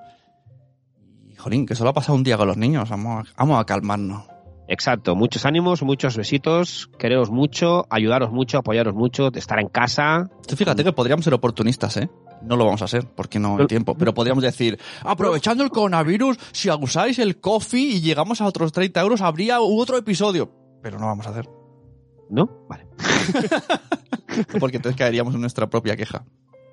Y 1.28 1.36
jolín, 1.36 1.66
que 1.66 1.76
solo 1.76 1.90
ha 1.90 1.94
pasado 1.94 2.16
un 2.16 2.24
día 2.24 2.38
con 2.38 2.48
los 2.48 2.56
niños. 2.56 2.90
Vamos 2.90 3.28
a, 3.28 3.34
vamos 3.38 3.60
a 3.60 3.66
calmarnos. 3.66 4.24
Exacto, 4.68 5.16
muchos 5.16 5.46
ánimos, 5.46 5.84
muchos 5.84 6.16
besitos, 6.18 6.90
quereros 6.98 7.30
mucho, 7.30 7.86
ayudaros 7.90 8.32
mucho, 8.32 8.60
apoyaros 8.60 8.96
mucho, 8.96 9.32
estar 9.34 9.60
en 9.60 9.68
casa. 9.68 10.30
Tú 10.48 10.56
fíjate 10.56 10.84
que 10.84 10.92
podríamos 10.92 11.24
ser 11.24 11.34
oportunistas, 11.34 11.98
¿eh? 11.98 12.10
No 12.46 12.56
lo 12.56 12.66
vamos 12.66 12.82
a 12.82 12.86
hacer, 12.86 13.06
porque 13.16 13.40
no 13.40 13.58
hay 13.58 13.68
tiempo. 13.68 13.96
Pero 13.96 14.14
podríamos 14.14 14.44
decir, 14.44 14.80
aprovechando 15.04 15.64
el 15.64 15.72
coronavirus, 15.72 16.38
si 16.52 16.70
usáis 16.70 17.20
el 17.20 17.40
coffee 17.40 17.96
y 17.96 18.02
llegamos 18.02 18.42
a 18.42 18.46
otros 18.46 18.72
30 18.72 19.02
euros, 19.02 19.22
habría 19.22 19.62
otro 19.62 19.98
episodio. 19.98 20.52
Pero 20.82 21.00
no 21.00 21.08
vamos 21.08 21.26
a 21.26 21.32
hacer, 21.32 21.50
¿No? 22.30 22.50
Vale. 22.70 22.88
porque 24.60 24.78
entonces 24.78 24.98
caeríamos 24.98 25.34
en 25.36 25.42
nuestra 25.42 25.70
propia 25.70 25.96
queja. 25.96 26.26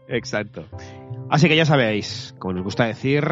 Exacto. 0.09 0.67
Así 1.31 1.49
que 1.49 1.57
ya 1.57 1.65
sabéis, 1.65 2.35
como 2.39 2.55
nos 2.55 2.65
gusta 2.65 2.85
decir, 2.85 3.25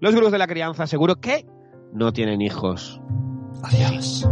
los 0.00 0.14
gurús 0.14 0.32
de 0.32 0.38
la 0.38 0.46
crianza 0.46 0.86
seguro 0.86 1.20
que 1.20 1.46
no 1.92 2.12
tienen 2.12 2.42
hijos. 2.42 3.00
Adiós. 3.62 4.28